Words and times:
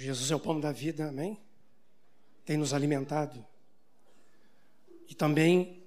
Jesus 0.00 0.30
é 0.30 0.34
o 0.34 0.40
pão 0.40 0.58
da 0.58 0.72
vida, 0.72 1.08
amém? 1.08 1.38
Tem 2.46 2.56
nos 2.56 2.72
alimentado. 2.72 3.44
E 5.06 5.14
também 5.14 5.82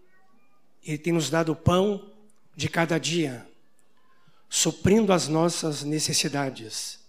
Ele 0.84 1.00
tem 1.00 1.12
nos 1.12 1.32
dado 1.32 1.54
o 1.54 1.56
pão 1.56 2.14
de 2.56 2.70
cada 2.70 3.00
dia, 3.00 3.50
suprindo 4.48 5.12
as 5.12 5.28
nossas 5.28 5.82
necessidades. 5.82 7.00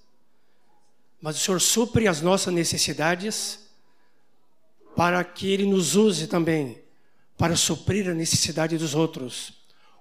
Mas 1.21 1.37
o 1.37 1.41
Senhor 1.41 1.61
supre 1.61 2.09
as 2.09 2.23
nossas 2.23 2.55
necessidades 2.55 3.69
para 4.97 5.23
que 5.23 5.53
Ele 5.53 5.67
nos 5.67 5.97
use 5.97 6.27
também 6.27 6.83
para 7.37 7.55
suprir 7.55 8.09
a 8.09 8.15
necessidade 8.15 8.79
dos 8.79 8.95
outros. 8.95 9.53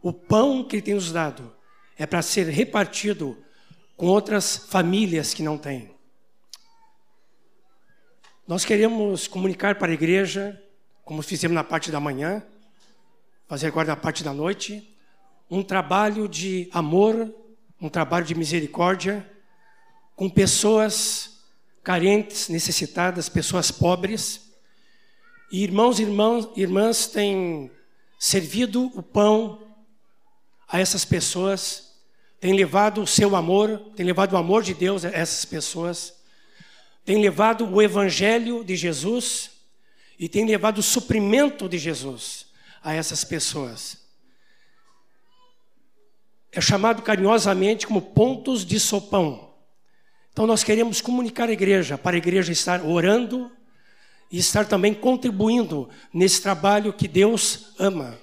O 0.02 0.14
pão 0.14 0.64
que 0.64 0.78
Ele 0.78 0.84
tem 0.84 0.94
nos 0.94 1.12
dado 1.12 1.54
é 1.98 2.06
para 2.06 2.22
ser 2.22 2.48
repartido 2.48 3.38
com 3.98 4.06
outras 4.06 4.56
famílias 4.56 5.34
que 5.34 5.44
não 5.44 5.58
têm. 5.58 5.93
Nós 8.46 8.66
queremos 8.66 9.26
comunicar 9.26 9.76
para 9.76 9.90
a 9.90 9.94
igreja, 9.94 10.62
como 11.06 11.22
fizemos 11.22 11.56
na 11.56 11.64
parte 11.64 11.90
da 11.90 11.98
manhã, 11.98 12.44
fazer 13.48 13.68
agora 13.68 13.88
na 13.88 13.96
parte 13.96 14.22
da 14.22 14.34
noite, 14.34 14.94
um 15.50 15.64
trabalho 15.64 16.28
de 16.28 16.70
amor, 16.74 17.34
um 17.80 17.88
trabalho 17.88 18.26
de 18.26 18.36
misericórdia 18.36 19.26
com 20.14 20.30
pessoas 20.30 21.40
carentes, 21.82 22.50
necessitadas, 22.50 23.30
pessoas 23.30 23.72
pobres. 23.72 24.52
E 25.50 25.64
irmãos 25.64 26.00
e 26.00 26.04
irmãs, 26.04 26.50
irmãs 26.58 27.08
têm 27.08 27.72
servido 28.20 28.92
o 28.94 29.02
pão 29.02 29.62
a 30.68 30.82
essas 30.82 31.06
pessoas, 31.06 31.94
têm 32.42 32.54
levado 32.54 33.04
o 33.04 33.08
seu 33.08 33.38
amor, 33.38 33.80
têm 33.96 34.06
levado 34.06 34.34
o 34.34 34.38
amor 34.38 34.64
de 34.64 34.74
Deus 34.74 35.06
a 35.06 35.10
essas 35.12 35.46
pessoas 35.46 36.23
tem 37.06 37.22
levado 37.22 37.66
o 37.66 37.82
evangelho 37.82 38.64
de 38.64 38.76
Jesus 38.76 39.52
e 40.18 40.30
tem 40.30 40.46
levado 40.46 40.78
o 40.78 40.84
suprimento 40.84 41.68
de 41.68 41.78
Jesus 41.78 42.48
a 42.82 42.94
essas 42.94 43.24
pessoas. 43.24 43.98
É 46.52 46.62
chamado 46.62 47.02
carinhosamente 47.02 47.88
como 47.88 48.02
pontos 48.02 48.66
de 48.66 48.80
sopão. 48.80 49.54
Então 50.32 50.48
nós 50.48 50.64
queremos 50.64 51.02
comunicar 51.02 51.50
à 51.50 51.52
igreja, 51.52 51.98
para 51.98 52.16
a 52.16 52.18
igreja 52.18 52.52
estar 52.52 52.84
orando 52.84 53.52
e 54.32 54.38
estar 54.38 54.66
também 54.66 54.94
contribuindo 54.94 55.90
nesse 56.14 56.42
trabalho 56.42 56.94
que 56.94 57.08
Deus 57.08 57.74
ama. 57.78 58.18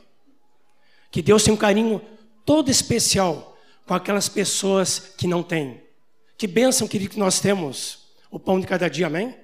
Que 1.10 1.20
Deus 1.20 1.42
tem 1.42 1.52
um 1.52 1.56
carinho 1.56 2.00
todo 2.44 2.70
especial 2.70 3.58
com 3.86 3.94
aquelas 3.94 4.28
pessoas 4.28 5.12
que 5.16 5.26
não 5.26 5.42
têm. 5.42 5.82
Que 6.38 6.46
bênção, 6.46 6.88
querido, 6.88 7.10
que 7.10 7.18
nós 7.18 7.40
temos 7.40 7.99
o 8.30 8.38
pão 8.38 8.60
de 8.60 8.66
cada 8.66 8.88
dia, 8.88 9.06
amém? 9.06 9.36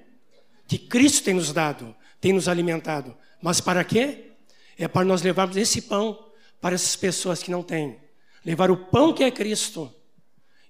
Que 0.67 0.77
Cristo 0.77 1.23
tem 1.23 1.33
nos 1.33 1.51
dado, 1.51 1.95
tem 2.21 2.33
nos 2.33 2.47
alimentado. 2.47 3.15
Mas 3.41 3.59
para 3.61 3.83
quê? 3.83 4.31
É 4.77 4.87
para 4.87 5.05
nós 5.05 5.21
levarmos 5.21 5.57
esse 5.57 5.81
pão 5.83 6.27
para 6.61 6.75
essas 6.75 6.95
pessoas 6.95 7.41
que 7.43 7.51
não 7.51 7.63
têm. 7.63 7.99
Levar 8.45 8.71
o 8.71 8.77
pão 8.77 9.13
que 9.13 9.23
é 9.23 9.31
Cristo 9.31 9.93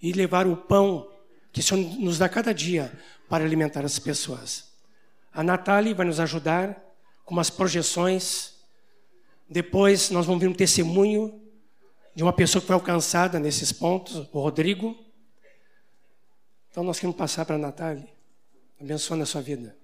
e 0.01 0.11
levar 0.11 0.47
o 0.47 0.55
pão 0.55 1.09
que 1.51 1.59
o 1.59 1.63
Senhor 1.63 1.99
nos 1.99 2.17
dá 2.17 2.27
cada 2.29 2.53
dia 2.53 2.91
para 3.29 3.43
alimentar 3.43 3.83
as 3.83 3.99
pessoas. 3.99 4.71
A 5.33 5.43
Natália 5.43 5.93
vai 5.93 6.05
nos 6.05 6.19
ajudar 6.19 6.81
com 7.25 7.33
umas 7.33 7.49
projeções. 7.49 8.55
Depois 9.49 10.09
nós 10.09 10.25
vamos 10.25 10.41
ver 10.41 10.47
um 10.47 10.53
testemunho 10.53 11.41
de 12.15 12.23
uma 12.23 12.33
pessoa 12.33 12.61
que 12.61 12.67
foi 12.67 12.73
alcançada 12.73 13.39
nesses 13.39 13.71
pontos, 13.71 14.27
o 14.31 14.39
Rodrigo. 14.39 14.97
Então 16.77 16.85
nós 16.85 16.99
queremos 16.99 17.17
passar 17.17 17.43
para 17.43 17.55
a 17.55 17.57
Natália, 17.57 18.07
abençoando 18.79 19.23
a 19.23 19.25
sua 19.25 19.41
vida. 19.41 19.75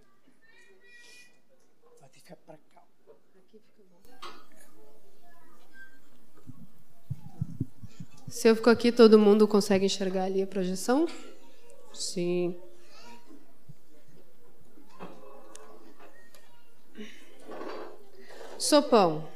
Se 8.28 8.48
eu 8.48 8.56
fico 8.56 8.70
aqui, 8.70 8.92
todo 8.92 9.18
mundo 9.18 9.48
consegue 9.48 9.88
enxergar 9.88 10.26
ali 10.26 10.44
a 10.44 10.46
projeção? 10.46 11.08
Sim. 11.92 12.56
Sopão. 18.60 19.28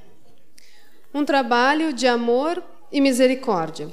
Um 1.11 1.25
trabalho 1.25 1.91
de 1.91 2.05
amor 2.05 2.63
e 2.91 3.01
misericórdia. 3.01 3.91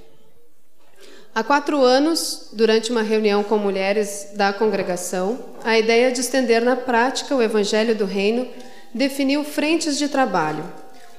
Há 1.34 1.43
quatro 1.43 1.83
anos, 1.83 2.50
durante 2.53 2.93
uma 2.93 3.03
reunião 3.03 3.43
com 3.43 3.59
mulheres 3.59 4.28
da 4.34 4.53
congregação, 4.53 5.41
a 5.65 5.77
ideia 5.77 6.12
de 6.12 6.21
estender 6.21 6.65
na 6.65 6.77
prática 6.77 7.34
o 7.34 7.43
Evangelho 7.43 7.93
do 7.93 8.05
Reino 8.05 8.47
definiu 8.95 9.43
frentes 9.43 9.99
de 9.99 10.09
trabalho. 10.09 10.65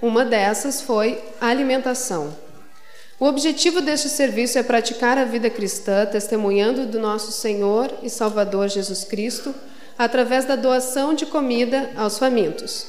Uma 0.02 0.24
dessas 0.24 0.82
foi 0.82 1.22
a 1.42 1.48
alimentação. 1.48 2.34
O 3.20 3.26
objetivo 3.26 3.82
deste 3.82 4.08
serviço 4.08 4.58
é 4.58 4.64
praticar 4.64 5.18
a 5.18 5.26
vida 5.26 5.50
cristã, 5.50 6.06
testemunhando 6.06 6.86
do 6.86 6.98
nosso 6.98 7.34
Senhor 7.34 7.92
e 8.02 8.10
Salvador 8.10 8.70
Jesus 8.70 9.04
Cristo, 9.04 9.54
através 9.98 10.46
da 10.46 10.56
doação 10.56 11.14
de 11.14 11.26
comida 11.26 11.92
aos 11.98 12.18
famintos. 12.18 12.88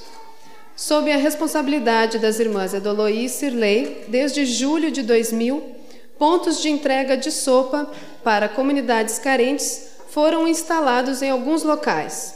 Sob 0.77 1.11
a 1.11 1.17
responsabilidade 1.17 2.21
das 2.21 2.39
irmãs 2.39 2.73
Edoloí 2.73 3.25
e 3.25 3.29
Sirley, 3.29 4.05
desde 4.07 4.47
julho 4.47 4.93
de 4.93 5.03
2000, 5.03 5.76
Pontos 6.19 6.63
de 6.63 6.71
entrega 6.71 7.17
de 7.17 7.31
sopa 7.31 7.91
para 8.25 8.49
comunidades 8.49 9.19
carentes 9.19 9.97
foram 10.09 10.49
instalados 10.49 11.21
em 11.21 11.31
alguns 11.31 11.63
locais. 11.63 12.35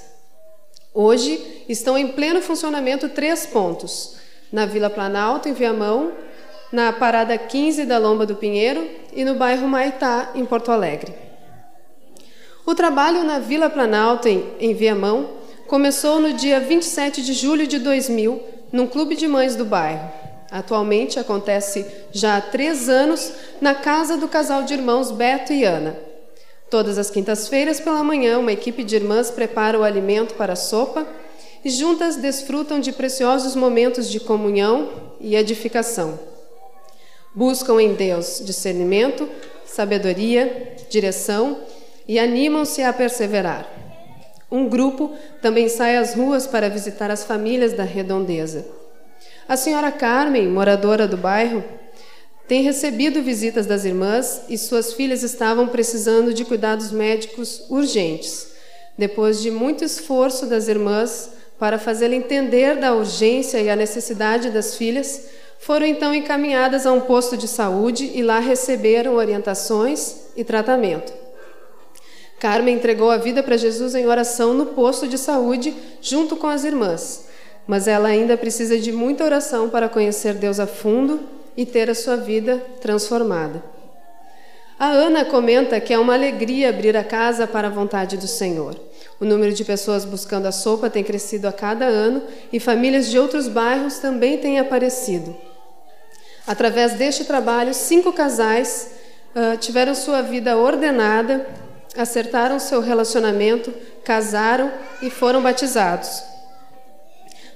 Hoje 0.92 1.64
estão 1.66 1.96
em 1.96 2.08
pleno 2.08 2.42
funcionamento 2.42 3.08
três 3.08 3.46
pontos: 3.46 4.16
na 4.52 4.66
Vila 4.66 4.90
Planalto, 4.90 5.48
em 5.48 5.54
Viamão, 5.54 6.12
na 6.70 6.92
Parada 6.92 7.38
15 7.38 7.86
da 7.86 7.96
Lomba 7.96 8.26
do 8.26 8.36
Pinheiro 8.36 8.86
e 9.14 9.24
no 9.24 9.34
bairro 9.34 9.66
Maitá, 9.66 10.30
em 10.34 10.44
Porto 10.44 10.70
Alegre. 10.70 11.14
O 12.66 12.74
trabalho 12.74 13.24
na 13.24 13.38
Vila 13.38 13.70
Planalto, 13.70 14.28
em, 14.28 14.44
em 14.60 14.74
Viamão, 14.74 15.30
começou 15.66 16.20
no 16.20 16.34
dia 16.34 16.60
27 16.60 17.22
de 17.22 17.32
julho 17.32 17.66
de 17.66 17.78
2000, 17.78 18.42
num 18.70 18.86
clube 18.86 19.16
de 19.16 19.26
mães 19.26 19.56
do 19.56 19.64
bairro. 19.64 20.29
Atualmente 20.50 21.18
acontece 21.18 21.86
já 22.10 22.36
há 22.36 22.40
três 22.40 22.88
anos 22.88 23.32
na 23.60 23.74
casa 23.74 24.16
do 24.16 24.26
casal 24.26 24.64
de 24.64 24.74
irmãos 24.74 25.10
Beto 25.10 25.52
e 25.52 25.64
Ana. 25.64 25.96
Todas 26.68 26.98
as 26.98 27.10
quintas-feiras 27.10 27.80
pela 27.80 28.02
manhã, 28.02 28.38
uma 28.38 28.52
equipe 28.52 28.82
de 28.82 28.96
irmãs 28.96 29.30
prepara 29.30 29.78
o 29.78 29.84
alimento 29.84 30.34
para 30.34 30.54
a 30.54 30.56
sopa 30.56 31.06
e 31.64 31.70
juntas 31.70 32.16
desfrutam 32.16 32.80
de 32.80 32.92
preciosos 32.92 33.54
momentos 33.54 34.10
de 34.10 34.18
comunhão 34.18 34.88
e 35.20 35.36
edificação. 35.36 36.18
Buscam 37.34 37.80
em 37.80 37.94
Deus 37.94 38.42
discernimento, 38.44 39.28
sabedoria, 39.64 40.74
direção 40.88 41.58
e 42.08 42.18
animam-se 42.18 42.82
a 42.82 42.92
perseverar. 42.92 43.68
Um 44.50 44.68
grupo 44.68 45.12
também 45.40 45.68
sai 45.68 45.96
às 45.96 46.14
ruas 46.14 46.46
para 46.46 46.68
visitar 46.68 47.08
as 47.08 47.24
famílias 47.24 47.72
da 47.72 47.84
redondeza. 47.84 48.79
A 49.50 49.56
senhora 49.56 49.90
Carmen, 49.90 50.46
moradora 50.46 51.08
do 51.08 51.16
bairro, 51.16 51.64
tem 52.46 52.62
recebido 52.62 53.20
visitas 53.20 53.66
das 53.66 53.84
irmãs 53.84 54.42
e 54.48 54.56
suas 54.56 54.92
filhas 54.92 55.24
estavam 55.24 55.66
precisando 55.66 56.32
de 56.32 56.44
cuidados 56.44 56.92
médicos 56.92 57.64
urgentes. 57.68 58.46
Depois 58.96 59.42
de 59.42 59.50
muito 59.50 59.82
esforço 59.82 60.46
das 60.46 60.68
irmãs 60.68 61.30
para 61.58 61.80
fazê-la 61.80 62.14
entender 62.14 62.76
da 62.76 62.94
urgência 62.94 63.60
e 63.60 63.68
a 63.68 63.74
necessidade 63.74 64.50
das 64.50 64.76
filhas, 64.76 65.24
foram 65.58 65.84
então 65.84 66.14
encaminhadas 66.14 66.86
a 66.86 66.92
um 66.92 67.00
posto 67.00 67.36
de 67.36 67.48
saúde 67.48 68.08
e 68.14 68.22
lá 68.22 68.38
receberam 68.38 69.16
orientações 69.16 70.14
e 70.36 70.44
tratamento. 70.44 71.12
Carmen 72.38 72.76
entregou 72.76 73.10
a 73.10 73.16
vida 73.16 73.42
para 73.42 73.56
Jesus 73.56 73.96
em 73.96 74.06
oração 74.06 74.54
no 74.54 74.66
posto 74.66 75.08
de 75.08 75.18
saúde 75.18 75.74
junto 76.00 76.36
com 76.36 76.46
as 76.46 76.62
irmãs 76.62 77.28
mas 77.70 77.86
ela 77.86 78.08
ainda 78.08 78.36
precisa 78.36 78.76
de 78.80 78.90
muita 78.90 79.22
oração 79.22 79.68
para 79.68 79.88
conhecer 79.88 80.34
Deus 80.34 80.58
a 80.58 80.66
fundo 80.66 81.20
e 81.56 81.64
ter 81.64 81.88
a 81.88 81.94
sua 81.94 82.16
vida 82.16 82.60
transformada. 82.80 83.62
A 84.76 84.88
Ana 84.88 85.24
comenta 85.24 85.78
que 85.78 85.94
é 85.94 85.98
uma 86.00 86.14
alegria 86.14 86.70
abrir 86.70 86.96
a 86.96 87.04
casa 87.04 87.46
para 87.46 87.68
a 87.68 87.70
vontade 87.70 88.16
do 88.16 88.26
Senhor. 88.26 88.74
O 89.20 89.24
número 89.24 89.52
de 89.52 89.64
pessoas 89.64 90.04
buscando 90.04 90.46
a 90.46 90.50
sopa 90.50 90.90
tem 90.90 91.04
crescido 91.04 91.46
a 91.46 91.52
cada 91.52 91.84
ano 91.84 92.24
e 92.52 92.58
famílias 92.58 93.08
de 93.08 93.16
outros 93.16 93.46
bairros 93.46 93.98
também 93.98 94.36
têm 94.38 94.58
aparecido. 94.58 95.36
Através 96.48 96.94
deste 96.94 97.24
trabalho, 97.24 97.72
cinco 97.72 98.12
casais 98.12 98.90
uh, 99.32 99.56
tiveram 99.58 99.94
sua 99.94 100.22
vida 100.22 100.56
ordenada, 100.56 101.46
acertaram 101.96 102.58
seu 102.58 102.80
relacionamento, 102.80 103.72
casaram 104.02 104.72
e 105.00 105.08
foram 105.08 105.40
batizados. 105.40 106.29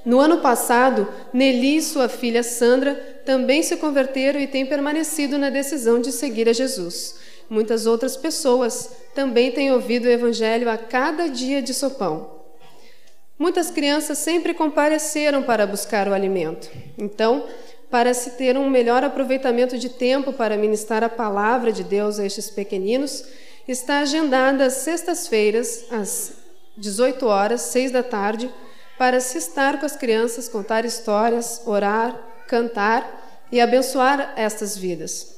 No 0.04 0.20
ano 0.20 0.38
passado, 0.38 1.08
Nelly 1.32 1.78
e 1.78 1.82
sua 1.82 2.08
filha 2.08 2.42
Sandra 2.42 2.94
também 3.24 3.62
se 3.62 3.76
converteram 3.76 4.38
e 4.38 4.46
têm 4.46 4.66
permanecido 4.66 5.38
na 5.38 5.48
decisão 5.48 6.00
de 6.00 6.12
seguir 6.12 6.48
a 6.48 6.52
Jesus. 6.52 7.16
muitas 7.48 7.86
outras 7.86 8.16
pessoas 8.16 8.90
também 9.14 9.52
têm 9.52 9.70
ouvido 9.70 10.06
o 10.06 10.10
Evangelho 10.10 10.68
a 10.68 10.76
cada 10.78 11.28
dia 11.28 11.60
de 11.60 11.74
sopão. 11.74 12.42
Muitas 13.38 13.70
crianças 13.70 14.18
sempre 14.18 14.54
compareceram 14.54 15.42
para 15.42 15.66
buscar 15.66 16.08
o 16.08 16.14
alimento. 16.14 16.70
Então, 16.96 17.44
para 17.90 18.14
se 18.14 18.30
ter 18.32 18.56
um 18.56 18.68
melhor 18.70 19.04
aproveitamento 19.04 19.78
de 19.78 19.88
tempo 19.88 20.32
para 20.32 20.56
ministrar 20.56 21.04
a 21.04 21.08
palavra 21.08 21.70
de 21.70 21.84
Deus 21.84 22.18
a 22.18 22.26
estes 22.26 22.50
pequeninos, 22.50 23.24
está 23.68 24.00
agendada 24.00 24.66
às 24.66 24.74
sextas-feiras, 24.74 25.84
às 25.90 26.32
18 26.76 27.26
horas, 27.26 27.60
6 27.62 27.90
da 27.90 28.02
tarde, 28.02 28.50
para 28.98 29.20
se 29.20 29.38
estar 29.38 29.78
com 29.78 29.86
as 29.86 29.96
crianças, 29.96 30.48
contar 30.48 30.84
histórias, 30.84 31.62
orar, 31.66 32.16
cantar 32.46 33.46
e 33.50 33.60
abençoar 33.60 34.32
estas 34.36 34.76
vidas. 34.76 35.34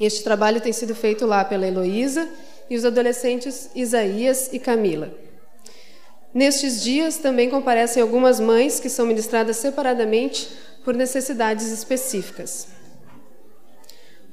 Este 0.00 0.22
trabalho 0.24 0.60
tem 0.60 0.72
sido 0.72 0.94
feito 0.94 1.24
lá 1.24 1.44
pela 1.44 1.66
Heloísa 1.66 2.28
e 2.68 2.76
os 2.76 2.84
adolescentes 2.84 3.70
Isaías 3.74 4.50
e 4.52 4.58
Camila. 4.58 5.12
Nestes 6.32 6.82
dias 6.82 7.16
também 7.16 7.48
comparecem 7.48 8.02
algumas 8.02 8.40
mães 8.40 8.80
que 8.80 8.88
são 8.88 9.06
ministradas 9.06 9.56
separadamente 9.56 10.48
por 10.84 10.94
necessidades 10.94 11.70
específicas. 11.70 12.68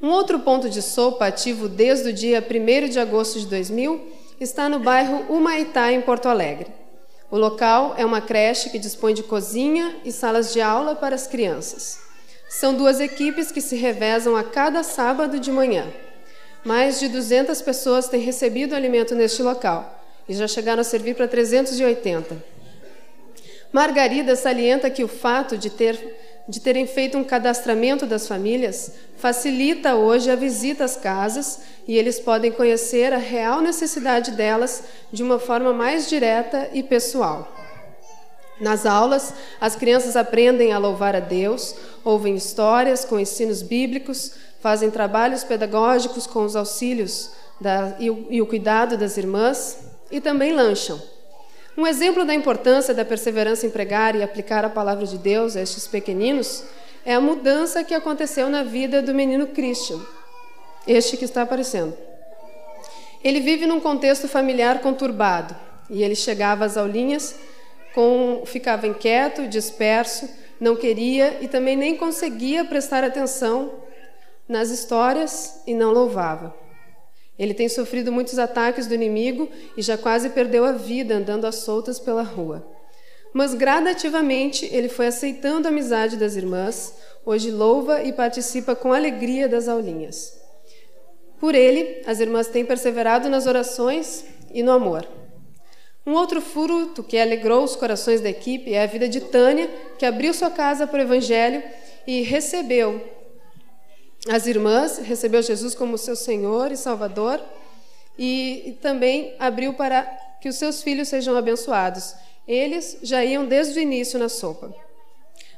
Um 0.01 0.09
outro 0.09 0.39
ponto 0.39 0.67
de 0.67 0.81
sopa 0.81 1.27
ativo 1.27 1.69
desde 1.69 2.09
o 2.09 2.13
dia 2.13 2.43
1 2.43 2.89
de 2.89 2.99
agosto 2.99 3.39
de 3.39 3.45
2000 3.45 4.01
está 4.39 4.67
no 4.67 4.79
bairro 4.79 5.31
Humaitá, 5.31 5.91
em 5.91 6.01
Porto 6.01 6.27
Alegre. 6.27 6.80
O 7.31 7.37
local 7.37 7.95
é 7.97 8.05
uma 8.05 8.19
creche 8.19 8.69
que 8.69 8.77
dispõe 8.77 9.13
de 9.13 9.23
cozinha 9.23 9.95
e 10.03 10.11
salas 10.11 10.51
de 10.51 10.59
aula 10.59 10.95
para 10.95 11.15
as 11.15 11.27
crianças. 11.27 11.97
São 12.49 12.75
duas 12.75 12.99
equipes 12.99 13.53
que 13.53 13.61
se 13.61 13.77
revezam 13.77 14.35
a 14.35 14.43
cada 14.43 14.83
sábado 14.83 15.39
de 15.39 15.49
manhã. 15.49 15.87
Mais 16.65 16.99
de 16.99 17.07
200 17.07 17.61
pessoas 17.61 18.09
têm 18.09 18.19
recebido 18.19 18.75
alimento 18.75 19.15
neste 19.15 19.41
local 19.41 20.03
e 20.27 20.33
já 20.33 20.45
chegaram 20.45 20.81
a 20.81 20.83
servir 20.83 21.15
para 21.15 21.25
380. 21.25 22.43
Margarida 23.71 24.35
salienta 24.35 24.89
que 24.89 25.01
o 25.01 25.07
fato 25.07 25.57
de, 25.57 25.69
ter, 25.69 26.30
de 26.47 26.59
terem 26.59 26.87
feito 26.87 27.17
um 27.17 27.23
cadastramento 27.23 28.05
das 28.05 28.27
famílias 28.27 28.91
facilita 29.21 29.95
hoje 29.95 30.31
a 30.31 30.35
visita 30.35 30.83
às 30.83 30.97
casas 30.97 31.59
e 31.87 31.95
eles 31.95 32.19
podem 32.19 32.51
conhecer 32.51 33.13
a 33.13 33.17
real 33.17 33.61
necessidade 33.61 34.31
delas 34.31 34.83
de 35.11 35.21
uma 35.21 35.37
forma 35.37 35.71
mais 35.71 36.09
direta 36.09 36.69
e 36.73 36.81
pessoal. 36.81 37.47
Nas 38.59 38.85
aulas, 38.85 39.33
as 39.59 39.75
crianças 39.75 40.15
aprendem 40.15 40.73
a 40.73 40.79
louvar 40.79 41.15
a 41.15 41.19
Deus, 41.19 41.75
ouvem 42.03 42.35
histórias 42.35 43.05
com 43.05 43.19
ensinos 43.19 43.61
bíblicos, 43.61 44.33
fazem 44.59 44.89
trabalhos 44.89 45.43
pedagógicos 45.43 46.25
com 46.25 46.43
os 46.43 46.55
auxílios 46.55 47.31
da, 47.59 47.95
e, 47.99 48.09
o, 48.09 48.27
e 48.29 48.41
o 48.41 48.47
cuidado 48.47 48.97
das 48.97 49.17
irmãs, 49.17 49.79
e 50.11 50.19
também 50.19 50.51
lancham. 50.51 50.99
Um 51.77 51.87
exemplo 51.87 52.25
da 52.25 52.33
importância 52.33 52.93
da 52.93 53.05
perseverança 53.05 53.65
em 53.65 53.69
pregar 53.69 54.15
e 54.15 54.21
aplicar 54.21 54.65
a 54.65 54.69
palavra 54.69 55.05
de 55.05 55.17
Deus 55.17 55.55
a 55.55 55.61
estes 55.61 55.87
pequeninos 55.87 56.63
é 57.05 57.13
a 57.13 57.21
mudança 57.21 57.83
que 57.83 57.93
aconteceu 57.93 58.49
na 58.49 58.63
vida 58.63 59.01
do 59.01 59.13
menino 59.13 59.47
Christian, 59.47 59.99
este 60.85 61.15
que 61.15 61.25
está 61.25 61.43
aparecendo. 61.43 61.97
Ele 63.23 63.39
vive 63.39 63.65
num 63.65 63.79
contexto 63.79 64.27
familiar 64.27 64.81
conturbado 64.81 65.55
e 65.89 66.03
ele 66.03 66.15
chegava 66.15 66.65
às 66.65 66.75
aulinhas, 66.75 67.35
com, 67.93 68.43
ficava 68.45 68.85
inquieto, 68.85 69.47
disperso, 69.47 70.29
não 70.59 70.75
queria 70.75 71.37
e 71.41 71.47
também 71.47 71.75
nem 71.75 71.95
conseguia 71.95 72.65
prestar 72.65 73.03
atenção 73.03 73.71
nas 74.47 74.69
histórias 74.69 75.61
e 75.65 75.73
não 75.73 75.91
louvava. 75.91 76.60
Ele 77.41 77.55
tem 77.55 77.67
sofrido 77.67 78.11
muitos 78.11 78.37
ataques 78.37 78.85
do 78.85 78.93
inimigo 78.93 79.49
e 79.75 79.81
já 79.81 79.97
quase 79.97 80.29
perdeu 80.29 80.63
a 80.63 80.73
vida 80.73 81.15
andando 81.15 81.45
às 81.45 81.55
soltas 81.55 81.99
pela 81.99 82.21
rua. 82.21 82.63
Mas 83.33 83.55
gradativamente 83.55 84.69
ele 84.71 84.87
foi 84.87 85.07
aceitando 85.07 85.67
a 85.67 85.71
amizade 85.71 86.17
das 86.17 86.35
irmãs, 86.35 86.93
hoje 87.25 87.49
louva 87.49 88.03
e 88.03 88.13
participa 88.13 88.75
com 88.75 88.93
alegria 88.93 89.49
das 89.49 89.67
aulinhas. 89.67 90.39
Por 91.39 91.55
ele, 91.55 92.03
as 92.05 92.19
irmãs 92.19 92.47
têm 92.47 92.63
perseverado 92.63 93.27
nas 93.27 93.47
orações 93.47 94.23
e 94.53 94.61
no 94.61 94.71
amor. 94.71 95.07
Um 96.05 96.13
outro 96.13 96.41
fruto 96.41 97.01
que 97.01 97.17
alegrou 97.17 97.63
os 97.63 97.75
corações 97.75 98.21
da 98.21 98.29
equipe 98.29 98.71
é 98.71 98.83
a 98.83 98.85
vida 98.85 99.09
de 99.09 99.19
Tânia, 99.19 99.67
que 99.97 100.05
abriu 100.05 100.31
sua 100.31 100.51
casa 100.51 100.85
para 100.85 100.99
o 100.99 101.01
Evangelho 101.01 101.63
e 102.05 102.21
recebeu 102.21 103.01
as 104.27 104.45
irmãs, 104.45 104.99
recebeu 104.99 105.41
Jesus 105.41 105.73
como 105.73 105.97
seu 105.97 106.15
Senhor 106.15 106.71
e 106.71 106.77
Salvador 106.77 107.41
e, 108.17 108.63
e 108.67 108.71
também 108.73 109.35
abriu 109.39 109.73
para 109.73 110.03
que 110.39 110.47
os 110.47 110.57
seus 110.57 110.83
filhos 110.83 111.07
sejam 111.07 111.35
abençoados. 111.35 112.13
Eles 112.47 112.97
já 113.01 113.23
iam 113.23 113.45
desde 113.45 113.79
o 113.79 113.81
início 113.81 114.19
na 114.19 114.29
sopa. 114.29 114.73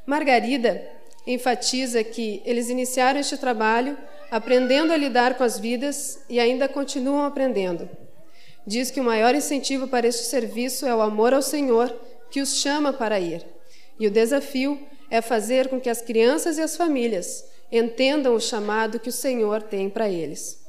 Margarida 0.06 0.86
enfatiza 1.28 2.04
que 2.04 2.42
eles 2.46 2.70
iniciaram 2.70 3.20
este 3.20 3.38
trabalho 3.38 3.98
aprendendo 4.32 4.92
a 4.92 4.98
lidar 4.98 5.36
com 5.36 5.44
as 5.44 5.60
vidas 5.60 6.20
e 6.30 6.40
ainda 6.40 6.68
continuam 6.68 7.24
aprendendo. 7.24 7.90
Diz 8.66 8.90
que 8.90 9.00
o 9.00 9.04
maior 9.04 9.36
incentivo 9.36 9.88
para 9.88 10.08
este 10.08 10.24
serviço 10.24 10.86
é 10.86 10.96
o 10.96 11.02
amor 11.02 11.34
ao 11.34 11.42
Senhor, 11.42 11.94
que 12.32 12.42
os 12.42 12.56
chama 12.56 12.94
para 12.94 13.20
ir. 13.20 13.46
E 14.00 14.08
o 14.08 14.12
desafio 14.12 14.80
é 15.10 15.22
fazer 15.22 15.68
com 15.68 15.80
que 15.80 15.90
as 15.90 16.02
crianças 16.02 16.58
e 16.58 16.62
as 16.62 16.76
famílias 16.76 17.46
entendam 17.78 18.36
o 18.36 18.40
chamado 18.40 19.00
que 19.00 19.10
o 19.10 19.14
Senhor 19.14 19.64
tem 19.64 19.90
para 19.90 20.08
eles. 20.08 20.62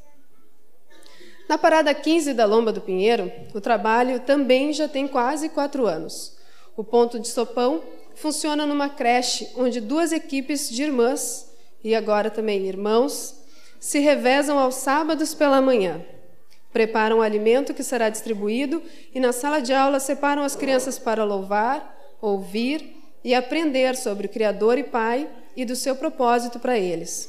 Na 1.47 1.59
parada 1.59 1.93
15 1.93 2.33
da 2.33 2.47
Lomba 2.47 2.73
do 2.73 2.81
Pinheiro, 2.81 3.31
o 3.53 3.61
trabalho 3.61 4.21
também 4.21 4.73
já 4.73 4.89
tem 4.89 5.06
quase 5.06 5.51
quatro 5.51 5.87
anos. 5.87 6.35
O 6.75 6.83
ponto 6.83 7.21
de 7.21 7.29
sopão 7.29 7.83
funciona 8.15 8.65
numa 8.65 8.89
creche 8.89 9.51
onde 9.55 9.81
duas 9.81 10.12
equipes 10.12 10.71
de 10.71 10.83
irmãs, 10.83 11.53
e 11.83 11.95
agora 11.95 12.31
também 12.31 12.67
irmãos, 12.67 13.35
se 13.79 13.99
revezam 13.99 14.59
aos 14.59 14.77
sábados 14.77 15.35
pela 15.35 15.61
manhã. 15.61 16.03
Preparam 16.73 17.19
o 17.19 17.23
alimento 17.23 17.75
que 17.75 17.83
será 17.83 18.09
distribuído 18.09 18.83
e 19.15 19.21
na 19.21 19.33
sala 19.33 19.61
de 19.61 19.75
aula 19.75 20.00
separam 20.00 20.43
as 20.43 20.57
crianças 20.57 20.99
para 20.99 21.23
louvar, 21.23 21.95
ouvir 22.21 22.97
e 23.23 23.35
aprender 23.35 23.95
sobre 23.95 24.27
o 24.27 24.31
Criador 24.31 24.79
e 24.79 24.85
Pai 24.85 25.29
e 25.56 25.65
do 25.65 25.77
seu 25.77 25.97
propósito 25.97 26.59
para 26.59 26.79
eles. 26.79 27.29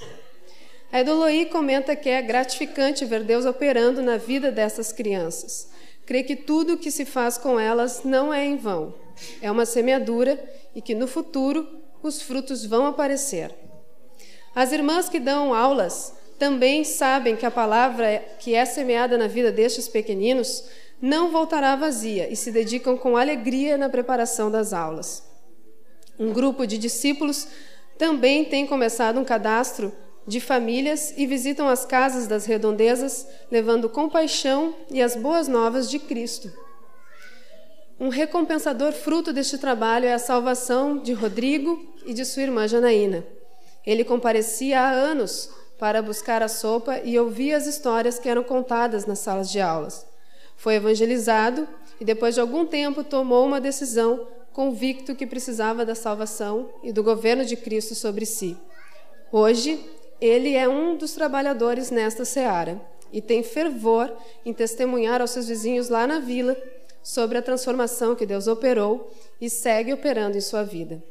A 0.92 1.02
Edoloí 1.02 1.46
comenta 1.48 1.96
que 1.96 2.10
é 2.10 2.22
gratificante 2.22 3.06
ver 3.06 3.24
Deus 3.24 3.46
operando 3.46 4.02
na 4.02 4.18
vida 4.18 4.52
dessas 4.52 4.92
crianças. 4.92 5.70
Crê 6.06 6.24
que 6.24 6.36
tudo 6.36 6.74
o 6.74 6.78
que 6.78 6.92
se 6.92 7.04
faz 7.04 7.38
com 7.38 7.60
elas 7.60 8.04
não 8.04 8.34
é 8.34 8.46
em 8.46 8.56
vão. 8.56 8.94
É 9.42 9.50
uma 9.50 9.66
semeadura 9.66 10.42
e 10.74 10.82
que 10.82 10.94
no 10.94 11.08
futuro 11.08 11.68
os 12.02 12.22
frutos 12.22 12.66
vão 12.66 12.86
aparecer. 12.86 13.54
As 14.54 14.72
irmãs 14.72 15.10
que 15.10 15.20
dão 15.20 15.54
aulas 15.54 16.14
também 16.38 16.84
sabem 16.84 17.36
que 17.36 17.46
a 17.46 17.52
palavra 17.52 18.24
que 18.40 18.54
é 18.54 18.66
semeada 18.66 19.18
na 19.18 19.28
vida 19.28 19.52
destes 19.52 19.88
pequeninos 19.88 20.64
não 21.02 21.32
voltará 21.32 21.76
vazia 21.76 22.32
e 22.32 22.36
se 22.36 22.52
dedicam 22.52 22.98
com 22.98 23.18
alegria 23.18 23.78
na 23.78 23.90
preparação 23.90 24.50
das 24.50 24.72
aulas. 24.72 25.24
Um 26.18 26.32
grupo 26.32 26.66
de 26.66 26.78
discípulos 26.78 27.48
também 27.98 28.46
têm 28.46 28.68
começado 28.68 29.20
um 29.20 29.24
cadastro 29.24 29.92
de 30.28 30.40
famílias 30.40 31.14
e 31.16 31.26
visitam 31.26 31.68
as 31.68 31.86
casas 31.86 32.28
das 32.28 32.46
redondezas, 32.46 33.28
levando 33.52 33.90
compaixão 33.90 34.76
e 34.90 35.02
as 35.02 35.16
boas 35.16 35.48
novas 35.48 35.90
de 35.90 36.00
Cristo. 36.00 36.52
Um 38.00 38.10
recompensador 38.10 38.92
fruto 38.92 39.32
deste 39.32 39.58
trabalho 39.58 40.06
é 40.06 40.14
a 40.14 40.20
salvação 40.20 40.98
de 40.98 41.14
Rodrigo 41.14 41.94
e 42.06 42.14
de 42.14 42.26
sua 42.26 42.44
irmã 42.44 42.68
Janaína. 42.68 43.26
Ele 43.86 44.04
comparecia 44.04 44.82
há 44.82 44.92
anos 44.92 45.50
para 45.78 46.02
buscar 46.02 46.42
a 46.42 46.48
sopa 46.48 47.00
e 47.04 47.18
ouvia 47.20 47.56
as 47.56 47.68
histórias 47.68 48.18
que 48.18 48.28
eram 48.28 48.44
contadas 48.44 49.06
nas 49.06 49.20
salas 49.20 49.50
de 49.50 49.62
aulas. 49.62 50.06
Foi 50.58 50.76
evangelizado 50.76 51.68
e, 52.00 52.06
depois 52.06 52.36
de 52.36 52.42
algum 52.42 52.66
tempo, 52.66 53.04
tomou 53.04 53.46
uma 53.46 53.62
decisão 53.62 54.28
convicto 54.56 55.14
que 55.14 55.28
precisava 55.28 55.86
da 55.86 55.94
salvação 55.94 56.70
e 56.82 56.94
do 56.94 57.04
governo 57.04 57.44
de 57.44 57.58
Cristo 57.58 57.94
sobre 57.94 58.26
si. 58.26 58.56
Hoje, 59.30 59.86
ele 60.22 60.56
é 60.56 60.66
um 60.66 60.96
dos 60.96 61.12
trabalhadores 61.12 61.92
nesta 61.92 62.24
seara 62.24 62.82
e 63.12 63.22
tem 63.22 63.44
fervor 63.44 64.10
em 64.46 64.54
testemunhar 64.54 65.20
aos 65.20 65.32
seus 65.32 65.50
vizinhos 65.50 65.90
lá 65.90 66.08
na 66.08 66.20
vila 66.20 66.56
sobre 67.04 67.38
a 67.38 67.42
transformação 67.42 68.16
que 68.16 68.26
Deus 68.26 68.48
operou 68.48 69.12
e 69.42 69.50
segue 69.50 69.92
operando 69.92 70.38
em 70.38 70.42
sua 70.42 70.64
vida. 70.64 71.04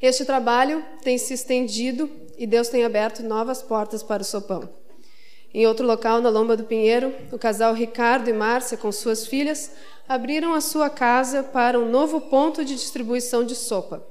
Este 0.00 0.24
trabalho 0.24 0.82
tem 1.02 1.18
se 1.18 1.34
estendido 1.34 2.10
e 2.38 2.46
Deus 2.46 2.68
tem 2.68 2.82
aberto 2.82 3.22
novas 3.22 3.62
portas 3.62 4.02
para 4.02 4.22
o 4.22 4.24
sopão. 4.24 4.66
Em 5.52 5.66
outro 5.66 5.86
local, 5.86 6.20
na 6.20 6.28
Lomba 6.28 6.56
do 6.56 6.64
Pinheiro, 6.64 7.14
o 7.32 7.38
casal 7.38 7.72
Ricardo 7.72 8.28
e 8.28 8.32
Márcia, 8.32 8.76
com 8.76 8.90
suas 8.92 9.26
filhas, 9.26 9.70
abriram 10.08 10.54
a 10.54 10.60
sua 10.60 10.88
casa 10.88 11.42
para 11.42 11.78
um 11.78 11.90
novo 11.90 12.20
ponto 12.22 12.64
de 12.64 12.74
distribuição 12.74 13.44
de 13.44 13.54
sopa. 13.54 14.06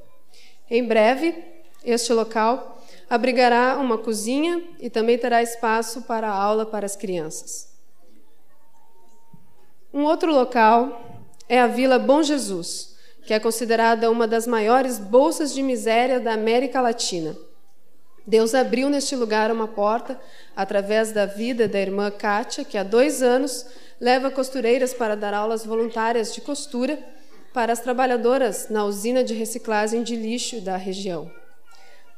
Em 0.70 0.86
breve, 0.86 1.36
este 1.84 2.12
local 2.12 2.82
abrigará 3.10 3.78
uma 3.78 3.98
cozinha 3.98 4.64
e 4.80 4.90
também 4.90 5.18
terá 5.18 5.42
espaço 5.42 6.02
para 6.02 6.30
aula 6.30 6.66
para 6.66 6.86
as 6.86 6.96
crianças. 6.96 7.74
Um 9.94 10.04
outro 10.04 10.34
local 10.34 11.22
é 11.48 11.62
a 11.62 11.68
Vila 11.68 11.98
Bom 11.98 12.22
Jesus, 12.22 12.96
que 13.26 13.34
é 13.34 13.40
considerada 13.40 14.12
uma 14.12 14.28
das 14.28 14.46
maiores 14.46 15.00
bolsas 15.00 15.54
de 15.54 15.64
miséria 15.64 16.20
da 16.20 16.34
América 16.34 16.82
Latina. 16.82 17.36
Deus 18.28 18.56
abriu 18.56 18.90
neste 18.90 19.16
lugar 19.16 19.52
uma 19.52 19.68
porta 19.68 20.20
através 20.56 21.12
da 21.12 21.26
vida 21.26 21.68
da 21.68 21.80
irmã 21.80 22.10
Kátia, 22.10 22.66
que 22.66 22.78
há 22.78 22.84
dois 22.84 23.22
anos 23.22 23.66
leva 24.00 24.32
costureiras 24.32 24.94
para 24.94 25.16
dar 25.16 25.34
aulas 25.34 25.66
voluntárias 25.66 26.34
de 26.34 26.42
costura 26.42 27.00
para 27.54 27.72
as 27.72 27.80
trabalhadoras 27.80 28.70
na 28.70 28.84
usina 28.84 29.24
de 29.24 29.34
reciclagem 29.34 30.04
de 30.04 30.16
lixo 30.16 30.60
da 30.62 30.76
região. 30.76 31.32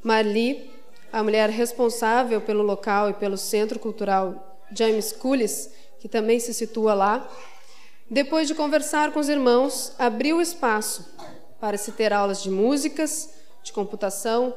Marli, 0.03 0.72
a 1.12 1.22
mulher 1.22 1.50
responsável 1.50 2.41
pelo 2.41 2.63
local 2.63 3.10
e 3.10 3.13
pelo 3.13 3.38
Centro 3.38 3.79
Cultural 3.79 4.60
James 4.72 5.12
Cullis, 5.12 5.69
que 6.00 6.10
também 6.10 6.39
se 6.39 6.53
situa 6.53 6.93
lá, 6.93 7.29
depois 8.10 8.48
de 8.48 8.55
conversar 8.55 9.12
com 9.12 9.19
os 9.19 9.29
irmãos, 9.29 9.93
abriu 10.00 10.41
espaço 10.41 11.13
para 11.60 11.77
se 11.77 11.91
ter 11.91 12.13
aulas 12.13 12.41
de 12.41 12.50
músicas, 12.50 13.29
de 13.63 13.74
computação, 13.74 14.53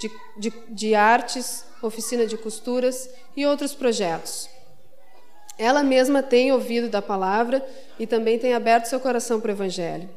de, 0.00 0.10
de, 0.36 0.50
de 0.68 0.94
artes, 0.94 1.64
oficina 1.82 2.26
de 2.26 2.36
costuras 2.36 3.08
e 3.36 3.46
outros 3.46 3.74
projetos. 3.74 4.48
Ela 5.58 5.82
mesma 5.82 6.22
tem 6.22 6.52
ouvido 6.52 6.88
da 6.88 7.02
palavra 7.02 7.66
e 7.98 8.06
também 8.06 8.38
tem 8.38 8.54
aberto 8.54 8.86
seu 8.86 9.00
coração 9.00 9.40
para 9.40 9.48
o 9.48 9.54
Evangelho. 9.54 10.08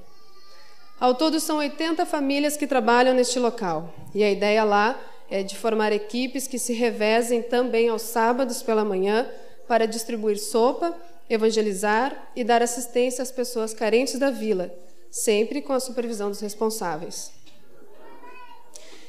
Ao 1.00 1.16
todo, 1.16 1.40
são 1.40 1.58
80 1.58 2.06
famílias 2.06 2.56
que 2.56 2.68
trabalham 2.68 3.16
neste 3.16 3.40
local, 3.40 3.92
e 4.14 4.24
a 4.24 4.30
ideia 4.30 4.64
lá 4.64 5.02
é 5.32 5.42
de 5.42 5.58
formar 5.58 5.92
equipes 5.92 6.46
que 6.46 6.60
se 6.60 6.74
revezem 6.74 7.42
também 7.42 7.90
aos 7.90 8.04
sábados 8.04 8.62
pela 8.62 8.86
manhã 8.86 9.28
para 9.68 9.88
distribuir 9.88 10.38
sopa, 10.38 10.96
evangelizar 11.28 12.32
e 12.36 12.44
dar 12.44 12.62
assistência 12.62 13.24
às 13.24 13.32
pessoas 13.32 13.74
carentes 13.74 14.20
da 14.20 14.30
vila, 14.30 14.72
sempre 15.10 15.62
com 15.62 15.74
a 15.74 15.80
supervisão 15.80 16.30
dos 16.30 16.42
responsáveis. 16.42 17.32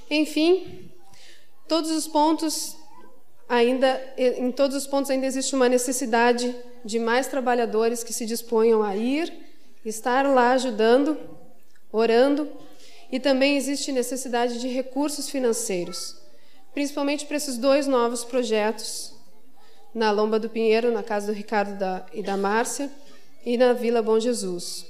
Enfim, 0.09 0.91
todos 1.69 1.91
os 1.91 2.07
pontos 2.07 2.77
ainda 3.53 4.01
em 4.17 4.51
todos 4.51 4.75
os 4.75 4.87
pontos 4.87 5.11
ainda 5.11 5.27
existe 5.27 5.55
uma 5.55 5.69
necessidade 5.69 6.57
de 6.83 6.99
mais 6.99 7.27
trabalhadores 7.27 8.03
que 8.03 8.11
se 8.11 8.25
disponham 8.25 8.83
a 8.83 8.97
ir, 8.97 9.31
estar 9.85 10.25
lá 10.27 10.53
ajudando, 10.53 11.19
orando, 11.93 12.49
e 13.11 13.21
também 13.21 13.59
existe 13.59 13.93
necessidade 13.93 14.59
de 14.59 14.69
recursos 14.69 15.29
financeiros, 15.29 16.17
principalmente 16.73 17.27
para 17.27 17.37
esses 17.37 17.59
dois 17.59 17.87
novos 17.87 18.25
projetos 18.25 19.13
na 19.95 20.11
Lomba 20.11 20.39
do 20.39 20.49
Pinheiro, 20.49 20.91
na 20.91 21.03
casa 21.03 21.27
do 21.27 21.35
Ricardo 21.35 21.79
da, 21.79 22.07
e 22.11 22.23
da 22.23 22.39
Márcia, 22.39 22.91
e 23.45 23.59
na 23.59 23.75
Vila 23.75 24.01
Bom 24.01 24.19
Jesus. 24.19 24.87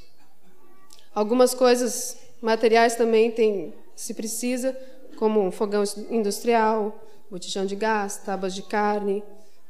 Algumas 1.12 1.52
coisas 1.52 2.16
materiais 2.40 2.94
também 2.94 3.28
tem, 3.32 3.74
se 3.96 4.14
precisa, 4.14 4.78
como 5.22 5.52
fogão 5.52 5.84
industrial, 6.10 7.00
botijão 7.30 7.64
de 7.64 7.76
gás, 7.76 8.16
tábuas 8.16 8.52
de 8.52 8.60
carne, 8.60 9.22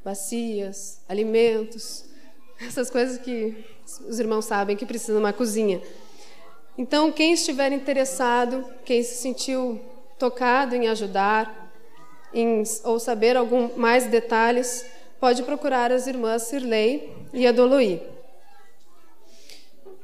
bacias, 0.02 1.02
alimentos, 1.06 2.06
essas 2.66 2.88
coisas 2.88 3.18
que 3.18 3.62
os 4.08 4.18
irmãos 4.18 4.46
sabem 4.46 4.74
que 4.74 4.86
precisam 4.86 5.16
de 5.16 5.20
uma 5.20 5.32
cozinha. 5.34 5.82
Então, 6.78 7.12
quem 7.12 7.34
estiver 7.34 7.70
interessado, 7.70 8.64
quem 8.86 9.02
se 9.02 9.16
sentiu 9.16 9.78
tocado 10.18 10.74
em 10.74 10.88
ajudar, 10.88 11.70
em, 12.32 12.62
ou 12.84 12.98
saber 12.98 13.36
algum 13.36 13.76
mais 13.76 14.06
detalhes, 14.06 14.86
pode 15.20 15.42
procurar 15.42 15.92
as 15.92 16.06
irmãs 16.06 16.44
Sirley 16.44 17.12
e 17.30 17.46
a. 17.46 17.52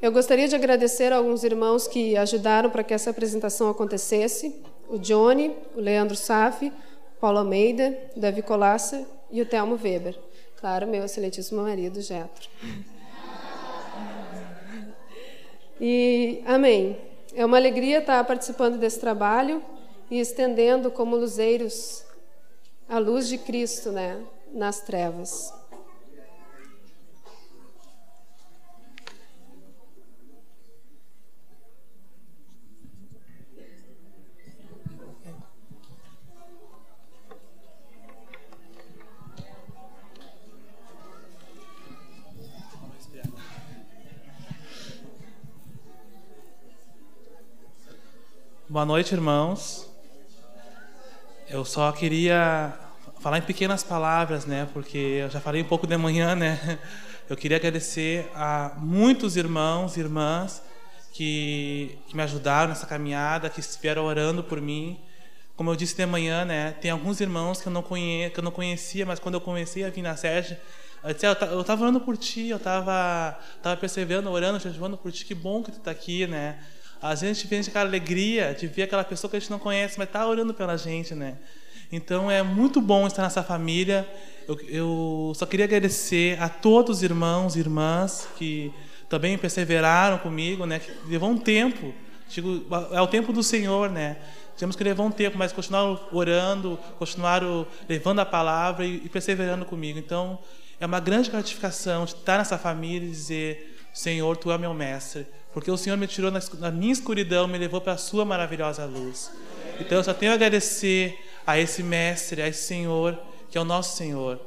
Eu 0.03 0.13
gostaria 0.13 0.47
de 0.47 0.55
agradecer 0.55 1.11
a 1.11 1.17
alguns 1.17 1.43
irmãos 1.43 1.89
que 1.89 2.19
ajudaram 2.19 2.69
para 2.69 2.85
que 2.85 2.93
essa 2.93 3.09
apresentação 3.09 3.71
acontecesse 3.71 4.55
o 4.89 4.99
Johnny, 4.99 5.55
o 5.75 5.81
Leandro 5.81 6.17
Safi, 6.17 6.73
Paulo 7.21 7.39
Almeida, 7.39 7.97
Davi 8.17 8.43
Colassa 8.43 9.07
e 9.31 9.43
o 9.43 9.47
Telmo 9.47 9.79
Weber. 9.83 10.19
Claro, 10.61 10.87
meu 10.87 11.05
excelentíssimo 11.05 11.63
marido, 11.63 12.01
Getro. 12.01 12.49
E 15.81 16.43
amém. 16.47 16.99
É 17.35 17.45
uma 17.45 17.57
alegria 17.57 17.99
estar 17.99 18.25
participando 18.25 18.79
desse 18.79 18.99
trabalho 18.99 19.63
e 20.11 20.19
estendendo 20.19 20.91
como 20.91 21.15
luzeiros 21.15 22.05
a 22.89 22.99
luz 22.99 23.29
de 23.29 23.39
Cristo, 23.39 23.93
né, 23.93 24.21
nas 24.53 24.81
trevas. 24.81 25.53
Boa 48.71 48.85
noite, 48.85 49.15
irmãos. 49.15 49.89
Eu 51.49 51.65
só 51.65 51.91
queria 51.91 52.79
falar 53.19 53.39
em 53.39 53.41
pequenas 53.43 53.83
palavras, 53.83 54.45
né? 54.45 54.69
Porque 54.75 54.99
eu 54.99 55.31
já 55.31 55.41
falei 55.41 55.63
um 55.63 55.65
pouco 55.65 55.87
de 55.87 55.97
manhã, 55.97 56.35
né? 56.37 56.79
Eu 57.31 57.35
queria 57.35 57.57
agradecer 57.57 58.31
a 58.35 58.75
muitos 58.77 59.39
irmãos 59.39 59.97
e 59.97 60.01
irmãs 60.01 60.63
que, 61.15 61.99
que 62.09 62.15
me 62.15 62.23
ajudaram 62.23 62.69
nessa 62.69 62.87
caminhada, 62.87 63.49
que 63.49 63.59
estiveram 63.59 64.05
orando 64.05 64.45
por 64.45 64.61
mim. 64.61 65.01
Como 65.57 65.71
eu 65.71 65.75
disse 65.75 65.97
de 65.97 66.05
manhã, 66.05 66.45
né? 66.45 66.73
Tem 66.73 66.91
alguns 66.91 67.23
irmãos 67.23 67.63
que 67.63 67.69
eu 67.69 67.73
não 67.73 67.83
conhecia, 67.83 68.29
que 68.29 68.39
eu 68.39 68.45
não 68.45 68.53
conhecia, 68.53 69.07
mas 69.07 69.19
quando 69.19 69.37
eu 69.37 69.41
comecei 69.41 69.83
a 69.83 69.89
vir 69.89 70.03
na 70.03 70.15
sede, 70.15 70.59
eu 71.03 71.15
disse, 71.15 71.25
ah, 71.25 71.35
eu 71.53 71.63
estava 71.63 71.85
orando 71.85 72.03
por 72.03 72.19
ti, 72.19 72.49
eu 72.49 72.59
estava 72.59 73.35
tava 73.63 73.79
perseverando, 73.79 74.31
orando, 74.31 74.61
jejuando 74.61 74.99
por 74.99 75.11
ti. 75.11 75.25
Que 75.25 75.35
bom 75.35 75.63
que 75.63 75.73
tu 75.73 75.79
está 75.79 75.91
aqui, 75.91 76.27
né? 76.27 76.59
Às 77.01 77.21
vezes 77.21 77.39
a 77.39 77.41
gente 77.41 77.51
vê 77.51 77.71
aquela 77.71 77.89
alegria 77.89 78.57
de 78.59 78.67
ver 78.67 78.83
aquela 78.83 79.05
pessoa 79.05 79.31
que 79.31 79.37
a 79.37 79.41
gente 79.41 79.51
não 79.51 79.59
conhece, 79.59 79.97
mas 79.99 80.09
está 80.09 80.27
orando 80.27 80.53
pela 80.53 80.77
gente, 80.77 81.15
né? 81.15 81.37
Então 81.91 82.31
é 82.31 82.43
muito 82.43 82.81
bom 82.81 83.07
estar 83.07 83.23
nessa 83.23 83.43
família. 83.43 84.07
Eu, 84.47 84.61
eu, 84.69 85.33
só 85.35 85.47
queria 85.47 85.65
agradecer 85.65 86.41
a 86.43 86.49
todos 86.49 86.99
os 86.99 87.03
irmãos 87.03 87.57
e 87.57 87.61
irmãs 87.61 88.29
que 88.37 88.73
também 89.09 89.39
perseveraram 89.39 90.19
comigo, 90.19 90.67
né? 90.67 90.81
Que 90.81 90.91
levou 91.09 91.31
um 91.31 91.39
tempo. 91.39 91.95
Digo, 92.29 92.67
é 92.93 93.01
o 93.01 93.07
tempo 93.07 93.33
do 93.33 93.43
Senhor, 93.43 93.91
né? 93.91 94.17
Temos 94.59 94.75
que 94.75 94.83
levar 94.83 95.05
um 95.05 95.11
tempo, 95.11 95.39
mas 95.39 95.53
continuar 95.53 96.09
orando, 96.13 96.79
continuar 96.99 97.43
levando 97.89 98.19
a 98.19 98.27
palavra 98.27 98.85
e, 98.85 98.97
e 99.05 99.09
perseverando 99.09 99.65
comigo. 99.65 99.99
Então 99.99 100.39
é 100.81 100.85
uma 100.85 101.01
grande 101.01 101.31
gratificação 101.31 102.05
estar 102.05 102.39
nessa 102.39 102.59
família 102.59 103.07
e 103.07 103.11
dizer: 103.11 103.79
Senhor, 103.95 104.37
Tu 104.37 104.51
é 104.51 104.59
meu 104.59 104.75
mestre 104.75 105.27
porque 105.53 105.71
o 105.71 105.77
Senhor 105.77 105.97
me 105.97 106.07
tirou 106.07 106.31
na 106.31 106.71
minha 106.71 106.93
escuridão, 106.93 107.49
me 107.49 107.59
levou 107.59 107.81
para 107.81 107.95
a 107.95 107.99
sua 107.99 108.25
maravilhosa 108.25 108.85
luz. 108.85 109.31
Então 109.81 109.99
eu 109.99 110.05
só 110.05 110.13
tenho 110.13 110.33
a 110.33 110.35
agradecer 110.35 111.19
a 111.47 111.59
esse 111.59 111.83
mestre, 111.83 112.43
a 112.43 112.49
esse 112.49 112.67
Senhor, 112.67 113.19
que 113.51 113.57
é 113.57 113.61
o 113.61 113.65
nosso 113.65 113.97
Senhor. 113.97 114.41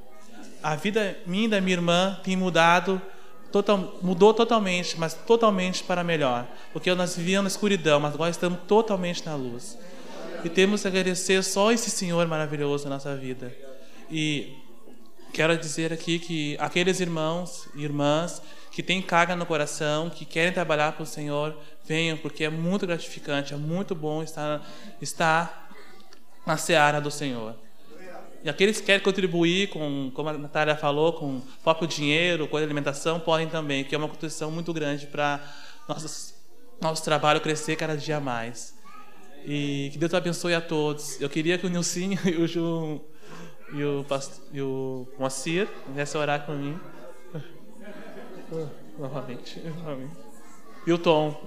A 0.62 0.76
vida 0.76 1.18
minha 1.26 1.46
e 1.46 1.48
da 1.48 1.60
minha 1.60 1.76
irmã 1.76 2.20
tem 2.24 2.36
mudado, 2.36 3.02
total, 3.52 3.98
mudou 4.02 4.34
totalmente, 4.34 5.00
mas 5.00 5.14
totalmente 5.14 5.84
para 5.84 6.04
melhor. 6.04 6.48
Porque 6.72 6.94
nós 6.94 7.16
vivíamos 7.16 7.52
na 7.52 7.56
escuridão, 7.56 8.00
mas 8.00 8.14
agora 8.14 8.30
estamos 8.30 8.60
totalmente 8.68 9.26
na 9.26 9.36
luz. 9.36 9.78
E 10.44 10.50
temos 10.50 10.82
que 10.82 10.88
agradecer 10.88 11.44
só 11.44 11.72
esse 11.72 11.90
Senhor 11.90 12.28
maravilhoso 12.28 12.86
na 12.86 12.92
nossa 12.92 13.16
vida. 13.16 13.56
E 14.10 14.58
quero 15.34 15.58
dizer 15.58 15.92
aqui 15.92 16.20
que 16.20 16.58
aqueles 16.60 17.00
irmãos 17.00 17.68
e 17.76 17.84
irmãs 17.84 18.42
que 18.72 18.82
têm 18.82 19.02
carga 19.02 19.36
no 19.36 19.46
coração, 19.46 20.10
que 20.10 20.26
querem 20.26 20.54
trabalhar 20.54 20.94
para 20.94 21.04
o 21.04 21.06
Senhor, 21.06 21.58
venham, 21.86 22.18
porque 22.18 22.44
é 22.44 22.50
muito 22.50 22.88
gratificante, 22.88 23.54
é 23.54 23.58
muito 23.58 23.94
bom 23.94 24.24
estar, 24.24 24.66
estar 25.02 25.70
na 26.46 26.58
seara 26.58 27.02
do 27.02 27.12
Senhor. 27.12 27.56
E 28.44 28.50
aqueles 28.50 28.80
que 28.80 28.88
querem 28.88 29.04
contribuir 29.04 29.70
com, 29.70 30.12
como 30.16 30.30
a 30.30 30.34
Natália 30.34 30.76
falou, 30.76 31.14
com 31.14 31.42
próprio 31.64 31.88
dinheiro, 31.88 32.48
com 32.48 32.58
a 32.58 32.62
alimentação, 32.62 33.20
podem 33.20 33.48
também, 33.48 33.84
que 33.84 33.94
é 33.94 33.98
uma 33.98 34.08
contribuição 34.08 34.50
muito 34.50 34.74
grande 34.74 35.06
para 35.06 35.40
nosso, 35.88 36.34
nosso 36.82 37.04
trabalho 37.04 37.40
crescer 37.40 37.76
cada 37.76 37.96
dia 37.96 38.20
mais. 38.20 38.74
E 39.46 39.90
que 39.92 39.98
Deus 39.98 40.14
abençoe 40.14 40.56
a 40.56 40.62
todos. 40.62 41.22
Eu 41.22 41.30
queria 41.30 41.58
que 41.58 41.68
o 41.68 41.70
Nilcinho 41.70 42.20
e 42.26 42.60
o 42.60 43.02
e 43.74 43.84
o, 43.84 44.06
e 44.52 44.62
o 44.62 45.08
Moacir 45.18 45.68
viessem 45.94 46.20
orar 46.20 46.46
por 46.46 46.56
mim. 46.56 46.78
Uh, 48.52 48.68
novamente, 49.00 49.62
novamente. 49.62 50.12
E 50.86 50.92
o 50.92 50.98
Tom? 50.98 51.42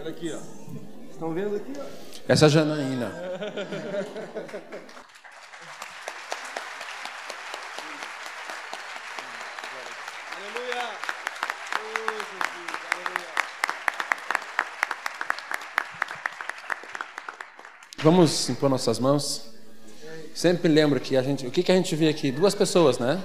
Olha 0.00 0.10
aqui, 0.10 0.32
ó. 0.32 0.38
Estão 1.10 1.32
vendo 1.32 1.56
aqui, 1.56 1.72
ó? 1.78 1.84
Essa 2.28 2.46
é 2.46 2.48
Janaína. 2.48 3.12
Vamos 18.06 18.48
impor 18.48 18.70
nossas 18.70 19.00
mãos. 19.00 19.42
Sempre 20.32 20.68
lembro 20.68 21.00
que 21.00 21.16
a 21.16 21.22
gente, 21.24 21.44
o 21.44 21.50
que, 21.50 21.60
que 21.60 21.72
a 21.72 21.74
gente 21.74 21.96
vê 21.96 22.08
aqui? 22.08 22.30
Duas 22.30 22.54
pessoas, 22.54 23.00
né? 23.00 23.20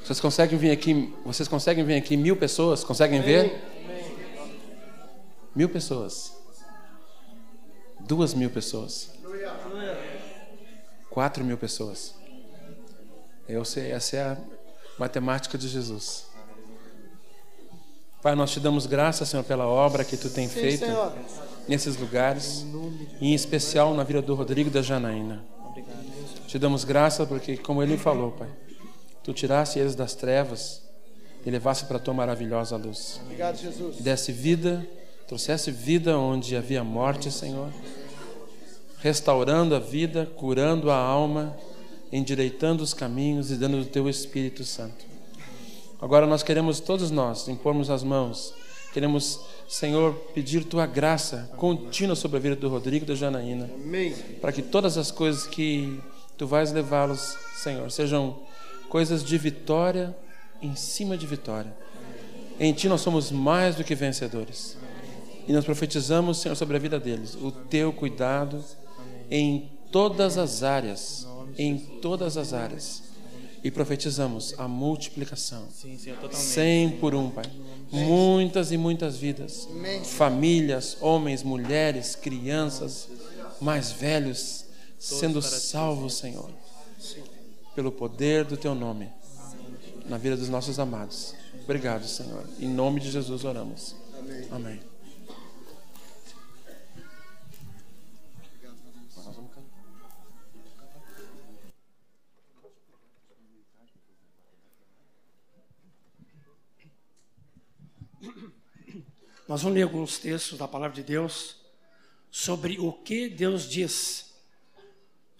Vocês 0.00 0.20
conseguem 0.20 0.56
vir 0.56 0.70
aqui? 0.70 1.12
Vocês 1.24 1.48
conseguem 1.48 1.84
vir 1.84 1.96
aqui 1.96 2.16
mil 2.16 2.36
pessoas? 2.36 2.84
Conseguem 2.84 3.20
ver? 3.20 3.60
Mil 5.56 5.68
pessoas. 5.68 6.32
Duas 7.98 8.32
mil 8.32 8.48
pessoas. 8.48 9.10
Quatro 11.10 11.42
mil 11.42 11.58
pessoas. 11.58 12.14
Eu 13.48 13.64
sei, 13.64 13.90
essa 13.90 14.16
é 14.16 14.22
a 14.22 14.36
matemática 14.96 15.58
de 15.58 15.66
Jesus. 15.66 16.26
Pai, 18.22 18.36
nós 18.36 18.52
te 18.52 18.60
damos 18.60 18.86
graças, 18.86 19.28
Senhor, 19.28 19.42
pela 19.42 19.66
obra 19.66 20.04
que 20.04 20.16
tu 20.16 20.30
tem 20.30 20.46
Sim, 20.46 20.54
feito 20.54 20.84
Senhor. 20.86 21.12
Nesses 21.68 21.96
lugares, 21.96 22.66
em 23.20 23.34
especial 23.34 23.94
na 23.94 24.04
vida 24.04 24.22
do 24.22 24.34
Rodrigo 24.34 24.68
e 24.68 24.72
da 24.72 24.82
Janaína. 24.82 25.44
Te 26.46 26.58
damos 26.58 26.84
graça 26.84 27.24
porque, 27.24 27.56
como 27.56 27.82
ele 27.82 27.96
falou, 27.96 28.32
Pai, 28.32 28.48
tu 29.22 29.32
tirasse 29.32 29.78
eles 29.78 29.94
das 29.94 30.14
trevas 30.14 30.82
e 31.46 31.50
levasse 31.50 31.86
para 31.86 31.96
a 31.96 32.00
tua 32.00 32.14
maravilhosa 32.14 32.76
luz. 32.76 33.20
Obrigado, 33.24 33.56
Jesus. 33.56 33.98
E 33.98 34.02
desse 34.02 34.32
vida, 34.32 34.86
trouxesse 35.26 35.70
vida 35.70 36.18
onde 36.18 36.56
havia 36.56 36.84
morte, 36.84 37.30
Senhor, 37.30 37.70
restaurando 38.98 39.74
a 39.74 39.78
vida, 39.78 40.26
curando 40.36 40.90
a 40.90 40.96
alma, 40.96 41.56
endireitando 42.12 42.82
os 42.82 42.92
caminhos 42.92 43.50
e 43.50 43.56
dando 43.56 43.80
o 43.80 43.84
teu 43.84 44.08
Espírito 44.08 44.64
Santo. 44.64 45.06
Agora 46.00 46.26
nós 46.26 46.42
queremos, 46.42 46.80
todos 46.80 47.10
nós, 47.10 47.48
impormos 47.48 47.88
as 47.88 48.02
mãos, 48.02 48.52
queremos, 48.92 49.40
Senhor, 49.68 50.14
pedir 50.34 50.64
tua 50.64 50.86
graça 50.86 51.50
contínua 51.56 52.14
sobre 52.14 52.36
a 52.36 52.40
vida 52.40 52.56
do 52.56 52.68
Rodrigo 52.68 53.04
e 53.04 53.08
da 53.08 53.14
Janaína, 53.14 53.70
para 54.40 54.52
que 54.52 54.62
todas 54.62 54.98
as 54.98 55.10
coisas 55.10 55.46
que 55.46 56.00
tu 56.36 56.46
vais 56.46 56.72
levá-los, 56.72 57.36
Senhor, 57.56 57.90
sejam 57.90 58.40
coisas 58.88 59.24
de 59.24 59.38
vitória 59.38 60.14
em 60.60 60.76
cima 60.76 61.16
de 61.16 61.26
vitória. 61.26 61.72
Em 62.60 62.72
ti 62.72 62.88
nós 62.88 63.00
somos 63.00 63.30
mais 63.30 63.74
do 63.76 63.82
que 63.82 63.94
vencedores. 63.94 64.76
E 65.48 65.52
nós 65.52 65.64
profetizamos, 65.64 66.38
Senhor, 66.38 66.54
sobre 66.54 66.76
a 66.76 66.80
vida 66.80 67.00
deles, 67.00 67.34
o 67.34 67.50
teu 67.50 67.92
cuidado 67.92 68.62
em 69.30 69.70
todas 69.90 70.38
as 70.38 70.62
áreas, 70.62 71.26
em 71.58 71.78
todas 71.78 72.36
as 72.36 72.52
áreas. 72.52 73.02
E 73.64 73.70
profetizamos 73.70 74.54
a 74.58 74.66
multiplicação. 74.66 75.68
Sim, 75.70 75.96
Senhor, 75.96 76.18
Cem 76.32 76.90
por 76.98 77.14
um, 77.14 77.30
Pai. 77.30 77.44
Muitas 77.90 78.72
e 78.72 78.76
muitas 78.76 79.16
vidas. 79.16 79.68
Famílias, 80.04 80.96
homens, 81.00 81.42
mulheres, 81.42 82.16
crianças, 82.16 83.08
mais 83.60 83.92
velhos, 83.92 84.64
sendo 84.98 85.40
salvos, 85.40 86.14
Senhor, 86.14 86.50
pelo 87.74 87.92
poder 87.92 88.44
do 88.44 88.56
Teu 88.56 88.74
nome, 88.74 89.08
na 90.08 90.18
vida 90.18 90.36
dos 90.36 90.48
nossos 90.48 90.78
amados. 90.78 91.34
Obrigado, 91.62 92.06
Senhor. 92.06 92.44
Em 92.58 92.68
nome 92.68 93.00
de 93.00 93.10
Jesus 93.10 93.44
oramos. 93.44 93.94
Amém. 94.50 94.91
Nós 109.48 109.62
vamos 109.62 109.76
ler 109.76 109.82
alguns 109.82 110.18
textos 110.18 110.58
da 110.58 110.68
palavra 110.68 110.94
de 110.94 111.02
Deus 111.02 111.56
sobre 112.30 112.78
o 112.78 112.92
que 112.92 113.28
Deus 113.28 113.68
diz 113.68 114.32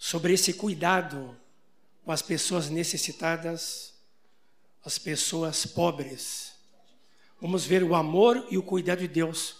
sobre 0.03 0.33
esse 0.33 0.53
cuidado 0.53 1.39
com 2.03 2.11
as 2.11 2.21
pessoas 2.21 2.69
necessitadas, 2.69 3.93
as 4.83 4.97
pessoas 4.97 5.65
pobres. 5.65 6.55
Vamos 7.39 7.65
ver 7.65 7.85
o 7.85 7.95
amor 7.95 8.45
e 8.51 8.57
o 8.57 8.63
cuidado 8.63 8.99
de 8.99 9.07
Deus 9.07 9.55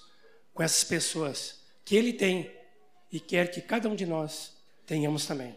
com 0.54 0.62
essas 0.62 0.84
pessoas 0.84 1.62
que 1.86 1.96
Ele 1.96 2.12
tem 2.12 2.54
e 3.10 3.22
quer 3.22 3.52
que 3.52 3.62
cada 3.62 3.88
um 3.88 3.96
de 3.96 4.06
nós 4.06 4.54
tenhamos 4.86 5.26
também. 5.26 5.56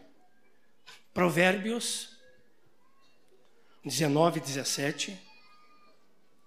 Provérbios 1.13 2.17
19, 3.83 4.39
17. 4.39 5.19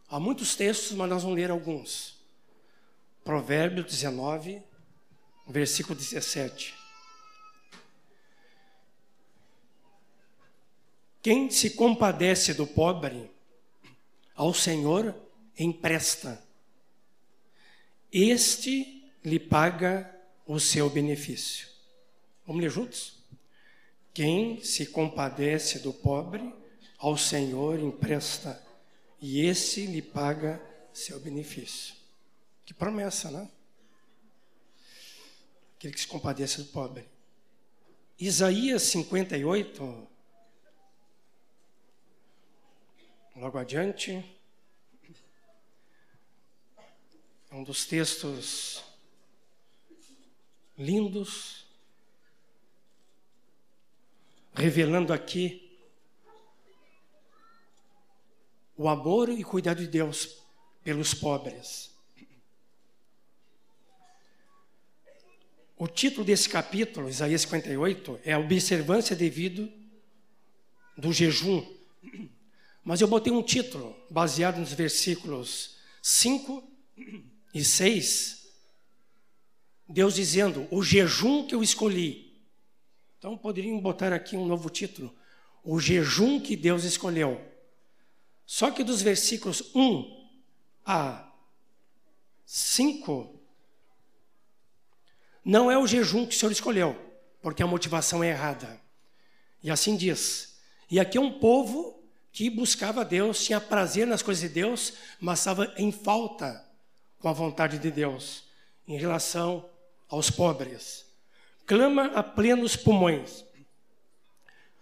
Há 0.09 0.19
muitos 0.19 0.57
textos, 0.57 0.93
mas 0.93 1.11
nós 1.11 1.23
vamos 1.23 1.37
ler 1.37 1.51
alguns. 1.51 2.20
Provérbios 3.25 3.87
19, 3.87 4.63
versículo 5.47 5.95
17. 5.95 6.75
Quem 11.23 11.51
se 11.51 11.71
compadece 11.71 12.55
do 12.55 12.67
pobre, 12.67 13.31
ao 14.35 14.55
Senhor 14.55 15.15
empresta. 15.59 16.43
Este 18.11 19.05
lhe 19.23 19.39
paga 19.39 20.11
o 20.47 20.59
seu 20.59 20.89
benefício. 20.89 21.69
Vamos 22.47 22.63
ler 22.63 22.71
juntos? 22.71 23.19
Quem 24.15 24.65
se 24.65 24.87
compadece 24.87 25.79
do 25.81 25.93
pobre, 25.93 26.53
ao 26.99 27.17
Senhor 27.19 27.79
empresta, 27.79 28.61
e 29.21 29.45
esse 29.45 29.85
lhe 29.87 30.01
paga 30.01 30.61
seu 30.93 31.21
benefício. 31.21 32.00
Que 32.71 32.75
promessa, 32.75 33.33
né? 33.33 33.51
Aquele 35.77 35.93
que 35.93 36.01
se 36.01 36.07
compadece 36.07 36.63
do 36.63 36.67
pobre. 36.67 37.05
Isaías 38.17 38.85
58, 38.85 40.09
Logo 43.35 43.59
adiante, 43.59 44.25
é 47.51 47.55
um 47.57 47.65
dos 47.65 47.85
textos 47.87 48.85
lindos, 50.79 51.67
revelando 54.55 55.13
aqui 55.13 55.77
o 58.77 58.89
amor 58.89 59.29
e 59.29 59.43
cuidado 59.43 59.79
de 59.79 59.89
Deus 59.89 60.41
pelos 60.85 61.13
pobres. 61.13 61.90
O 65.81 65.89
título 65.89 66.27
desse 66.27 66.47
capítulo, 66.47 67.09
Isaías 67.09 67.41
58, 67.41 68.21
é 68.23 68.35
a 68.35 68.39
observância 68.39 69.17
devido 69.17 69.73
do 70.95 71.11
jejum. 71.11 71.67
Mas 72.85 73.01
eu 73.01 73.09
botei 73.09 73.33
um 73.33 73.43
título 73.43 73.97
baseado 74.11 74.59
nos 74.59 74.75
versículos 74.75 75.79
5 76.03 76.63
e 77.55 77.65
6. 77.65 78.47
Deus 79.89 80.17
dizendo: 80.17 80.69
O 80.71 80.83
jejum 80.83 81.47
que 81.47 81.55
eu 81.55 81.63
escolhi. 81.63 82.39
Então 83.19 83.39
poderiam 83.39 83.81
botar 83.81 84.13
aqui 84.13 84.37
um 84.37 84.45
novo 84.45 84.69
título: 84.69 85.17
O 85.65 85.81
jejum 85.81 86.39
que 86.39 86.57
Deus 86.57 86.85
escolheu. 86.85 87.41
Só 88.45 88.71
que 88.71 88.85
dos 88.85 89.01
versículos 89.01 89.75
1 89.75 90.29
a 90.85 91.33
5, 92.45 93.40
não 95.45 95.71
é 95.71 95.79
o 95.79 95.87
jejum 95.87 96.27
que 96.27 96.35
o 96.35 96.39
Senhor 96.39 96.53
escolheu, 96.53 96.97
porque 97.43 97.63
a 97.63 97.67
motivação 97.67 98.23
é 98.23 98.29
errada. 98.29 98.81
E 99.63 99.71
assim 99.71 99.97
diz. 99.97 100.59
E 100.91 101.01
aqui 101.01 101.17
é 101.19 101.21
um 101.21 101.39
povo 101.39 102.03
que 102.33 102.51
buscava 102.51 103.05
Deus, 103.05 103.45
tinha 103.45 103.61
prazer 103.61 104.07
nas 104.07 104.23
coisas 104.23 104.43
de 104.43 104.49
Deus, 104.49 104.95
mas 105.19 105.41
estava 105.41 105.73
em 105.77 105.91
falta 105.91 106.65
com 107.19 107.29
a 107.29 107.33
vontade 107.33 107.79
de 107.79 107.91
Deus 107.91 108.45
em 108.87 108.97
relação 108.97 109.69
aos 110.09 110.31
pobres. 110.31 111.07
Clama 111.67 112.07
a 112.15 112.23
plenos 112.23 112.77
pulmões. 112.77 113.45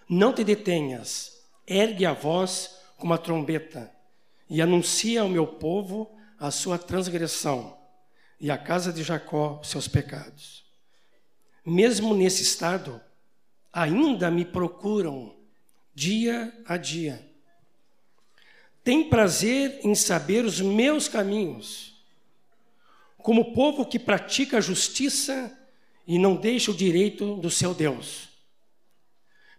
Não 0.08 0.32
te 0.32 0.42
detenhas, 0.42 1.42
ergue 1.66 2.06
a 2.06 2.12
voz 2.14 2.78
como 2.96 3.12
a 3.12 3.18
trombeta 3.18 3.92
e 4.48 4.62
anuncia 4.62 5.20
ao 5.20 5.28
meu 5.28 5.46
povo 5.46 6.10
a 6.38 6.50
sua 6.50 6.78
transgressão 6.78 7.77
e 8.40 8.50
à 8.50 8.58
casa 8.58 8.92
de 8.92 9.02
Jacó 9.02 9.60
seus 9.62 9.88
pecados. 9.88 10.64
Mesmo 11.64 12.14
nesse 12.14 12.42
estado, 12.42 13.00
ainda 13.72 14.30
me 14.30 14.44
procuram 14.44 15.36
dia 15.94 16.52
a 16.66 16.76
dia 16.76 17.28
tem 18.88 19.06
prazer 19.06 19.80
em 19.84 19.94
saber 19.94 20.46
os 20.46 20.62
meus 20.62 21.08
caminhos. 21.08 21.94
como 23.18 23.52
povo 23.52 23.84
que 23.84 23.98
pratica 23.98 24.56
a 24.56 24.60
justiça 24.62 25.54
e 26.06 26.18
não 26.18 26.36
deixa 26.36 26.70
o 26.70 26.74
direito 26.74 27.36
do 27.36 27.50
seu 27.50 27.74
Deus. 27.74 28.30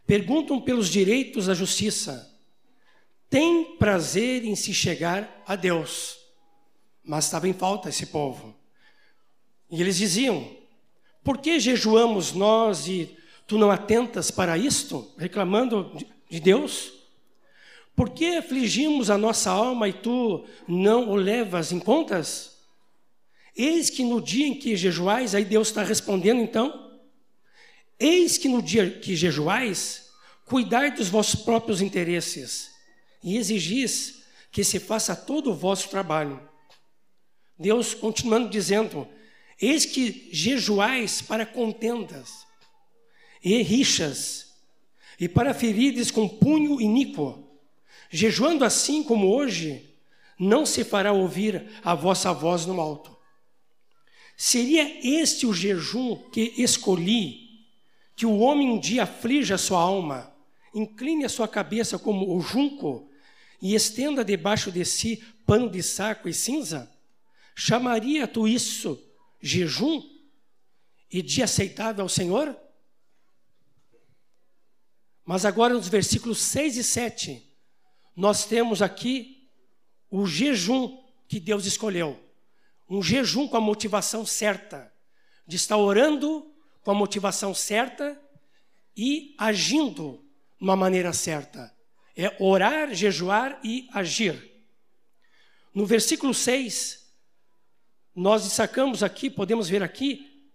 Perguntam 0.07 0.59
pelos 0.59 0.89
direitos 0.89 1.45
da 1.45 1.53
justiça. 1.53 2.35
Tem 3.29 3.77
prazer 3.77 4.43
em 4.43 4.55
se 4.55 4.73
chegar 4.73 5.43
a 5.45 5.55
Deus. 5.55 6.17
Mas 7.03 7.25
estava 7.25 7.47
em 7.47 7.53
falta 7.53 7.89
esse 7.89 8.07
povo. 8.07 8.58
E 9.69 9.81
eles 9.81 9.97
diziam: 9.97 10.49
Por 11.23 11.37
que 11.37 11.59
jejuamos 11.59 12.33
nós 12.33 12.87
e 12.87 13.17
tu 13.45 13.57
não 13.57 13.71
atentas 13.71 14.31
para 14.31 14.57
isto? 14.57 15.11
Reclamando 15.17 15.91
de 16.29 16.39
Deus? 16.39 16.93
Por 17.95 18.11
que 18.11 18.37
afligimos 18.37 19.09
a 19.09 19.17
nossa 19.17 19.51
alma 19.51 19.89
e 19.89 19.93
tu 19.93 20.45
não 20.67 21.09
o 21.09 21.15
levas 21.15 21.71
em 21.71 21.79
contas? 21.79 22.57
Eis 23.55 23.89
que 23.89 24.03
no 24.03 24.21
dia 24.21 24.47
em 24.47 24.53
que 24.53 24.75
jejuais, 24.77 25.35
aí 25.35 25.43
Deus 25.43 25.67
está 25.67 25.83
respondendo 25.83 26.41
então, 26.41 26.97
eis 27.99 28.37
que 28.37 28.47
no 28.47 28.61
dia 28.61 28.89
que 28.89 29.17
jejuais, 29.17 30.13
cuidai 30.45 30.91
dos 30.91 31.09
vossos 31.09 31.41
próprios 31.41 31.81
interesses 31.81 32.71
e 33.21 33.35
exigis 33.35 34.23
que 34.49 34.63
se 34.63 34.79
faça 34.79 35.15
todo 35.15 35.51
o 35.51 35.55
vosso 35.55 35.89
trabalho. 35.89 36.39
Deus 37.57 37.93
continuando 37.93 38.49
dizendo, 38.49 39.05
eis 39.61 39.85
que 39.85 40.29
jejuais 40.31 41.21
para 41.21 41.45
contendas 41.45 42.47
e 43.43 43.61
rixas, 43.61 44.53
e 45.19 45.27
para 45.27 45.53
ferides 45.53 46.11
com 46.11 46.27
punho 46.27 46.79
iníquo. 46.79 47.45
Jejuando 48.09 48.63
assim 48.63 49.03
como 49.03 49.33
hoje, 49.33 49.93
não 50.39 50.65
se 50.65 50.83
fará 50.83 51.11
ouvir 51.11 51.69
a 51.83 51.93
vossa 51.93 52.31
voz 52.31 52.65
no 52.65 52.79
alto. 52.79 53.15
Seria 54.37 55.05
este 55.05 55.45
o 55.45 55.53
jejum 55.53 56.15
que 56.31 56.53
escolhi, 56.57 57.49
que 58.15 58.25
o 58.25 58.39
homem 58.39 58.69
um 58.69 58.79
dia 58.79 59.03
aflige 59.03 59.53
a 59.53 59.57
sua 59.57 59.81
alma, 59.81 60.33
incline 60.73 61.25
a 61.25 61.29
sua 61.29 61.47
cabeça 61.47 61.99
como 61.99 62.33
o 62.33 62.39
junco 62.39 63.09
e 63.61 63.75
estenda 63.75 64.23
debaixo 64.23 64.71
de 64.71 64.85
si 64.85 65.21
pano 65.45 65.69
de 65.69 65.83
saco 65.83 66.29
e 66.29 66.33
cinza? 66.33 66.89
Chamaria 67.53 68.25
tu 68.25 68.47
isso 68.47 69.08
jejum 69.41 70.01
e 71.11 71.21
dia 71.21 71.45
aceitável 71.45 72.03
ao 72.03 72.09
Senhor? 72.09 72.57
Mas 75.25 75.45
agora 75.45 75.73
nos 75.73 75.87
versículos 75.87 76.39
6 76.39 76.77
e 76.77 76.83
7, 76.83 77.55
nós 78.15 78.45
temos 78.45 78.81
aqui 78.81 79.47
o 80.09 80.25
jejum 80.25 81.01
que 81.27 81.39
Deus 81.39 81.65
escolheu. 81.65 82.19
Um 82.89 83.01
jejum 83.01 83.47
com 83.47 83.55
a 83.55 83.61
motivação 83.61 84.25
certa, 84.25 84.91
de 85.45 85.55
estar 85.55 85.77
orando 85.77 86.51
com 86.81 86.91
a 86.91 86.95
motivação 86.95 87.53
certa 87.53 88.19
e 88.97 89.35
agindo 89.37 90.25
de 90.57 90.65
uma 90.65 90.75
maneira 90.75 91.13
certa. 91.13 91.73
É 92.17 92.35
orar, 92.43 92.93
jejuar 92.93 93.59
e 93.63 93.87
agir. 93.93 94.51
No 95.73 95.85
versículo 95.85 96.33
6, 96.33 96.98
nós 98.19 98.43
destacamos 98.43 99.01
aqui, 99.01 99.29
podemos 99.29 99.69
ver 99.69 99.81
aqui, 99.81 100.51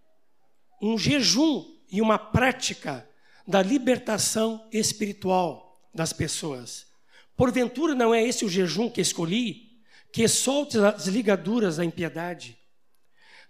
um 0.83 0.98
jejum 0.98 1.64
e 1.90 2.03
uma 2.03 2.18
prática 2.18 3.09
da 3.48 3.62
libertação 3.62 4.68
espiritual 4.70 5.81
das 5.94 6.12
pessoas. 6.12 6.87
Porventura 7.35 7.94
não 7.94 8.12
é 8.12 8.22
esse 8.22 8.44
o 8.44 8.50
jejum 8.50 8.90
que 8.90 9.00
escolhi? 9.00 9.81
Que 10.12 10.29
solte 10.29 10.77
as 10.79 11.07
ligaduras 11.07 11.79
da 11.79 11.85
impiedade, 11.87 12.59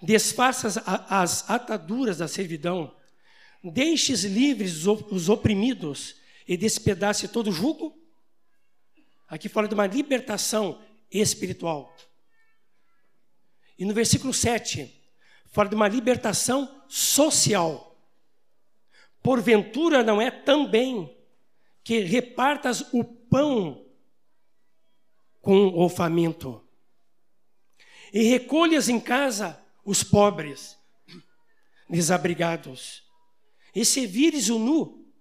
desfaça 0.00 0.80
as 1.08 1.50
ataduras 1.50 2.18
da 2.18 2.28
servidão, 2.28 2.94
deixes 3.64 4.22
livres 4.22 4.86
os 4.86 5.28
oprimidos 5.28 6.14
e 6.46 6.56
despedace 6.56 7.26
todo 7.26 7.50
jugo? 7.50 7.92
Aqui 9.26 9.48
fala 9.48 9.66
de 9.66 9.74
uma 9.74 9.88
libertação 9.88 10.80
espiritual. 11.10 11.92
E 13.78 13.84
no 13.84 13.94
versículo 13.94 14.32
7, 14.32 15.02
fala 15.46 15.68
de 15.68 15.74
uma 15.74 15.88
libertação 15.88 16.84
social. 16.88 17.98
Porventura 19.22 20.02
não 20.02 20.20
é 20.20 20.30
também 20.30 21.16
que 21.82 22.00
repartas 22.00 22.92
o 22.92 23.04
pão 23.04 23.84
com 25.40 25.66
o 25.78 25.88
faminto 25.88 26.64
e 28.14 28.22
recolhas 28.22 28.88
em 28.88 29.00
casa 29.00 29.60
os 29.84 30.04
pobres, 30.04 30.78
desabrigados, 31.90 33.02
e 33.74 33.84
se 33.84 34.06
vires 34.06 34.48
o 34.48 34.58
nu, 34.58 35.12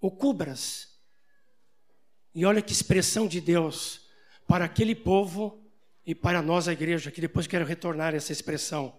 o 0.00 0.10
cubras. 0.10 0.98
E 2.34 2.44
olha 2.44 2.60
que 2.60 2.72
expressão 2.72 3.28
de 3.28 3.40
Deus 3.40 4.08
para 4.48 4.64
aquele 4.64 4.92
povo 4.92 5.69
e 6.06 6.14
para 6.14 6.40
nós, 6.42 6.66
a 6.66 6.72
igreja, 6.72 7.10
que 7.10 7.20
depois 7.20 7.46
quero 7.46 7.64
retornar 7.64 8.14
essa 8.14 8.32
expressão. 8.32 8.98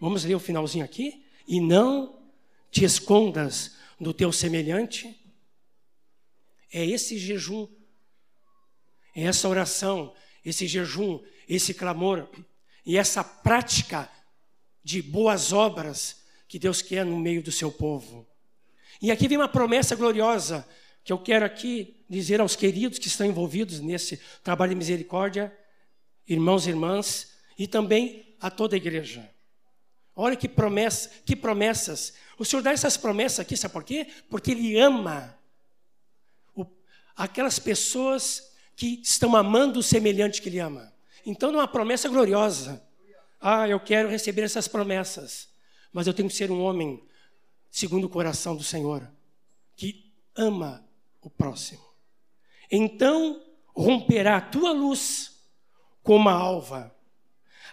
Vamos 0.00 0.24
ler 0.24 0.34
o 0.34 0.40
finalzinho 0.40 0.84
aqui? 0.84 1.24
E 1.46 1.60
não 1.60 2.20
te 2.70 2.84
escondas 2.84 3.76
do 3.98 4.12
teu 4.12 4.32
semelhante. 4.32 5.16
É 6.72 6.84
esse 6.84 7.18
jejum, 7.18 7.68
é 9.14 9.24
essa 9.24 9.48
oração, 9.48 10.14
esse 10.44 10.66
jejum, 10.66 11.20
esse 11.48 11.74
clamor 11.74 12.28
e 12.86 12.96
essa 12.96 13.22
prática 13.22 14.10
de 14.82 15.02
boas 15.02 15.52
obras 15.52 16.22
que 16.48 16.58
Deus 16.58 16.80
quer 16.80 17.04
no 17.04 17.18
meio 17.18 17.42
do 17.42 17.52
seu 17.52 17.70
povo. 17.70 18.26
E 19.02 19.10
aqui 19.10 19.28
vem 19.28 19.38
uma 19.38 19.48
promessa 19.48 19.94
gloriosa 19.96 20.66
que 21.02 21.12
eu 21.12 21.18
quero 21.18 21.44
aqui 21.44 22.04
dizer 22.08 22.40
aos 22.40 22.54
queridos 22.54 22.98
que 22.98 23.08
estão 23.08 23.26
envolvidos 23.26 23.80
nesse 23.80 24.18
trabalho 24.42 24.70
de 24.70 24.76
misericórdia, 24.76 25.56
irmãos 26.30 26.66
e 26.66 26.70
irmãs, 26.70 27.34
e 27.58 27.66
também 27.66 28.34
a 28.40 28.50
toda 28.50 28.76
a 28.76 28.78
igreja. 28.78 29.28
Olha 30.14 30.36
que 30.36 30.48
promessa, 30.48 31.10
que 31.26 31.34
promessas. 31.34 32.14
O 32.38 32.44
Senhor 32.44 32.62
dá 32.62 32.72
essas 32.72 32.96
promessas 32.96 33.40
aqui, 33.40 33.56
sabe 33.56 33.74
por 33.74 33.84
quê? 33.84 34.06
Porque 34.30 34.52
Ele 34.52 34.78
ama 34.78 35.36
o, 36.54 36.64
aquelas 37.16 37.58
pessoas 37.58 38.54
que 38.76 39.00
estão 39.02 39.34
amando 39.34 39.80
o 39.80 39.82
semelhante 39.82 40.40
que 40.40 40.48
Ele 40.48 40.60
ama. 40.60 40.92
Então, 41.26 41.50
não 41.50 41.58
é 41.58 41.62
uma 41.62 41.68
promessa 41.68 42.08
gloriosa. 42.08 42.82
Ah, 43.40 43.68
eu 43.68 43.80
quero 43.80 44.08
receber 44.08 44.42
essas 44.42 44.68
promessas, 44.68 45.48
mas 45.92 46.06
eu 46.06 46.14
tenho 46.14 46.28
que 46.28 46.36
ser 46.36 46.50
um 46.50 46.62
homem 46.62 47.02
segundo 47.70 48.04
o 48.04 48.08
coração 48.08 48.54
do 48.54 48.62
Senhor, 48.62 49.10
que 49.76 50.12
ama 50.36 50.86
o 51.20 51.28
próximo. 51.28 51.84
Então 52.70 53.42
romperá 53.74 54.36
a 54.36 54.40
tua 54.40 54.72
luz 54.72 55.39
como 56.02 56.28
a 56.28 56.32
alva 56.32 56.94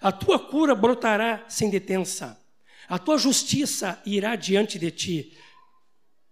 a 0.02 0.12
tua 0.12 0.40
cura 0.40 0.76
brotará 0.76 1.46
sem 1.48 1.70
detença. 1.70 2.40
A 2.88 2.98
tua 2.98 3.18
justiça 3.18 4.02
irá 4.06 4.36
diante 4.36 4.80
de 4.80 4.92
ti. 4.92 5.38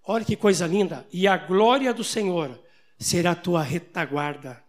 Olha 0.04 0.24
que 0.24 0.36
coisa 0.36 0.68
linda. 0.68 1.06
E 1.12 1.28
a 1.28 1.36
glória 1.36 1.94
do 1.94 2.04
Senhor 2.04 2.62
será 2.98 3.32
a 3.32 3.36
tua 3.36 3.62
retaguarda. 3.62 4.64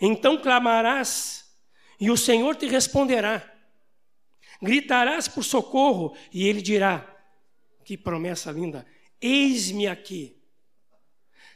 Então 0.00 0.40
clamarás, 0.40 1.50
e 1.98 2.10
o 2.10 2.16
Senhor 2.16 2.54
te 2.54 2.66
responderá. 2.66 3.42
Gritarás 4.62 5.26
por 5.26 5.42
socorro, 5.42 6.16
e 6.32 6.46
ele 6.46 6.62
dirá: 6.62 7.06
Que 7.84 7.96
promessa 7.96 8.52
linda! 8.52 8.86
Eis-me 9.20 9.88
aqui. 9.88 10.36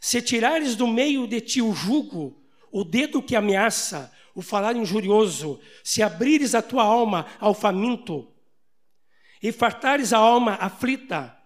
Se 0.00 0.20
tirares 0.20 0.74
do 0.74 0.88
meio 0.88 1.28
de 1.28 1.40
ti 1.40 1.62
o 1.62 1.72
jugo, 1.72 2.42
o 2.72 2.82
dedo 2.82 3.22
que 3.22 3.36
ameaça, 3.36 4.12
o 4.34 4.42
falar 4.42 4.76
injurioso, 4.76 5.60
se 5.84 6.02
abrires 6.02 6.54
a 6.54 6.62
tua 6.62 6.82
alma 6.82 7.26
ao 7.38 7.54
faminto 7.54 8.28
e 9.42 9.52
fartares 9.52 10.12
a 10.12 10.18
alma 10.18 10.54
aflita, 10.54 11.36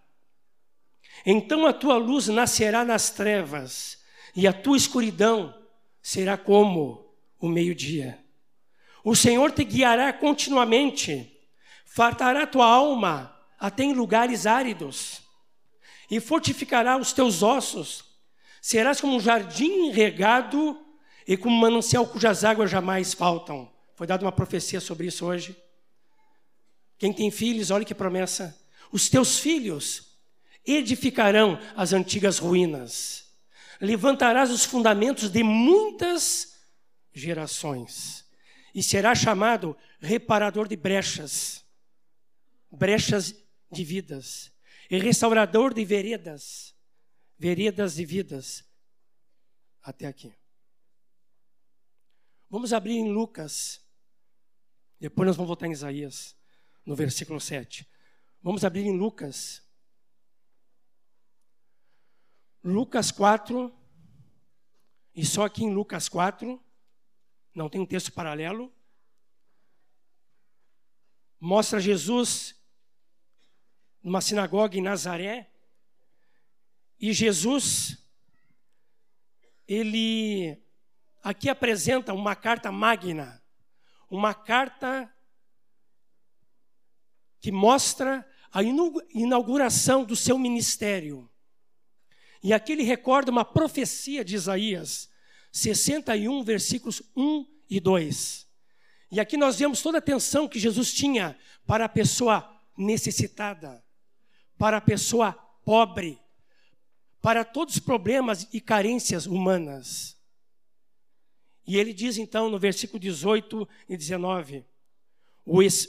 então 1.25 1.67
a 1.67 1.73
tua 1.73 1.97
luz 1.97 2.29
nascerá 2.29 2.85
nas 2.85 3.11
trevas 3.11 3.99
e 4.35 4.47
a 4.47 4.53
tua 4.53 4.77
escuridão 4.77 5.55
será 6.01 6.37
como 6.37 7.13
o 7.41 7.49
meio-dia. 7.49 8.25
O 9.03 9.17
Senhor 9.17 9.51
te 9.51 9.65
guiará 9.65 10.13
continuamente, 10.13 11.37
fartará 11.85 12.47
tua 12.47 12.67
alma 12.67 13.37
até 13.59 13.83
em 13.83 13.93
lugares 13.93 14.47
áridos 14.47 15.23
e 16.11 16.21
fortificará 16.21 16.97
os 16.97 17.13
teus 17.13 17.43
ossos. 17.43 18.05
Serás 18.61 19.01
como 19.01 19.17
um 19.17 19.21
jardim 19.21 19.91
regado 19.91 20.79
e 21.27 21.37
como 21.37 21.57
um 21.57 21.61
manancial 21.61 22.07
cujas 22.07 22.45
águas 22.45 22.71
jamais 22.71 23.13
faltam. 23.13 23.71
Foi 23.95 24.07
dada 24.07 24.25
uma 24.25 24.33
profecia 24.33 24.81
sobre 24.81 25.07
isso 25.09 25.27
hoje. 25.27 25.57
Quem 26.99 27.13
tem 27.13 27.31
filhos, 27.31 27.71
olha 27.71 27.85
que 27.85 27.95
promessa. 27.95 28.57
Os 28.93 29.09
teus 29.09 29.39
filhos 29.39 30.19
edificarão 30.65 31.59
as 31.75 31.93
antigas 31.93 32.39
ruínas. 32.39 33.27
Levantarás 33.81 34.51
os 34.51 34.65
fundamentos 34.65 35.29
de 35.29 35.43
muitas 35.43 36.57
gerações. 37.13 38.25
E 38.75 38.83
será 38.83 39.15
chamado 39.15 39.77
reparador 40.01 40.69
de 40.69 40.77
brechas, 40.77 41.65
brechas 42.71 43.35
de 43.73 43.85
vidas, 43.85 44.53
e 44.91 44.99
restaurador 44.99 45.75
de 45.75 45.85
veredas, 45.85 46.75
veredas 47.39 47.95
de 47.95 48.05
vidas, 48.05 48.65
até 49.83 50.07
aqui. 50.07 50.33
Vamos 52.49 52.73
abrir 52.73 52.95
em 52.95 53.13
Lucas, 53.13 53.85
depois 55.01 55.27
nós 55.27 55.37
vamos 55.37 55.49
voltar 55.49 55.67
em 55.67 55.73
Isaías, 55.73 56.37
no 56.85 56.95
versículo 56.95 57.41
7. 57.41 57.89
Vamos 58.41 58.65
abrir 58.65 58.83
em 58.83 58.97
Lucas. 58.97 59.63
Lucas 62.63 63.11
4, 63.11 63.75
e 65.15 65.27
só 65.27 65.45
aqui 65.45 65.65
em 65.65 65.75
Lucas 65.75 66.09
4, 66.09 66.63
não 67.55 67.69
tem 67.69 67.81
um 67.81 67.87
texto 67.87 68.13
paralelo, 68.13 68.73
mostra 71.41 71.81
Jesus 71.81 72.55
numa 74.03 74.21
sinagoga 74.21 74.77
em 74.77 74.83
Nazaré, 74.83 75.53
e 76.99 77.13
Jesus, 77.13 77.99
ele 79.67 80.66
aqui 81.27 81.49
apresenta 81.49 82.15
uma 82.15 82.37
carta 82.37 82.71
magna, 82.71 83.43
uma 84.09 84.33
carta 84.33 85.13
que 87.41 87.51
mostra 87.51 88.25
a 88.53 88.63
inauguração 88.63 90.05
do 90.05 90.15
seu 90.15 90.39
ministério. 90.39 91.29
E 92.45 92.53
aqui 92.53 92.71
ele 92.71 92.85
recorda 92.85 93.33
uma 93.33 93.45
profecia 93.45 94.25
de 94.25 94.37
Isaías, 94.37 95.11
61, 95.51 96.45
versículos 96.45 97.03
1 97.17 97.45
e 97.69 97.81
2. 97.81 98.47
E 99.11 99.19
aqui 99.19 99.37
nós 99.37 99.59
vemos 99.59 99.83
toda 99.83 99.99
a 99.99 99.99
atenção 99.99 100.47
que 100.47 100.61
Jesus 100.61 100.95
tinha 100.95 101.37
para 101.67 101.87
a 101.87 101.89
pessoa 101.89 102.49
necessitada, 102.79 103.85
para 104.57 104.77
a 104.77 104.81
pessoa 104.81 105.33
pobre, 105.65 106.21
para 107.21 107.45
todos 107.45 107.75
os 107.75 107.81
problemas 107.81 108.47
e 108.53 108.61
carências 108.61 109.27
humanas. 109.27 110.16
E 111.67 111.77
ele 111.77 111.93
diz 111.93 112.17
então 112.17 112.49
no 112.49 112.59
versículo 112.59 112.99
18 113.01 113.69
e 113.89 113.97
19: 113.97 114.65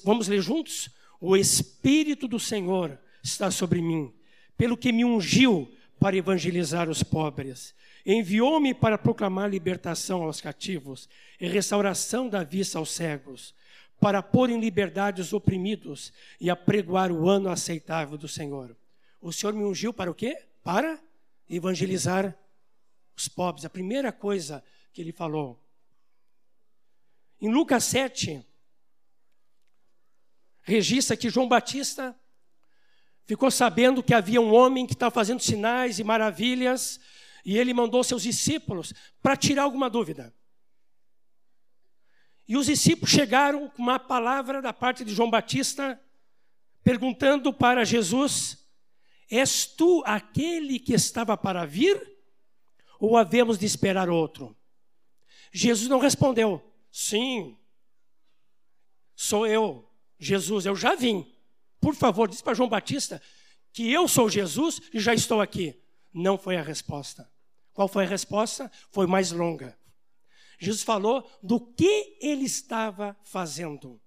vamos 0.03 0.27
ler 0.27 0.41
juntos? 0.41 0.89
O 1.19 1.35
Espírito 1.35 2.27
do 2.27 2.39
Senhor 2.39 2.99
está 3.23 3.49
sobre 3.49 3.81
mim, 3.81 4.13
pelo 4.57 4.77
que 4.77 4.91
me 4.91 5.03
ungiu 5.03 5.71
para 5.99 6.15
evangelizar 6.15 6.89
os 6.89 7.03
pobres. 7.03 7.75
Enviou-me 8.05 8.73
para 8.73 8.97
proclamar 8.97 9.49
libertação 9.49 10.23
aos 10.23 10.39
cativos 10.39 11.09
e 11.39 11.47
restauração 11.47 12.29
da 12.29 12.43
vista 12.43 12.77
aos 12.77 12.91
cegos, 12.91 13.53
para 13.99 14.21
pôr 14.21 14.49
em 14.49 14.59
liberdade 14.59 15.21
os 15.21 15.33
oprimidos 15.33 16.13
e 16.39 16.49
apregoar 16.49 17.11
o 17.11 17.27
ano 17.27 17.49
aceitável 17.49 18.17
do 18.17 18.27
Senhor. 18.27 18.77
O 19.19 19.33
Senhor 19.33 19.53
me 19.53 19.63
ungiu 19.63 19.91
para 19.91 20.11
o 20.11 20.15
quê? 20.15 20.37
Para 20.63 20.99
evangelizar 21.49 22.37
os 23.15 23.27
pobres. 23.27 23.65
A 23.65 23.69
primeira 23.69 24.11
coisa 24.11 24.63
que 24.93 25.01
ele 25.01 25.11
falou. 25.11 25.59
Em 27.39 27.49
Lucas 27.49 27.83
7, 27.85 28.43
registra 30.63 31.15
que 31.15 31.29
João 31.29 31.47
Batista 31.47 32.17
ficou 33.25 33.51
sabendo 33.51 34.01
que 34.01 34.13
havia 34.13 34.41
um 34.41 34.53
homem 34.53 34.87
que 34.87 34.93
estava 34.93 35.13
fazendo 35.13 35.41
sinais 35.41 35.99
e 35.99 36.03
maravilhas, 36.03 36.99
e 37.45 37.57
ele 37.57 37.73
mandou 37.73 38.03
seus 38.03 38.23
discípulos 38.23 38.93
para 39.21 39.37
tirar 39.37 39.63
alguma 39.63 39.89
dúvida. 39.89 40.33
E 42.47 42.55
os 42.55 42.65
discípulos 42.65 43.11
chegaram 43.11 43.69
com 43.69 43.81
uma 43.81 43.99
palavra 43.99 44.61
da 44.61 44.71
parte 44.71 45.03
de 45.03 45.13
João 45.13 45.29
Batista, 45.29 46.01
perguntando 46.83 47.53
para 47.53 47.83
Jesus: 47.83 48.65
És 49.29 49.65
tu 49.65 50.01
aquele 50.05 50.79
que 50.79 50.93
estava 50.93 51.35
para 51.35 51.65
vir? 51.65 52.15
Ou 52.99 53.17
havemos 53.17 53.59
de 53.59 53.65
esperar 53.65 54.09
outro? 54.09 54.57
Jesus 55.51 55.89
não 55.89 55.99
respondeu: 55.99 56.73
Sim, 56.91 57.57
sou 59.15 59.45
eu, 59.45 59.89
Jesus, 60.19 60.65
eu 60.65 60.75
já 60.75 60.95
vim. 60.95 61.31
Por 61.79 61.95
favor, 61.95 62.27
diz 62.27 62.41
para 62.41 62.53
João 62.53 62.69
Batista 62.69 63.21
que 63.71 63.91
eu 63.91 64.07
sou 64.07 64.29
Jesus 64.29 64.81
e 64.93 64.99
já 64.99 65.13
estou 65.13 65.41
aqui. 65.41 65.79
Não 66.13 66.37
foi 66.37 66.57
a 66.57 66.63
resposta. 66.63 67.29
Qual 67.73 67.87
foi 67.87 68.05
a 68.05 68.07
resposta? 68.07 68.71
Foi 68.89 69.05
mais 69.05 69.31
longa. 69.31 69.77
Jesus 70.59 70.81
falou 70.81 71.29
do 71.43 71.59
que 71.59 72.17
ele 72.19 72.45
estava 72.45 73.15
fazendo, 73.23 74.01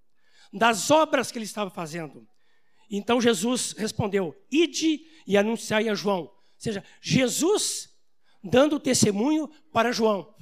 das 0.52 0.90
obras 0.90 1.30
que 1.30 1.38
ele 1.38 1.44
estava 1.44 1.70
fazendo. 1.70 2.28
Então 2.90 3.20
Jesus 3.20 3.72
respondeu: 3.72 4.34
Ide 4.50 5.06
e 5.24 5.36
anunciai 5.36 5.88
a 5.88 5.94
João. 5.94 6.22
Ou 6.22 6.34
seja, 6.58 6.84
Jesus 7.00 7.88
dando 8.42 8.80
testemunho 8.80 9.48
para 9.72 9.92
João 9.92 10.34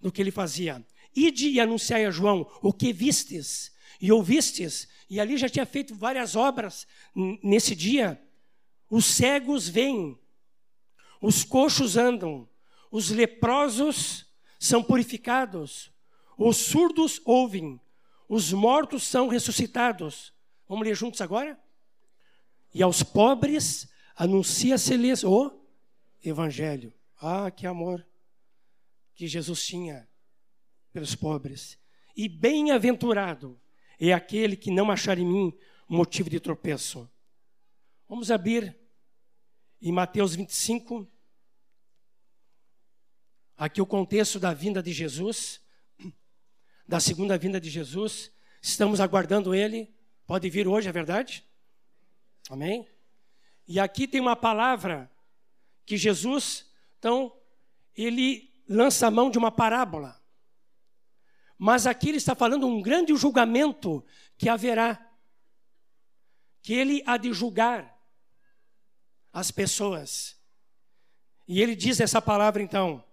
do 0.00 0.10
que 0.10 0.20
ele 0.20 0.30
fazia. 0.30 0.84
Ide 1.14 1.48
e 1.48 1.60
anunciai 1.60 2.04
a 2.04 2.10
João 2.10 2.48
o 2.62 2.72
que 2.72 2.92
vistes 2.92 3.72
e 4.00 4.10
ouvistes 4.10 4.88
e 5.08 5.18
ali 5.18 5.36
já 5.36 5.48
tinha 5.48 5.66
feito 5.66 5.94
várias 5.94 6.36
obras 6.36 6.86
nesse 7.42 7.74
dia. 7.74 8.20
Os 8.88 9.04
cegos 9.04 9.68
vêm, 9.68 10.18
os 11.20 11.44
coxos 11.44 11.96
andam, 11.96 12.48
os 12.90 13.10
leprosos 13.10 14.26
são 14.58 14.82
purificados, 14.82 15.92
os 16.38 16.56
surdos 16.56 17.20
ouvem, 17.24 17.80
os 18.28 18.52
mortos 18.52 19.02
são 19.02 19.28
ressuscitados. 19.28 20.32
Vamos 20.68 20.86
ler 20.86 20.94
juntos 20.94 21.20
agora? 21.20 21.58
E 22.72 22.82
aos 22.82 23.02
pobres 23.02 23.88
anuncia-se-lhes 24.14 25.24
o 25.24 25.52
evangelho. 26.22 26.92
Ah, 27.20 27.50
que 27.50 27.66
amor 27.66 28.06
que 29.20 29.28
Jesus 29.28 29.66
tinha 29.66 30.08
pelos 30.94 31.14
pobres. 31.14 31.78
E 32.16 32.26
bem-aventurado 32.26 33.60
é 33.98 34.14
aquele 34.14 34.56
que 34.56 34.70
não 34.70 34.90
achar 34.90 35.18
em 35.18 35.26
mim 35.26 35.58
motivo 35.86 36.30
de 36.30 36.40
tropeço. 36.40 37.06
Vamos 38.08 38.30
abrir 38.30 38.74
em 39.78 39.92
Mateus 39.92 40.34
25, 40.34 41.06
aqui 43.58 43.82
o 43.82 43.84
contexto 43.84 44.40
da 44.40 44.54
vinda 44.54 44.82
de 44.82 44.90
Jesus, 44.90 45.60
da 46.88 46.98
segunda 46.98 47.36
vinda 47.36 47.60
de 47.60 47.68
Jesus. 47.68 48.32
Estamos 48.62 49.00
aguardando 49.00 49.54
ele. 49.54 49.94
Pode 50.26 50.48
vir 50.48 50.66
hoje, 50.66 50.88
é 50.88 50.92
verdade? 50.92 51.44
Amém? 52.48 52.88
E 53.68 53.78
aqui 53.78 54.08
tem 54.08 54.18
uma 54.18 54.34
palavra 54.34 55.12
que 55.84 55.98
Jesus, 55.98 56.72
então, 56.98 57.38
ele 57.94 58.49
lança 58.70 59.08
a 59.08 59.10
mão 59.10 59.28
de 59.30 59.36
uma 59.36 59.50
parábola. 59.50 60.22
Mas 61.58 61.88
aqui 61.88 62.08
ele 62.08 62.18
está 62.18 62.36
falando 62.36 62.68
um 62.68 62.80
grande 62.80 63.14
julgamento 63.16 64.04
que 64.38 64.48
haverá. 64.48 65.12
Que 66.62 66.74
ele 66.74 67.02
há 67.04 67.16
de 67.16 67.32
julgar 67.32 68.00
as 69.32 69.50
pessoas. 69.50 70.40
E 71.48 71.60
ele 71.60 71.74
diz 71.74 71.98
essa 71.98 72.22
palavra 72.22 72.62
então. 72.62 73.04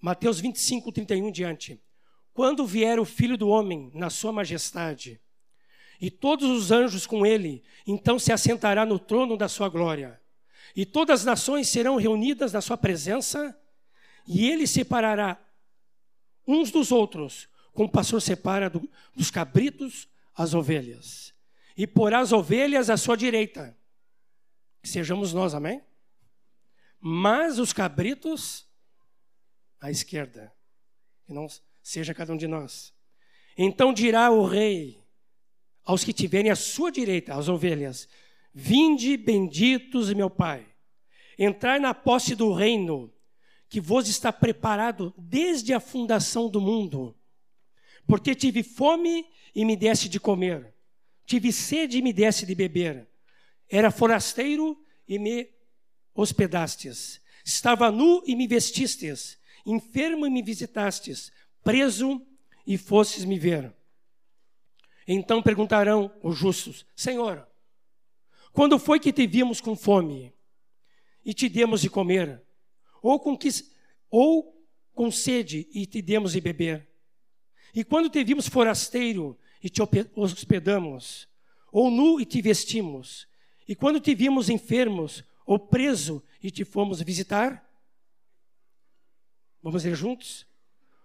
Mateus 0.00 0.38
25, 0.38 0.92
31 0.92 1.32
diante. 1.32 1.82
Quando 2.32 2.64
vier 2.64 3.00
o 3.00 3.04
Filho 3.04 3.36
do 3.36 3.48
Homem 3.48 3.90
na 3.92 4.10
sua 4.10 4.32
majestade, 4.32 5.20
e 6.00 6.08
todos 6.08 6.48
os 6.48 6.70
anjos 6.70 7.04
com 7.04 7.26
ele, 7.26 7.64
então 7.84 8.16
se 8.16 8.32
assentará 8.32 8.86
no 8.86 8.96
trono 8.96 9.36
da 9.36 9.48
sua 9.48 9.68
glória. 9.68 10.20
E 10.76 10.86
todas 10.86 11.20
as 11.20 11.26
nações 11.26 11.66
serão 11.68 11.96
reunidas 11.96 12.52
na 12.52 12.60
sua 12.60 12.76
presença, 12.76 13.58
e 14.28 14.46
ele 14.46 14.66
separará 14.66 15.42
uns 16.46 16.70
dos 16.70 16.92
outros, 16.92 17.48
como 17.72 17.88
o 17.88 17.92
pastor 17.92 18.20
separa 18.20 18.68
do, 18.68 18.86
dos 19.14 19.30
cabritos 19.30 20.06
as 20.34 20.52
ovelhas. 20.52 21.34
E 21.74 21.86
porá 21.86 22.18
as 22.18 22.30
ovelhas 22.30 22.90
à 22.90 22.96
sua 22.98 23.16
direita. 23.16 23.76
Que 24.82 24.88
sejamos 24.88 25.32
nós, 25.32 25.54
amém? 25.54 25.82
Mas 27.00 27.58
os 27.58 27.72
cabritos 27.72 28.68
à 29.80 29.90
esquerda. 29.90 30.52
Que 31.24 31.32
não 31.32 31.46
seja 31.82 32.12
cada 32.12 32.32
um 32.32 32.36
de 32.36 32.46
nós. 32.46 32.92
Então 33.56 33.94
dirá 33.94 34.30
o 34.30 34.44
rei 34.44 35.02
aos 35.84 36.04
que 36.04 36.12
tiverem 36.12 36.50
à 36.50 36.56
sua 36.56 36.92
direita, 36.92 37.34
as 37.34 37.48
ovelhas: 37.48 38.08
Vinde 38.52 39.16
benditos, 39.16 40.12
meu 40.12 40.28
Pai, 40.28 40.66
entrar 41.38 41.80
na 41.80 41.94
posse 41.94 42.34
do 42.34 42.52
reino 42.52 43.12
que 43.68 43.80
vos 43.80 44.08
está 44.08 44.32
preparado 44.32 45.14
desde 45.16 45.74
a 45.74 45.80
fundação 45.80 46.48
do 46.48 46.60
mundo. 46.60 47.16
Porque 48.06 48.34
tive 48.34 48.62
fome 48.62 49.26
e 49.54 49.64
me 49.64 49.76
deste 49.76 50.08
de 50.08 50.18
comer, 50.18 50.74
tive 51.26 51.52
sede 51.52 51.98
e 51.98 52.02
me 52.02 52.12
deste 52.12 52.46
de 52.46 52.54
beber, 52.54 53.08
era 53.68 53.90
forasteiro 53.90 54.80
e 55.06 55.18
me 55.18 55.50
hospedastes, 56.14 57.20
estava 57.44 57.90
nu 57.90 58.22
e 58.26 58.34
me 58.34 58.46
vestistes, 58.46 59.38
enfermo 59.66 60.26
e 60.26 60.30
me 60.30 60.42
visitastes, 60.42 61.30
preso 61.62 62.26
e 62.66 62.78
fosses 62.78 63.24
me 63.24 63.38
ver. 63.38 63.74
Então 65.06 65.42
perguntarão 65.42 66.10
os 66.22 66.36
justos: 66.36 66.86
Senhor, 66.96 67.46
quando 68.52 68.78
foi 68.78 68.98
que 68.98 69.12
te 69.12 69.26
vimos 69.26 69.60
com 69.60 69.76
fome 69.76 70.34
e 71.24 71.34
te 71.34 71.48
demos 71.48 71.82
de 71.82 71.90
comer? 71.90 72.42
Ou 73.02 73.18
com, 73.18 73.36
que, 73.36 73.48
ou 74.10 74.66
com 74.94 75.10
sede 75.10 75.68
e 75.72 75.86
te 75.86 76.02
demos 76.02 76.32
de 76.32 76.40
beber? 76.40 76.88
E 77.74 77.84
quando 77.84 78.10
te 78.10 78.22
vimos 78.24 78.48
forasteiro 78.48 79.38
e 79.62 79.68
te 79.68 79.80
hospedamos? 80.14 81.28
Ou 81.70 81.90
nu 81.90 82.20
e 82.20 82.24
te 82.24 82.40
vestimos? 82.40 83.28
E 83.66 83.74
quando 83.74 84.00
te 84.00 84.14
vimos 84.14 84.48
enfermos 84.48 85.22
ou 85.46 85.58
preso 85.58 86.22
e 86.42 86.50
te 86.50 86.64
fomos 86.64 87.00
visitar? 87.02 87.68
Vamos 89.62 89.84
ler 89.84 89.94
juntos? 89.94 90.46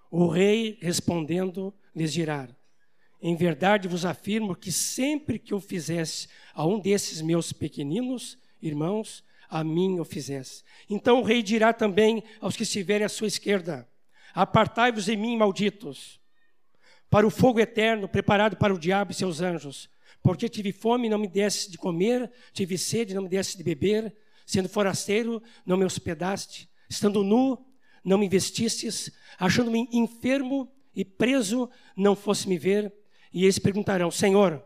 O 0.09 0.27
rei 0.27 0.77
respondendo 0.81 1.73
lhes 1.95 2.13
dirá: 2.13 2.47
em 3.25 3.37
verdade 3.37 3.87
vos 3.87 4.03
afirmo 4.03 4.53
que 4.53 4.69
sempre 4.69 5.39
que 5.39 5.53
eu 5.53 5.61
fizesse 5.61 6.27
a 6.53 6.65
um 6.65 6.77
desses 6.77 7.21
meus 7.21 7.53
pequeninos 7.53 8.37
irmãos, 8.61 9.23
a 9.53 9.63
mim 9.63 9.99
o 9.99 10.03
fizesse. 10.03 10.63
Então 10.89 11.19
o 11.19 11.23
rei 11.23 11.43
dirá 11.43 11.71
também 11.71 12.23
aos 12.41 12.55
que 12.55 12.63
estiverem 12.63 13.05
à 13.05 13.09
sua 13.09 13.27
esquerda: 13.27 13.87
Apartai-vos 14.33 15.05
de 15.05 15.15
mim, 15.15 15.37
malditos, 15.37 16.19
para 17.09 17.27
o 17.27 17.29
fogo 17.29 17.59
eterno 17.59 18.07
preparado 18.07 18.57
para 18.57 18.73
o 18.73 18.79
diabo 18.79 19.11
e 19.11 19.15
seus 19.15 19.41
anjos. 19.41 19.89
Porque 20.23 20.49
tive 20.49 20.71
fome 20.71 21.07
e 21.07 21.09
não 21.09 21.19
me 21.19 21.27
desse 21.27 21.69
de 21.69 21.77
comer, 21.77 22.31
tive 22.53 22.77
sede 22.77 23.11
e 23.11 23.15
não 23.15 23.23
me 23.23 23.29
desse 23.29 23.57
de 23.57 23.63
beber, 23.63 24.15
sendo 24.45 24.69
forasteiro, 24.69 25.43
não 25.65 25.77
me 25.77 25.85
hospedaste, 25.85 26.69
estando 26.89 27.23
nu, 27.23 27.65
não 28.03 28.17
me 28.17 28.27
vestistes, 28.27 29.11
achando-me 29.37 29.87
enfermo 29.91 30.71
e 30.95 31.05
preso, 31.05 31.69
não 31.95 32.15
fosse 32.15 32.47
me 32.47 32.57
ver 32.57 32.91
e 33.33 33.43
eles 33.43 33.59
perguntarão: 33.59 34.11
Senhor, 34.11 34.65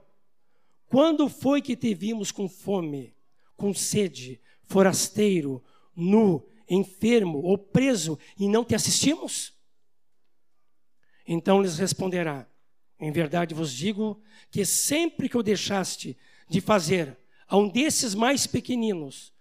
quando 0.88 1.28
foi 1.30 1.62
que 1.62 1.76
te 1.76 1.94
vimos 1.94 2.32
com 2.32 2.48
fome, 2.48 3.16
com 3.56 3.74
sede, 3.74 4.40
forasteiro, 4.68 5.64
nu, 5.96 6.48
enfermo 6.70 7.40
ou 7.40 7.58
preso 7.58 8.20
e 8.38 8.48
não 8.48 8.64
te 8.64 8.76
assistimos? 8.76 9.54
Então 11.26 11.62
lhes 11.62 11.78
responderá: 11.78 12.48
Em 13.00 13.12
verdade 13.12 13.54
vos 13.54 13.74
digo 13.74 14.22
que 14.52 14.66
sempre 14.66 15.28
que 15.28 15.36
eu 15.36 15.44
deixaste 15.44 16.18
de 16.50 16.62
fazer 16.62 17.18
a 17.48 17.58
um 17.58 17.68
desses 17.68 18.14
mais 18.14 18.46
pequeninos, 18.46 19.34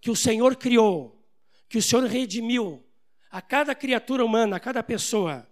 que 0.00 0.10
o 0.10 0.16
Senhor 0.16 0.56
criou, 0.56 1.26
que 1.68 1.78
o 1.78 1.82
Senhor 1.82 2.04
redimiu, 2.04 2.84
a 3.30 3.42
cada 3.42 3.74
criatura 3.74 4.24
humana, 4.24 4.56
a 4.56 4.60
cada 4.60 4.82
pessoa, 4.82 5.48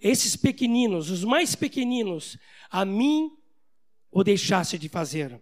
esses 0.00 0.34
pequeninos, 0.34 1.10
os 1.10 1.22
mais 1.22 1.54
pequeninos, 1.54 2.36
a 2.70 2.84
mim 2.84 3.30
o 4.10 4.24
deixasse 4.24 4.78
de 4.78 4.88
fazer. 4.88 5.40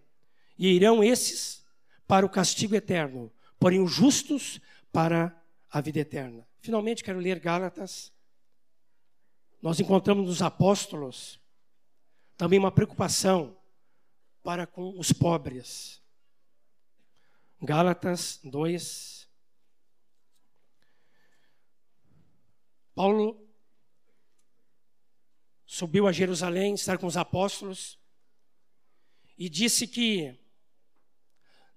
E 0.57 0.67
irão 0.67 1.03
esses 1.03 1.62
para 2.07 2.25
o 2.25 2.29
castigo 2.29 2.75
eterno, 2.75 3.31
porém 3.59 3.79
os 3.79 3.91
justos 3.91 4.59
para 4.91 5.35
a 5.69 5.81
vida 5.81 5.99
eterna. 5.99 6.47
Finalmente 6.59 7.03
quero 7.03 7.19
ler 7.19 7.39
Gálatas. 7.39 8.11
Nós 9.61 9.79
encontramos 9.79 10.27
nos 10.27 10.41
apóstolos 10.41 11.39
também 12.37 12.59
uma 12.59 12.71
preocupação 12.71 13.57
para 14.43 14.67
com 14.67 14.97
os 14.99 15.11
pobres. 15.13 16.01
Gálatas 17.61 18.39
2. 18.43 19.29
Paulo 22.93 23.43
subiu 25.65 26.07
a 26.07 26.11
Jerusalém, 26.11 26.75
estar 26.75 26.97
com 26.97 27.07
os 27.07 27.17
apóstolos, 27.17 27.97
e 29.37 29.49
disse 29.49 29.87
que 29.87 30.39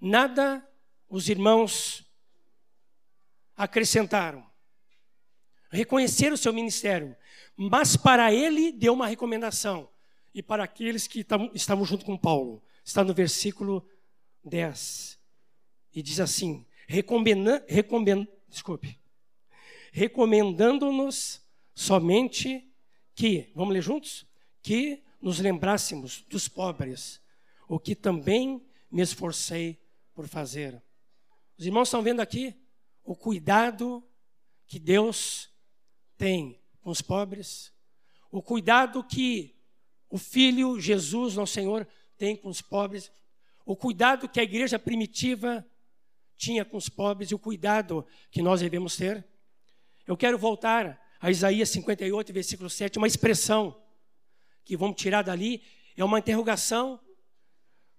nada 0.00 0.66
os 1.09 1.28
irmãos 1.28 2.04
acrescentaram. 3.56 4.44
Reconheceram 5.70 6.35
o 6.35 6.38
seu 6.38 6.52
ministério, 6.52 7.16
mas 7.56 7.96
para 7.96 8.32
ele 8.32 8.72
deu 8.72 8.92
uma 8.92 9.06
recomendação. 9.06 9.88
E 10.35 10.42
para 10.42 10.64
aqueles 10.64 11.06
que 11.06 11.24
estavam 11.54 11.85
junto 11.85 12.04
com 12.04 12.16
Paulo, 12.16 12.62
está 12.85 13.02
no 13.02 13.14
versículo 13.14 13.87
10. 14.44 15.18
E 15.94 16.02
diz 16.02 16.20
assim: 16.20 16.66
desculpe, 18.48 18.98
recomendando-nos 19.92 21.42
somente 21.74 22.70
que, 23.14 23.50
vamos 23.54 23.72
ler 23.72 23.82
juntos? 23.82 24.26
Que 24.62 25.02
nos 25.20 25.40
lembrássemos 25.40 26.24
dos 26.28 26.48
pobres, 26.48 27.20
o 27.66 27.78
que 27.78 27.94
também 27.94 28.64
me 28.90 29.02
esforcei 29.02 29.80
por 30.16 30.26
fazer. 30.26 30.83
Os 31.59 31.66
irmãos 31.66 31.88
estão 31.88 32.02
vendo 32.02 32.20
aqui 32.20 32.57
o 33.05 33.14
cuidado 33.14 34.02
que 34.66 34.79
Deus 34.79 35.50
tem 36.16 36.59
com 36.81 36.90
os 36.90 37.02
pobres, 37.02 37.70
o 38.31 38.42
cuidado 38.42 39.05
que 39.05 39.55
o 40.09 40.16
Filho 40.16 40.81
Jesus, 40.81 41.37
nosso 41.37 41.52
Senhor, 41.52 41.87
tem 42.16 42.35
com 42.35 42.48
os 42.48 42.62
pobres, 42.62 43.12
o 43.66 43.76
cuidado 43.76 44.29
que 44.29 44.40
a 44.40 44.42
igreja 44.42 44.79
primitiva 44.79 45.64
tinha 46.35 46.64
com 46.64 46.79
os 46.79 46.88
pobres 46.88 47.31
e 47.31 47.35
o 47.35 47.38
cuidado 47.38 48.07
que 48.31 48.40
nós 48.40 48.61
devemos 48.61 48.96
ter. 48.96 49.24
Eu 50.07 50.16
quero 50.16 50.38
voltar 50.38 50.98
a 51.20 51.31
Isaías 51.31 51.68
58, 51.68 52.33
versículo 52.33 52.70
7, 52.70 52.96
uma 52.96 53.07
expressão 53.07 53.83
que 54.64 54.76
vamos 54.76 54.96
tirar 54.96 55.22
dali, 55.22 55.62
é 55.94 56.02
uma 56.02 56.18
interrogação, 56.18 57.00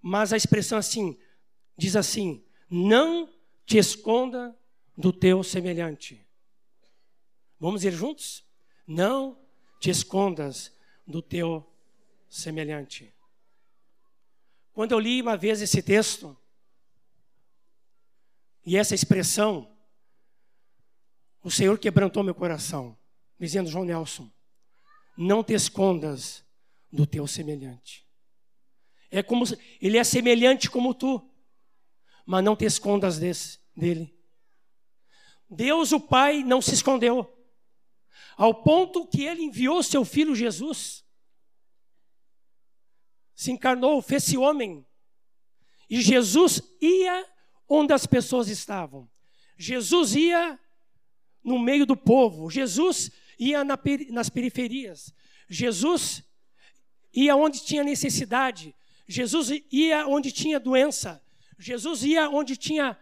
mas 0.00 0.32
a 0.32 0.36
expressão 0.36 0.78
assim, 0.78 1.16
diz 1.78 1.96
assim: 1.96 2.44
não 2.68 3.32
te 3.64 3.78
esconda 3.78 4.54
do 4.96 5.12
teu 5.12 5.42
semelhante. 5.42 6.26
Vamos 7.58 7.84
ir 7.84 7.92
juntos? 7.92 8.44
Não 8.86 9.38
te 9.80 9.90
escondas 9.90 10.76
do 11.06 11.22
teu 11.22 11.66
semelhante. 12.28 13.14
Quando 14.72 14.92
eu 14.92 14.98
li 14.98 15.22
uma 15.22 15.36
vez 15.36 15.62
esse 15.62 15.82
texto, 15.82 16.36
e 18.64 18.76
essa 18.76 18.94
expressão, 18.94 19.74
o 21.42 21.50
Senhor 21.50 21.78
quebrantou 21.78 22.22
meu 22.22 22.34
coração 22.34 22.98
dizendo 23.38 23.70
João 23.70 23.84
Nelson: 23.84 24.30
não 25.16 25.42
te 25.42 25.54
escondas 25.54 26.44
do 26.92 27.06
teu 27.06 27.26
semelhante. 27.26 28.06
É 29.10 29.22
como 29.22 29.44
ele 29.80 29.96
é 29.96 30.04
semelhante 30.04 30.68
como 30.68 30.92
tu, 30.92 31.27
mas 32.28 32.44
não 32.44 32.54
te 32.54 32.66
escondas 32.66 33.18
desse, 33.18 33.58
dele. 33.74 34.14
Deus, 35.48 35.92
o 35.92 35.98
Pai, 35.98 36.44
não 36.44 36.60
se 36.60 36.74
escondeu, 36.74 37.26
ao 38.36 38.62
ponto 38.62 39.06
que 39.06 39.22
ele 39.22 39.44
enviou 39.44 39.82
seu 39.82 40.04
filho 40.04 40.36
Jesus, 40.36 41.02
se 43.34 43.50
encarnou, 43.50 44.02
fez-se 44.02 44.36
homem, 44.36 44.86
e 45.88 46.02
Jesus 46.02 46.60
ia 46.82 47.26
onde 47.66 47.94
as 47.94 48.04
pessoas 48.04 48.48
estavam. 48.48 49.08
Jesus 49.56 50.14
ia 50.14 50.60
no 51.42 51.58
meio 51.58 51.86
do 51.86 51.96
povo. 51.96 52.50
Jesus 52.50 53.10
ia 53.38 53.64
na, 53.64 53.78
nas 54.10 54.28
periferias. 54.28 55.14
Jesus 55.48 56.22
ia 57.10 57.34
onde 57.34 57.64
tinha 57.64 57.82
necessidade. 57.82 58.74
Jesus 59.06 59.48
ia 59.72 60.06
onde 60.06 60.30
tinha 60.30 60.60
doença. 60.60 61.22
Jesus 61.58 62.04
ia 62.04 62.28
onde 62.30 62.56
tinha 62.56 62.96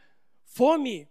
fome. 0.44 1.08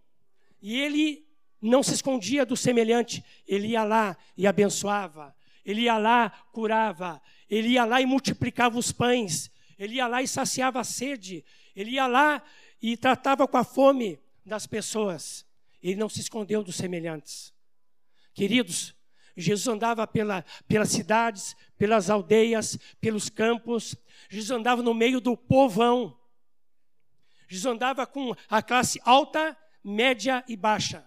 E 0.62 0.79
ele 0.79 1.25
não 1.62 1.84
se 1.84 1.93
escondia 1.93 2.46
do 2.46 2.58
semelhante. 2.58 3.23
Ele 3.48 3.67
ia 3.67 3.83
lá 3.83 4.17
e 4.35 4.48
abençoava. 4.48 5.35
Ele 5.63 5.81
ia 5.81 5.98
lá, 5.98 6.29
curava. 6.52 7.21
Ele 7.50 7.69
ia 7.69 7.85
lá 7.85 8.02
e 8.02 8.06
multiplicava 8.06 8.77
os 8.77 8.91
pães. 8.91 9.52
Ele 9.77 9.96
ia 9.96 10.08
lá 10.08 10.21
e 10.21 10.27
saciava 10.27 10.79
a 10.79 10.83
sede. 10.83 11.46
Ele 11.75 11.91
ia 11.91 12.08
lá 12.08 12.41
e 12.81 12.96
tratava 12.96 13.48
com 13.48 13.58
a 13.58 13.63
fome 13.63 14.19
das 14.46 14.65
pessoas. 14.65 15.46
Ele 15.81 15.96
não 15.96 16.10
se 16.10 16.19
escondeu 16.19 16.63
dos 16.63 16.75
semelhantes. 16.75 17.54
Queridos, 18.33 18.96
Jesus 19.35 19.67
andava 19.67 20.08
pela, 20.08 20.43
pelas 20.67 20.89
cidades, 20.89 21.56
pelas 21.77 22.10
aldeias, 22.10 22.77
pelos 23.02 23.29
campos. 23.29 23.96
Jesus 24.29 24.52
andava 24.52 24.81
no 24.81 24.93
meio 24.93 25.19
do 25.19 25.35
povão. 25.35 26.17
Jesus 27.48 27.65
andava 27.65 28.06
com 28.06 28.33
a 28.50 28.62
classe 28.62 29.00
alta, 29.04 29.58
média 29.83 30.43
e 30.48 30.56
baixa. 30.56 31.06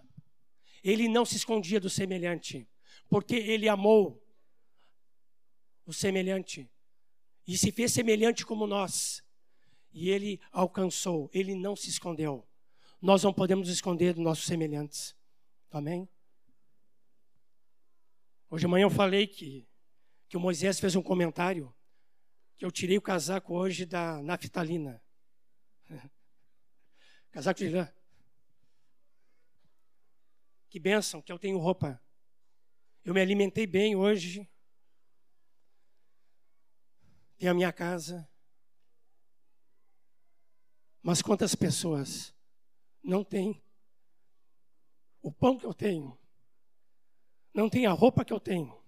Ele 0.83 1.09
não 1.09 1.25
se 1.25 1.37
escondia 1.37 1.81
do 1.81 1.91
semelhante, 1.91 2.69
porque 3.09 3.35
ele 3.35 3.69
amou 3.69 4.23
o 5.85 5.93
semelhante 5.93 6.71
e 7.47 7.57
se 7.57 7.73
fez 7.73 7.93
semelhante 7.93 8.45
como 8.45 8.67
nós. 8.67 9.23
E 9.93 10.11
ele 10.11 10.41
alcançou, 10.53 11.31
ele 11.33 11.55
não 11.55 11.75
se 11.75 11.89
escondeu. 11.89 12.47
Nós 13.01 13.23
não 13.23 13.33
podemos 13.33 13.69
esconder 13.69 14.15
dos 14.15 14.23
nossos 14.23 14.45
semelhantes. 14.45 15.17
Amém? 15.71 16.09
Hoje 18.51 18.63
de 18.63 18.69
manhã 18.69 18.85
eu 18.85 18.91
falei 18.91 19.27
que 19.27 19.69
que 20.29 20.37
o 20.37 20.41
Moisés 20.41 20.79
fez 20.79 20.95
um 20.95 21.03
comentário 21.03 21.75
que 22.57 22.65
eu 22.65 22.71
tirei 22.71 22.99
o 22.99 23.03
casaco 23.03 23.55
hoje 23.55 23.87
da 23.87 24.23
naftalina. 24.23 25.03
casaco 27.31 27.61
de 27.61 27.69
lã. 27.69 27.93
Que 30.69 30.79
bênção 30.79 31.23
que 31.23 31.33
eu 31.33 31.39
tenho 31.39 31.59
roupa. 31.59 32.03
Eu 33.05 33.15
me 33.15 33.21
alimentei 33.21 33.67
bem 33.67 33.97
hoje. 33.97 34.49
Tenho 37.39 37.53
a 37.53 37.55
minha 37.55 37.73
casa. 37.73 38.29
Mas 41.03 41.23
quantas 41.23 41.55
pessoas 41.55 42.35
não 43.03 43.25
têm 43.25 43.63
o 45.23 45.33
pão 45.33 45.57
que 45.57 45.65
eu 45.65 45.73
tenho? 45.73 46.19
Não 47.55 47.71
tem 47.71 47.87
a 47.87 47.93
roupa 47.93 48.25
que 48.25 48.33
eu 48.33 48.41
tenho? 48.41 48.79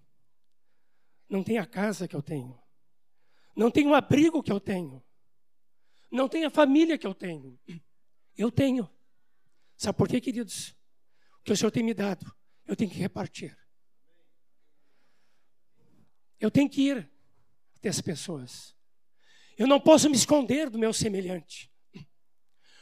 Não 1.27 1.43
tem 1.43 1.57
a 1.57 1.65
casa 1.65 2.07
que 2.07 2.15
eu 2.15 2.21
tenho? 2.21 2.61
Não 3.55 3.71
tem 3.71 3.87
o 3.87 3.95
abrigo 3.95 4.43
que 4.43 4.51
eu 4.51 4.59
tenho? 4.59 5.03
Não 6.11 6.29
tem 6.29 6.45
a 6.45 6.49
família 6.49 6.97
que 6.97 7.07
eu 7.07 7.15
tenho? 7.15 7.59
Eu 8.37 8.51
tenho. 8.51 8.89
Sabe 9.77 9.97
por 9.97 10.07
quê, 10.07 10.21
queridos? 10.21 10.75
O 11.39 11.43
que 11.43 11.51
o 11.51 11.57
Senhor 11.57 11.71
tem 11.71 11.83
me 11.83 11.93
dado, 11.93 12.33
eu 12.67 12.75
tenho 12.75 12.89
que 12.89 12.97
repartir. 12.97 13.57
Eu 16.39 16.49
tenho 16.49 16.69
que 16.69 16.81
ir 16.81 17.11
até 17.77 17.89
as 17.89 18.01
pessoas. 18.01 18.75
Eu 19.57 19.67
não 19.67 19.79
posso 19.79 20.09
me 20.09 20.15
esconder 20.15 20.69
do 20.69 20.79
meu 20.79 20.93
semelhante. 20.93 21.71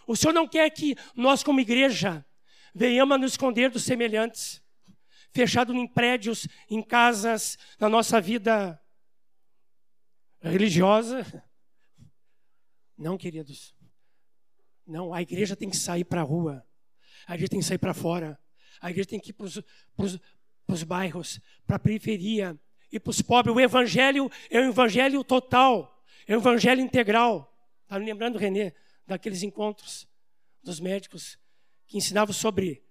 O 0.08 0.16
Senhor 0.16 0.34
não 0.34 0.48
quer 0.48 0.70
que 0.72 0.96
nós, 1.16 1.44
como 1.44 1.60
igreja, 1.60 2.26
venhamos 2.74 3.16
a 3.16 3.18
nos 3.18 3.34
esconder 3.34 3.70
dos 3.70 3.84
semelhantes, 3.84 4.64
fechado 5.32 5.74
em 5.74 5.88
prédios, 5.88 6.48
em 6.70 6.82
casas, 6.82 7.58
na 7.80 7.88
nossa 7.88 8.20
vida 8.20 8.82
religiosa. 10.42 11.26
Não, 12.98 13.18
queridos. 13.18 13.76
Não, 14.90 15.14
a 15.14 15.22
igreja 15.22 15.56
tem 15.56 15.70
que 15.70 15.78
sair 15.78 16.04
para 16.04 16.22
a 16.22 16.24
rua. 16.24 16.66
A 17.28 17.36
igreja 17.36 17.50
tem 17.52 17.60
que 17.60 17.66
sair 17.66 17.78
para 17.78 17.94
fora. 17.94 18.40
A 18.82 18.90
igreja 18.90 19.08
tem 19.08 19.20
que 19.20 19.30
ir 19.30 19.34
para 19.34 19.46
os 20.68 20.84
bairros, 20.84 21.40
para 21.68 21.76
a 21.76 21.80
periferia 21.80 22.60
e 22.92 23.00
para 23.00 23.12
os 23.12 23.22
pobres. 23.22 23.56
O 23.56 23.60
evangelho 23.60 24.32
é 24.50 24.60
um 24.60 24.70
evangelho 24.70 25.24
total, 25.24 26.04
é 26.28 26.36
um 26.36 26.40
evangelho 26.40 26.82
integral. 26.82 27.56
Está 27.84 28.00
me 28.00 28.06
lembrando, 28.06 28.40
Renê, 28.40 28.74
daqueles 29.06 29.44
encontros 29.44 30.08
dos 30.64 30.80
médicos 30.80 31.38
que 31.86 31.98
ensinavam 31.98 32.34
sobre, 32.34 32.84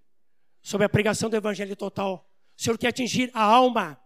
sobre 0.61 0.85
a 0.85 0.89
pregação 0.89 1.29
do 1.29 1.35
evangelho 1.35 1.75
total. 1.75 2.31
O 2.57 2.61
Senhor 2.61 2.77
quer 2.77 2.87
atingir 2.87 3.29
a 3.33 3.43
alma, 3.43 4.01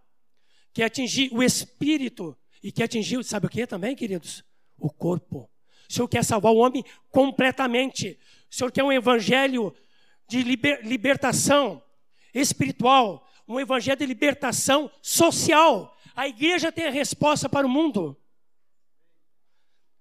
quer 0.74 0.86
atingir 0.86 1.32
o 1.32 1.44
espírito 1.44 2.36
e 2.64 2.72
quer 2.72 2.86
atingir, 2.86 3.24
sabe 3.24 3.46
o 3.46 3.50
que 3.50 3.68
também, 3.68 3.96
queridos? 3.96 4.44
O 4.78 4.90
corpo. 4.90 5.53
O 5.90 5.94
Senhor 5.94 6.08
quer 6.08 6.24
salvar 6.24 6.52
o 6.52 6.58
homem 6.58 6.84
completamente. 7.10 8.20
O 8.52 8.56
Senhor 8.56 8.72
quer 8.72 8.84
um 8.84 8.92
evangelho 8.92 9.74
de 10.28 10.44
liber, 10.44 10.86
libertação 10.86 11.84
espiritual, 12.34 13.28
um 13.48 13.60
evangelho 13.60 13.98
de 13.98 14.06
libertação 14.06 14.90
social. 15.02 15.96
A 16.16 16.28
igreja 16.28 16.72
tem 16.72 16.88
a 16.88 16.92
resposta 16.92 17.48
para 17.50 17.66
o 17.66 17.70
mundo. 17.70 18.18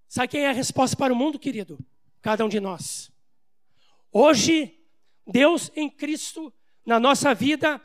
Sabe 0.08 0.28
quem 0.28 0.42
é 0.42 0.50
a 0.50 0.52
resposta 0.52 0.96
para 0.96 1.12
o 1.12 1.16
mundo, 1.16 1.38
querido? 1.38 1.78
Cada 2.20 2.44
um 2.44 2.48
de 2.48 2.60
nós. 2.60 3.10
Hoje, 4.12 4.78
Deus 5.26 5.70
em 5.74 5.88
Cristo, 5.88 6.52
na 6.84 7.00
nossa 7.00 7.34
vida, 7.34 7.80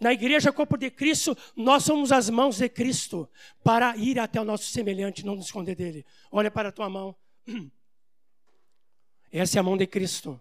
na 0.00 0.12
igreja 0.12 0.52
corpo 0.52 0.76
de 0.76 0.90
Cristo, 0.90 1.36
nós 1.56 1.84
somos 1.84 2.12
as 2.12 2.28
mãos 2.28 2.58
de 2.58 2.68
Cristo 2.68 3.28
para 3.62 3.96
ir 3.96 4.18
até 4.18 4.40
o 4.40 4.44
nosso 4.44 4.64
semelhante, 4.64 5.24
não 5.24 5.36
nos 5.36 5.46
esconder 5.46 5.74
dele. 5.74 6.04
Olha 6.30 6.50
para 6.50 6.68
a 6.68 6.72
tua 6.72 6.88
mão. 6.88 7.14
Essa 9.32 9.58
é 9.58 9.60
a 9.60 9.62
mão 9.62 9.76
de 9.76 9.86
Cristo 9.86 10.40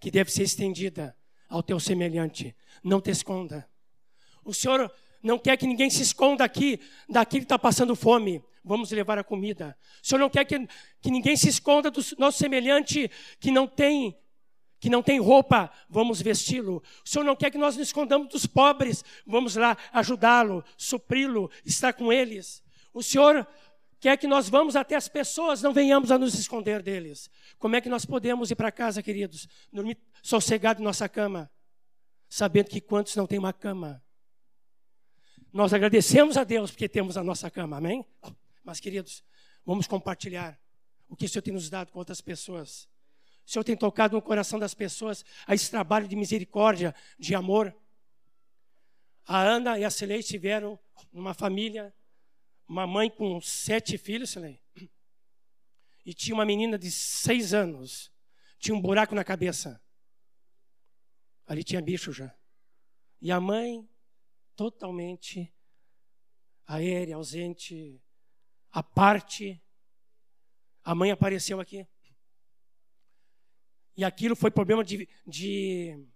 que 0.00 0.10
deve 0.10 0.30
ser 0.30 0.44
estendida 0.44 1.16
ao 1.48 1.62
teu 1.62 1.80
semelhante. 1.80 2.54
Não 2.82 3.00
te 3.00 3.10
esconda. 3.10 3.68
O 4.44 4.54
Senhor 4.54 4.90
não 5.22 5.38
quer 5.38 5.56
que 5.56 5.66
ninguém 5.66 5.90
se 5.90 6.02
esconda 6.02 6.44
aqui 6.44 6.80
daquele 7.08 7.40
que 7.40 7.46
está 7.46 7.58
passando 7.58 7.96
fome. 7.96 8.42
Vamos 8.64 8.90
levar 8.90 9.18
a 9.18 9.24
comida. 9.24 9.76
O 10.02 10.06
Senhor 10.06 10.20
não 10.20 10.30
quer 10.30 10.44
que, 10.44 10.68
que 11.00 11.10
ninguém 11.10 11.36
se 11.36 11.48
esconda 11.48 11.90
do 11.90 12.00
nosso 12.18 12.38
semelhante 12.38 13.10
que 13.40 13.50
não 13.50 13.66
tem 13.66 14.16
que 14.80 14.88
não 14.88 15.02
tem 15.02 15.18
roupa, 15.20 15.70
vamos 15.88 16.22
vesti-lo. 16.22 16.82
O 17.04 17.08
Senhor 17.08 17.24
não 17.24 17.36
quer 17.36 17.50
que 17.50 17.58
nós 17.58 17.76
nos 17.76 17.88
escondamos 17.88 18.28
dos 18.28 18.46
pobres, 18.46 19.04
vamos 19.26 19.56
lá 19.56 19.76
ajudá-lo, 19.92 20.64
supri-lo, 20.76 21.50
estar 21.64 21.92
com 21.92 22.12
eles. 22.12 22.62
O 22.92 23.02
Senhor 23.02 23.46
quer 24.00 24.16
que 24.16 24.26
nós 24.26 24.48
vamos 24.48 24.76
até 24.76 24.94
as 24.94 25.08
pessoas, 25.08 25.62
não 25.62 25.72
venhamos 25.72 26.10
a 26.10 26.18
nos 26.18 26.34
esconder 26.34 26.82
deles. 26.82 27.30
Como 27.58 27.74
é 27.76 27.80
que 27.80 27.88
nós 27.88 28.04
podemos 28.04 28.50
ir 28.50 28.54
para 28.54 28.70
casa, 28.70 29.02
queridos, 29.02 29.48
dormir 29.72 29.98
sossegado 30.22 30.80
em 30.80 30.84
nossa 30.84 31.08
cama, 31.08 31.50
sabendo 32.28 32.70
que 32.70 32.80
quantos 32.80 33.16
não 33.16 33.26
têm 33.26 33.38
uma 33.38 33.52
cama? 33.52 34.02
Nós 35.52 35.72
agradecemos 35.72 36.36
a 36.36 36.44
Deus 36.44 36.70
porque 36.70 36.88
temos 36.88 37.16
a 37.16 37.24
nossa 37.24 37.50
cama, 37.50 37.78
amém? 37.78 38.04
Mas, 38.62 38.78
queridos, 38.78 39.24
vamos 39.64 39.86
compartilhar 39.86 40.58
o 41.08 41.16
que 41.16 41.24
o 41.24 41.28
Senhor 41.28 41.42
tem 41.42 41.54
nos 41.54 41.70
dado 41.70 41.90
com 41.90 41.98
outras 41.98 42.20
pessoas. 42.20 42.88
O 43.48 43.50
Senhor 43.50 43.64
tem 43.64 43.74
tocado 43.74 44.14
no 44.14 44.20
coração 44.20 44.58
das 44.58 44.74
pessoas 44.74 45.24
a 45.46 45.54
esse 45.54 45.70
trabalho 45.70 46.06
de 46.06 46.14
misericórdia, 46.14 46.94
de 47.18 47.34
amor. 47.34 47.74
A 49.24 49.40
Ana 49.40 49.78
e 49.78 49.84
a 49.84 49.90
Celeste 49.90 50.32
tiveram 50.32 50.78
uma 51.10 51.32
família 51.32 51.94
uma 52.68 52.86
mãe 52.86 53.08
com 53.08 53.40
sete 53.40 53.96
filhos, 53.96 54.28
Silene, 54.28 54.62
e 56.04 56.12
tinha 56.12 56.34
uma 56.34 56.44
menina 56.44 56.78
de 56.78 56.90
seis 56.90 57.54
anos, 57.54 58.12
tinha 58.58 58.76
um 58.76 58.80
buraco 58.80 59.14
na 59.14 59.24
cabeça. 59.24 59.82
Ali 61.46 61.64
tinha 61.64 61.80
bicho 61.80 62.12
já. 62.12 62.36
E 63.22 63.32
a 63.32 63.40
mãe, 63.40 63.88
totalmente 64.54 65.50
aérea, 66.66 67.16
ausente, 67.16 68.02
à 68.70 68.82
parte. 68.82 69.62
A 70.84 70.94
mãe 70.94 71.10
apareceu 71.10 71.58
aqui. 71.58 71.88
E 73.98 74.04
aquilo 74.04 74.36
foi 74.36 74.48
problema 74.48 74.84
de, 74.84 75.08
de 75.26 76.06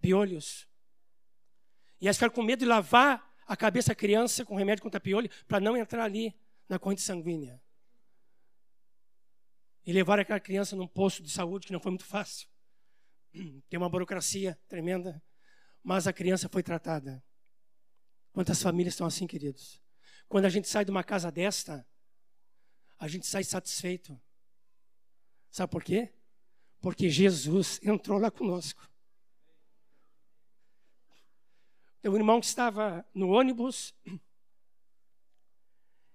piolhos. 0.00 0.66
E 2.00 2.06
elas 2.06 2.16
ficaram 2.16 2.32
com 2.32 2.42
medo 2.42 2.60
de 2.60 2.64
lavar 2.64 3.30
a 3.46 3.54
cabeça 3.54 3.90
da 3.90 3.94
criança 3.94 4.46
com 4.46 4.56
remédio 4.56 4.82
contra 4.82 4.98
piolho 4.98 5.28
para 5.46 5.60
não 5.60 5.76
entrar 5.76 6.04
ali 6.04 6.34
na 6.66 6.78
corrente 6.78 7.02
sanguínea. 7.02 7.62
E 9.84 9.92
levar 9.92 10.18
aquela 10.18 10.40
criança 10.40 10.74
num 10.74 10.88
posto 10.88 11.22
de 11.22 11.28
saúde 11.28 11.66
que 11.66 11.72
não 11.74 11.80
foi 11.80 11.90
muito 11.90 12.06
fácil. 12.06 12.48
Tem 13.68 13.76
uma 13.76 13.90
burocracia 13.90 14.58
tremenda, 14.68 15.22
mas 15.82 16.06
a 16.06 16.14
criança 16.14 16.48
foi 16.48 16.62
tratada. 16.62 17.22
Quantas 18.32 18.62
famílias 18.62 18.94
estão 18.94 19.06
assim, 19.06 19.26
queridos? 19.26 19.82
Quando 20.30 20.46
a 20.46 20.48
gente 20.48 20.66
sai 20.66 20.82
de 20.82 20.90
uma 20.90 21.04
casa 21.04 21.30
desta, 21.30 21.86
a 22.98 23.06
gente 23.06 23.26
sai 23.26 23.44
satisfeito. 23.44 24.18
Sabe 25.50 25.70
por 25.70 25.82
quê? 25.82 26.12
Porque 26.80 27.10
Jesus 27.10 27.80
entrou 27.82 28.18
lá 28.18 28.30
conosco. 28.30 28.88
Tem 32.00 32.10
um 32.10 32.16
irmão 32.16 32.40
que 32.40 32.46
estava 32.46 33.04
no 33.14 33.28
ônibus 33.28 33.94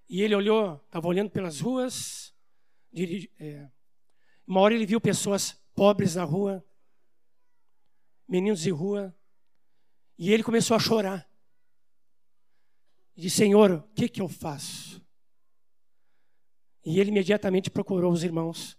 e 0.09 0.21
ele 0.21 0.35
olhou, 0.35 0.81
estava 0.85 1.07
olhando 1.07 1.29
pelas 1.29 1.59
ruas. 1.59 2.33
É, 3.39 3.69
uma 4.47 4.61
hora 4.61 4.73
ele 4.73 4.85
viu 4.85 4.99
pessoas 5.01 5.51
pobres 5.75 6.15
na 6.15 6.23
rua, 6.23 6.65
meninos 8.27 8.61
de 8.61 8.71
rua, 8.71 9.15
e 10.17 10.31
ele 10.31 10.43
começou 10.43 10.75
a 10.75 10.79
chorar. 10.79 11.29
E 13.15 13.21
disse: 13.21 13.37
Senhor, 13.37 13.71
o 13.71 13.93
que, 13.93 14.07
que 14.07 14.21
eu 14.21 14.27
faço? 14.27 15.05
E 16.83 16.99
ele 16.99 17.09
imediatamente 17.09 17.69
procurou 17.69 18.11
os 18.11 18.23
irmãos 18.23 18.77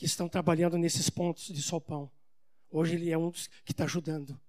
que 0.00 0.06
estão 0.06 0.30
trabalhando 0.30 0.78
nesses 0.78 1.10
pontos 1.10 1.48
de 1.48 1.60
sopão. 1.60 2.10
Hoje 2.70 2.94
ele 2.94 3.10
é 3.10 3.18
um 3.18 3.28
dos 3.28 3.48
que 3.66 3.72
está 3.72 3.84
ajudando. 3.84 4.40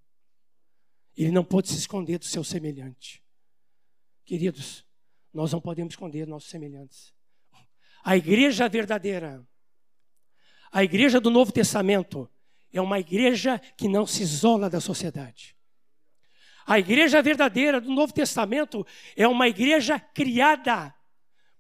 Ele 1.14 1.30
não 1.30 1.44
pôde 1.44 1.68
se 1.68 1.78
esconder 1.78 2.18
do 2.18 2.24
seu 2.24 2.42
semelhante. 2.42 3.22
Queridos, 4.24 4.86
nós 5.34 5.52
não 5.52 5.60
podemos 5.60 5.92
esconder 5.92 6.26
nossos 6.26 6.50
semelhantes. 6.50 7.14
A 8.02 8.16
igreja 8.16 8.70
verdadeira, 8.70 9.46
a 10.72 10.86
igreja 10.86 11.20
do 11.20 11.30
Novo 11.30 11.52
Testamento, 11.52 12.32
é 12.72 12.80
uma 12.80 12.98
igreja 12.98 13.60
que 13.76 13.90
não 13.90 14.08
se 14.08 14.24
isola 14.24 14.70
da 14.70 14.80
sociedade. 14.80 15.54
A 16.66 16.80
igreja 16.80 17.22
verdadeira 17.22 17.82
do 17.82 17.92
Novo 17.92 18.14
Testamento 18.14 18.88
é 19.18 19.28
uma 19.28 19.50
igreja 19.50 20.00
criada 20.00 20.96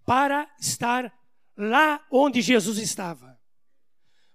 para 0.06 0.50
estar 0.58 1.14
lá 1.58 2.02
onde 2.10 2.42
Jesus 2.42 2.78
estava. 2.78 3.31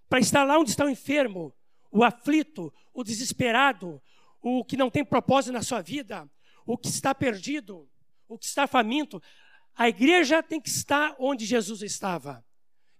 Para 0.09 0.21
estar 0.21 0.45
lá 0.45 0.59
onde 0.59 0.71
está 0.71 0.85
o 0.85 0.91
enfermo, 0.91 1.55
o 1.91 2.05
aflito, 2.05 2.73
o 2.93 3.03
desesperado, 3.03 4.01
o 4.41 4.65
que 4.65 4.77
não 4.77 4.91
tem 4.91 5.05
propósito 5.05 5.53
na 5.53 5.63
sua 5.63 5.83
vida, 5.83 6.31
o 6.65 6.77
que 6.77 6.89
está 6.89 7.15
perdido, 7.15 7.89
o 8.29 8.39
que 8.39 8.45
está 8.45 8.67
faminto. 8.67 9.23
A 9.75 9.89
igreja 9.89 10.43
tem 10.43 10.61
que 10.61 10.69
estar 10.69 11.15
onde 11.19 11.45
Jesus 11.45 11.83
estava. 11.83 12.45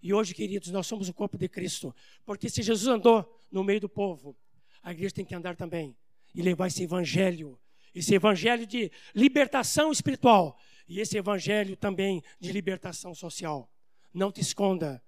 E 0.01 0.13
hoje, 0.13 0.33
queridos, 0.33 0.69
nós 0.69 0.87
somos 0.87 1.09
o 1.09 1.13
corpo 1.13 1.37
de 1.37 1.49
Cristo. 1.49 1.95
Porque 2.25 2.49
se 2.49 2.61
Jesus 2.61 2.87
andou 2.87 3.25
no 3.51 3.63
meio 3.63 3.79
do 3.79 3.89
povo, 3.89 4.37
a 4.83 4.91
igreja 4.91 5.15
tem 5.15 5.25
que 5.25 5.35
andar 5.35 5.55
também 5.55 5.97
e 6.33 6.41
levar 6.41 6.67
esse 6.67 6.83
evangelho, 6.83 7.59
esse 7.93 8.13
evangelho 8.13 8.65
de 8.67 8.91
libertação 9.15 9.91
espiritual 9.91 10.57
e 10.87 10.99
esse 10.99 11.17
evangelho 11.17 11.75
também 11.75 12.23
de 12.39 12.51
libertação 12.51 13.13
social. 13.13 13.71
Não 14.13 14.31
te 14.31 14.41
esconda 14.41 15.03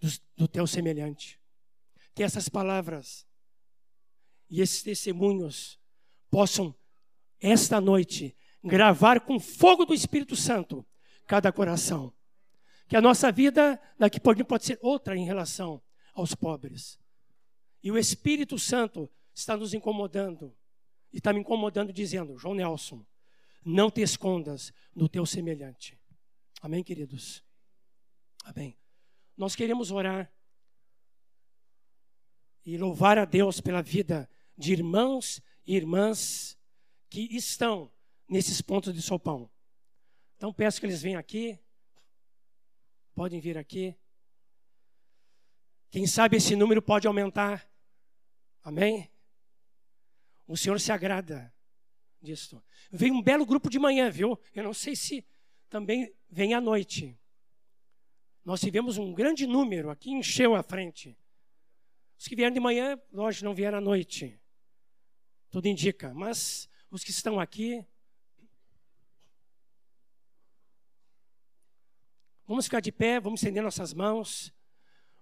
do, 0.00 0.08
do 0.36 0.48
teu 0.48 0.66
semelhante. 0.66 1.40
Que 2.14 2.22
essas 2.22 2.48
palavras 2.48 3.26
e 4.48 4.60
esses 4.60 4.82
testemunhos 4.82 5.78
possam, 6.30 6.74
esta 7.40 7.80
noite, 7.80 8.36
gravar 8.62 9.20
com 9.20 9.38
fogo 9.38 9.84
do 9.84 9.94
Espírito 9.94 10.36
Santo 10.36 10.86
cada 11.26 11.52
coração. 11.52 12.12
Que 12.88 12.96
a 12.96 13.00
nossa 13.00 13.32
vida 13.32 13.80
daqui 13.98 14.20
por 14.20 14.34
diante 14.34 14.48
pode 14.48 14.64
ser 14.64 14.78
outra 14.80 15.16
em 15.16 15.24
relação 15.24 15.82
aos 16.14 16.34
pobres. 16.34 16.98
E 17.82 17.90
o 17.90 17.98
Espírito 17.98 18.58
Santo 18.58 19.10
está 19.34 19.56
nos 19.56 19.74
incomodando. 19.74 20.56
E 21.12 21.18
está 21.18 21.32
me 21.32 21.40
incomodando 21.40 21.92
dizendo, 21.92 22.38
João 22.38 22.54
Nelson, 22.54 23.04
não 23.64 23.90
te 23.90 24.00
escondas 24.00 24.72
do 24.94 25.08
teu 25.08 25.26
semelhante. 25.26 25.98
Amém, 26.62 26.82
queridos? 26.82 27.42
Amém. 28.44 28.76
Nós 29.36 29.54
queremos 29.54 29.90
orar 29.90 30.32
e 32.64 32.76
louvar 32.76 33.18
a 33.18 33.24
Deus 33.24 33.60
pela 33.60 33.82
vida 33.82 34.28
de 34.56 34.72
irmãos 34.72 35.42
e 35.66 35.76
irmãs 35.76 36.58
que 37.08 37.36
estão 37.36 37.92
nesses 38.28 38.60
pontos 38.60 38.94
de 38.94 39.02
sopão. 39.02 39.50
Então 40.36 40.52
peço 40.52 40.80
que 40.80 40.86
eles 40.86 41.02
venham 41.02 41.20
aqui. 41.20 41.58
Podem 43.14 43.40
vir 43.40 43.56
aqui. 43.56 43.94
Quem 45.90 46.06
sabe 46.06 46.36
esse 46.36 46.56
número 46.56 46.82
pode 46.82 47.06
aumentar. 47.06 47.70
Amém? 48.62 49.10
O 50.46 50.56
Senhor 50.56 50.78
se 50.80 50.92
agrada 50.92 51.54
disso. 52.20 52.62
Veio 52.90 53.14
um 53.14 53.22
belo 53.22 53.46
grupo 53.46 53.70
de 53.70 53.78
manhã, 53.78 54.10
viu? 54.10 54.38
Eu 54.54 54.64
não 54.64 54.74
sei 54.74 54.96
se 54.96 55.26
também 55.68 56.14
vem 56.28 56.54
à 56.54 56.60
noite. 56.60 57.18
Nós 58.46 58.60
tivemos 58.60 58.96
um 58.96 59.12
grande 59.12 59.44
número 59.44 59.90
aqui, 59.90 60.12
encheu 60.12 60.54
a 60.54 60.62
frente. 60.62 61.18
Os 62.16 62.28
que 62.28 62.36
vieram 62.36 62.54
de 62.54 62.60
manhã, 62.60 62.96
lógico, 63.12 63.44
não 63.44 63.52
vieram 63.52 63.78
à 63.78 63.80
noite. 63.80 64.40
Tudo 65.50 65.66
indica. 65.66 66.14
Mas 66.14 66.68
os 66.88 67.02
que 67.02 67.10
estão 67.10 67.40
aqui. 67.40 67.84
Vamos 72.46 72.66
ficar 72.66 72.78
de 72.78 72.92
pé, 72.92 73.18
vamos 73.18 73.40
estender 73.40 73.64
nossas 73.64 73.92
mãos. 73.92 74.54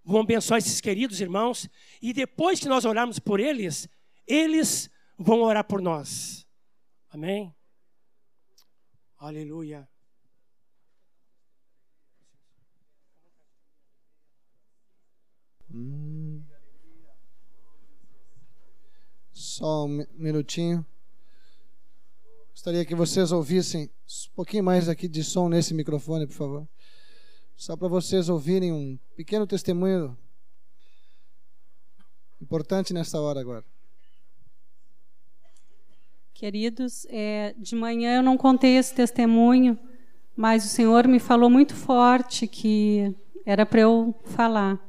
Vamos 0.04 0.24
abençoar 0.24 0.58
esses 0.58 0.82
queridos 0.82 1.18
irmãos. 1.18 1.66
E 2.02 2.12
depois 2.12 2.60
que 2.60 2.68
nós 2.68 2.84
orarmos 2.84 3.18
por 3.18 3.40
eles, 3.40 3.88
eles 4.26 4.90
vão 5.16 5.40
orar 5.40 5.64
por 5.64 5.80
nós. 5.80 6.46
Amém? 7.08 7.56
Aleluia. 9.16 9.88
Hum. 15.74 16.40
Só 19.32 19.86
um 19.86 20.06
minutinho. 20.14 20.86
Gostaria 22.52 22.84
que 22.84 22.94
vocês 22.94 23.32
ouvissem 23.32 23.90
um 24.30 24.34
pouquinho 24.36 24.62
mais 24.62 24.88
aqui 24.88 25.08
de 25.08 25.24
som 25.24 25.48
nesse 25.48 25.74
microfone, 25.74 26.28
por 26.28 26.34
favor. 26.34 26.68
Só 27.56 27.76
para 27.76 27.88
vocês 27.88 28.28
ouvirem 28.28 28.72
um 28.72 28.96
pequeno 29.16 29.48
testemunho 29.48 30.16
importante 32.40 32.94
nessa 32.94 33.20
hora 33.20 33.40
agora. 33.40 33.64
Queridos, 36.32 37.04
é, 37.10 37.52
de 37.58 37.74
manhã 37.74 38.16
eu 38.16 38.22
não 38.22 38.36
contei 38.36 38.76
esse 38.76 38.94
testemunho, 38.94 39.76
mas 40.36 40.64
o 40.64 40.68
Senhor 40.68 41.08
me 41.08 41.18
falou 41.18 41.50
muito 41.50 41.74
forte 41.74 42.46
que 42.46 43.12
era 43.44 43.66
para 43.66 43.80
eu 43.80 44.14
falar. 44.24 44.80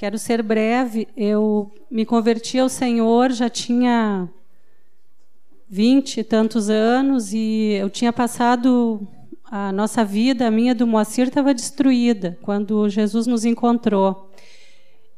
Quero 0.00 0.16
ser 0.16 0.42
breve. 0.42 1.08
Eu 1.14 1.70
me 1.90 2.06
converti 2.06 2.58
ao 2.58 2.70
Senhor, 2.70 3.30
já 3.32 3.50
tinha 3.50 4.30
vinte 5.68 6.20
e 6.20 6.24
tantos 6.24 6.70
anos 6.70 7.34
e 7.34 7.72
eu 7.78 7.90
tinha 7.90 8.10
passado 8.10 9.06
a 9.44 9.70
nossa 9.70 10.02
vida, 10.02 10.46
a 10.46 10.50
minha 10.50 10.74
do 10.74 10.86
Moacir 10.86 11.28
estava 11.28 11.52
destruída 11.52 12.38
quando 12.40 12.88
Jesus 12.88 13.26
nos 13.26 13.44
encontrou. 13.44 14.32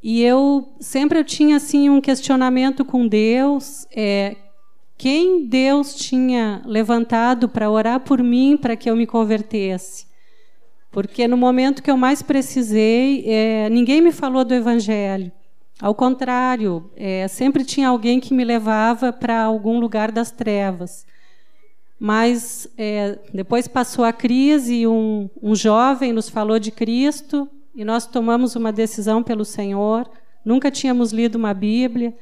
E 0.03 0.21
eu 0.21 0.75
sempre 0.81 1.17
eu 1.17 1.25
tinha 1.25 1.59
assim 1.59 1.89
um 1.89 2.01
questionamento 2.01 2.85
com 2.85 3.07
Deus, 3.07 3.87
é, 3.95 4.35
quem 4.99 5.47
Deus 5.47 5.95
tinha 5.95 6.61
levantado 6.67 7.49
para 7.49 7.71
orar 7.71 8.01
por 8.01 8.21
mim 8.21 8.57
para 8.57 8.75
que 8.75 8.91
eu 8.91 8.97
me 8.97 9.07
convertesse. 9.07 10.11
Porque 10.93 11.27
no 11.27 11.39
momento 11.39 11.83
que 11.83 11.91
eu 11.91 11.97
mais 11.97 12.23
precisei, 12.23 13.25
é, 13.27 13.71
ninguém 13.71 14.03
me 14.03 14.13
falou 14.13 14.45
do 14.45 14.53
Evangelho. 14.53 15.33
Ao 15.81 15.95
contrário, 15.95 16.91
é, 16.95 17.27
sempre 17.27 17.65
tinha 17.65 17.89
alguém 17.89 18.21
que 18.21 18.35
me 18.35 18.45
levava 18.45 19.11
para 19.13 19.43
algum 19.43 19.81
lugar 19.81 20.13
das 20.13 20.31
trevas. 20.31 21.07
Mas 21.99 22.69
é, 22.77 23.19
depois 23.33 23.67
passou 23.67 24.05
a 24.05 24.13
crise 24.13 24.75
e 24.75 24.87
um, 24.87 25.31
um 25.43 25.55
jovem 25.55 26.13
nos 26.13 26.29
falou 26.29 26.59
de 26.59 26.71
Cristo 26.71 27.49
e 27.75 27.85
nós 27.85 28.07
tomamos 28.07 28.55
uma 28.55 28.71
decisão 28.71 29.23
pelo 29.23 29.45
Senhor. 29.45 30.09
Nunca 30.45 30.71
tínhamos 30.71 31.11
lido 31.11 31.37
uma 31.37 31.55
Bíblia. 31.55 32.15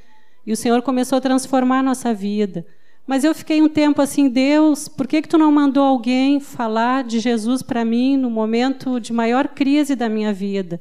E 0.46 0.52
o 0.52 0.56
Senhor 0.56 0.80
começou 0.80 1.18
a 1.18 1.20
transformar 1.20 1.80
a 1.80 1.82
nossa 1.82 2.14
vida. 2.14 2.64
Mas 3.10 3.24
eu 3.24 3.34
fiquei 3.34 3.60
um 3.60 3.68
tempo 3.68 4.00
assim, 4.00 4.28
Deus, 4.28 4.86
por 4.86 5.04
que, 5.08 5.20
que 5.20 5.26
tu 5.28 5.36
não 5.36 5.50
mandou 5.50 5.82
alguém 5.82 6.38
falar 6.38 7.02
de 7.02 7.18
Jesus 7.18 7.60
para 7.60 7.84
mim 7.84 8.16
no 8.16 8.30
momento 8.30 9.00
de 9.00 9.12
maior 9.12 9.48
crise 9.48 9.96
da 9.96 10.08
minha 10.08 10.32
vida? 10.32 10.80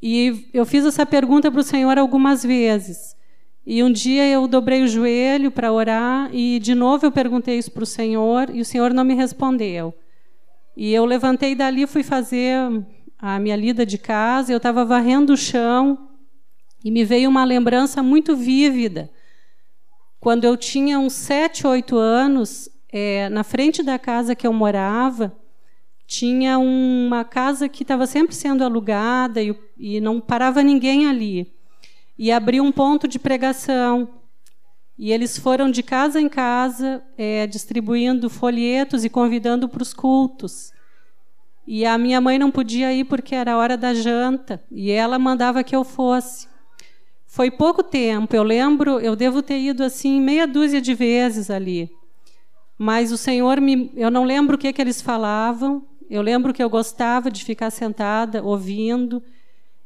E 0.00 0.48
eu 0.54 0.64
fiz 0.64 0.84
essa 0.84 1.04
pergunta 1.04 1.50
para 1.50 1.58
o 1.58 1.64
Senhor 1.64 1.98
algumas 1.98 2.44
vezes. 2.44 3.16
E 3.66 3.82
um 3.82 3.90
dia 3.90 4.24
eu 4.28 4.46
dobrei 4.46 4.84
o 4.84 4.86
joelho 4.86 5.50
para 5.50 5.72
orar 5.72 6.30
e 6.32 6.60
de 6.60 6.76
novo 6.76 7.04
eu 7.04 7.10
perguntei 7.10 7.58
isso 7.58 7.72
para 7.72 7.82
o 7.82 7.86
Senhor 7.86 8.48
e 8.54 8.60
o 8.60 8.64
Senhor 8.64 8.94
não 8.94 9.02
me 9.02 9.14
respondeu. 9.14 9.92
E 10.76 10.94
eu 10.94 11.04
levantei 11.04 11.56
dali, 11.56 11.88
fui 11.88 12.04
fazer 12.04 12.54
a 13.18 13.36
minha 13.40 13.56
lida 13.56 13.84
de 13.84 13.98
casa, 13.98 14.52
eu 14.52 14.58
estava 14.58 14.84
varrendo 14.84 15.32
o 15.32 15.36
chão 15.36 16.08
e 16.84 16.90
me 16.92 17.04
veio 17.04 17.28
uma 17.28 17.42
lembrança 17.42 18.00
muito 18.00 18.36
vívida. 18.36 19.10
Quando 20.20 20.44
eu 20.44 20.54
tinha 20.54 20.98
uns 20.98 21.14
sete, 21.14 21.66
oito 21.66 21.96
anos, 21.96 22.68
é, 22.92 23.30
na 23.30 23.42
frente 23.42 23.82
da 23.82 23.98
casa 23.98 24.34
que 24.34 24.46
eu 24.46 24.52
morava, 24.52 25.34
tinha 26.06 26.58
uma 26.58 27.24
casa 27.24 27.70
que 27.70 27.82
estava 27.82 28.06
sempre 28.06 28.34
sendo 28.34 28.62
alugada 28.62 29.40
e, 29.40 29.56
e, 29.78 29.98
não 29.98 30.20
parava 30.20 30.62
ninguém 30.62 31.06
ali. 31.06 31.50
E 32.18 32.30
abriu 32.30 32.62
um 32.62 32.70
ponto 32.70 33.08
de 33.08 33.18
pregação. 33.18 34.08
E 34.98 35.10
eles 35.10 35.38
foram 35.38 35.70
de 35.70 35.82
casa 35.82 36.20
em 36.20 36.28
casa, 36.28 37.02
é, 37.16 37.46
distribuindo 37.46 38.28
folhetos 38.28 39.06
e 39.06 39.08
convidando 39.08 39.70
para 39.70 39.82
os 39.82 39.94
cultos. 39.94 40.70
E 41.66 41.86
a 41.86 41.96
minha 41.96 42.20
mãe 42.20 42.38
não 42.38 42.50
podia 42.50 42.92
ir 42.92 43.04
porque 43.04 43.34
era 43.34 43.56
hora 43.56 43.76
da 43.76 43.94
janta, 43.94 44.62
e 44.70 44.90
ela 44.90 45.18
mandava 45.18 45.64
que 45.64 45.74
eu 45.74 45.84
fosse. 45.84 46.49
Foi 47.32 47.48
pouco 47.48 47.80
tempo, 47.84 48.34
eu 48.34 48.42
lembro, 48.42 48.98
eu 48.98 49.14
devo 49.14 49.40
ter 49.40 49.60
ido 49.60 49.84
assim 49.84 50.20
meia 50.20 50.48
dúzia 50.48 50.80
de 50.80 50.92
vezes 50.94 51.48
ali. 51.48 51.88
Mas 52.76 53.12
o 53.12 53.16
Senhor 53.16 53.60
me, 53.60 53.88
eu 53.94 54.10
não 54.10 54.24
lembro 54.24 54.56
o 54.56 54.58
que 54.58 54.72
que 54.72 54.82
eles 54.82 55.00
falavam. 55.00 55.86
Eu 56.10 56.22
lembro 56.22 56.52
que 56.52 56.60
eu 56.60 56.68
gostava 56.68 57.30
de 57.30 57.44
ficar 57.44 57.70
sentada 57.70 58.42
ouvindo. 58.42 59.22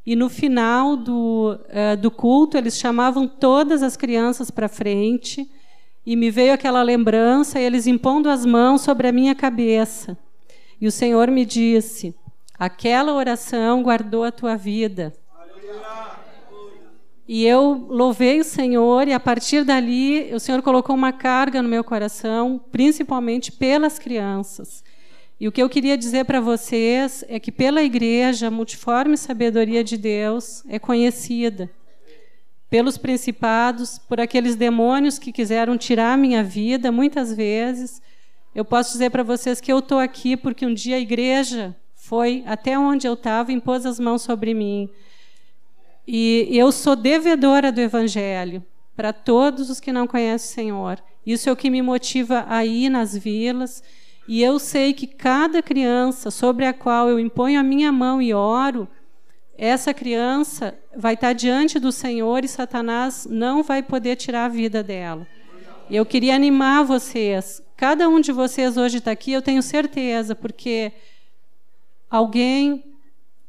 E 0.06 0.16
no 0.16 0.30
final 0.30 0.96
do, 0.96 1.58
uh, 1.68 1.96
do 1.98 2.10
culto 2.10 2.56
eles 2.56 2.78
chamavam 2.78 3.28
todas 3.28 3.82
as 3.82 3.94
crianças 3.94 4.50
para 4.50 4.66
frente 4.66 5.46
e 6.06 6.16
me 6.16 6.30
veio 6.30 6.54
aquela 6.54 6.82
lembrança, 6.82 7.60
eles 7.60 7.86
impondo 7.86 8.30
as 8.30 8.46
mãos 8.46 8.80
sobre 8.80 9.06
a 9.06 9.12
minha 9.12 9.34
cabeça. 9.34 10.16
E 10.80 10.86
o 10.86 10.92
Senhor 10.92 11.30
me 11.30 11.44
disse: 11.44 12.14
aquela 12.58 13.12
oração 13.12 13.82
guardou 13.82 14.24
a 14.24 14.32
tua 14.32 14.56
vida. 14.56 15.12
E 17.26 17.46
eu 17.46 17.86
louvei 17.88 18.40
o 18.40 18.44
Senhor, 18.44 19.08
e 19.08 19.12
a 19.12 19.18
partir 19.18 19.64
dali, 19.64 20.30
o 20.34 20.38
Senhor 20.38 20.60
colocou 20.60 20.94
uma 20.94 21.12
carga 21.12 21.62
no 21.62 21.68
meu 21.68 21.82
coração, 21.82 22.60
principalmente 22.70 23.50
pelas 23.50 23.98
crianças. 23.98 24.84
E 25.40 25.48
o 25.48 25.52
que 25.52 25.62
eu 25.62 25.68
queria 25.68 25.96
dizer 25.96 26.24
para 26.26 26.40
vocês 26.40 27.24
é 27.28 27.40
que, 27.40 27.50
pela 27.50 27.82
igreja, 27.82 28.48
a 28.48 28.50
multiforme 28.50 29.16
sabedoria 29.16 29.82
de 29.82 29.96
Deus 29.96 30.62
é 30.68 30.78
conhecida. 30.78 31.70
pelos 32.74 32.98
principados, 32.98 34.00
por 34.00 34.20
aqueles 34.20 34.56
demônios 34.56 35.16
que 35.16 35.30
quiseram 35.30 35.78
tirar 35.78 36.14
a 36.14 36.16
minha 36.16 36.42
vida 36.42 36.90
muitas 36.90 37.32
vezes. 37.32 38.02
Eu 38.52 38.64
posso 38.64 38.90
dizer 38.90 39.10
para 39.10 39.22
vocês 39.22 39.60
que 39.60 39.72
eu 39.72 39.78
estou 39.78 40.00
aqui 40.00 40.36
porque 40.36 40.66
um 40.66 40.74
dia 40.74 40.96
a 40.96 40.98
igreja 40.98 41.76
foi 41.94 42.42
até 42.46 42.76
onde 42.76 43.06
eu 43.06 43.14
estava 43.14 43.52
e 43.52 43.54
impôs 43.54 43.86
as 43.86 44.00
mãos 44.00 44.22
sobre 44.22 44.54
mim. 44.54 44.90
E 46.06 46.48
eu 46.50 46.70
sou 46.70 46.94
devedora 46.94 47.72
do 47.72 47.80
Evangelho 47.80 48.62
para 48.94 49.12
todos 49.12 49.70
os 49.70 49.80
que 49.80 49.92
não 49.92 50.06
conhecem 50.06 50.50
o 50.50 50.54
Senhor. 50.54 51.02
Isso 51.26 51.48
é 51.48 51.52
o 51.52 51.56
que 51.56 51.70
me 51.70 51.80
motiva 51.80 52.44
a 52.48 52.64
ir 52.64 52.90
nas 52.90 53.16
vilas. 53.16 53.82
E 54.28 54.42
eu 54.42 54.58
sei 54.58 54.92
que 54.92 55.06
cada 55.06 55.62
criança 55.62 56.30
sobre 56.30 56.66
a 56.66 56.72
qual 56.72 57.08
eu 57.08 57.18
imponho 57.18 57.58
a 57.58 57.62
minha 57.62 57.90
mão 57.90 58.20
e 58.20 58.34
oro, 58.34 58.88
essa 59.56 59.94
criança 59.94 60.76
vai 60.96 61.14
estar 61.14 61.32
diante 61.32 61.78
do 61.78 61.92
Senhor 61.92 62.44
e 62.44 62.48
Satanás 62.48 63.26
não 63.30 63.62
vai 63.62 63.82
poder 63.82 64.16
tirar 64.16 64.46
a 64.46 64.48
vida 64.48 64.82
dela. 64.82 65.26
Eu 65.90 66.04
queria 66.04 66.34
animar 66.34 66.84
vocês. 66.84 67.62
Cada 67.76 68.08
um 68.08 68.20
de 68.20 68.32
vocês 68.32 68.76
hoje 68.76 68.98
está 68.98 69.10
aqui, 69.10 69.32
eu 69.32 69.42
tenho 69.42 69.62
certeza, 69.62 70.34
porque 70.34 70.92
alguém, 72.10 72.84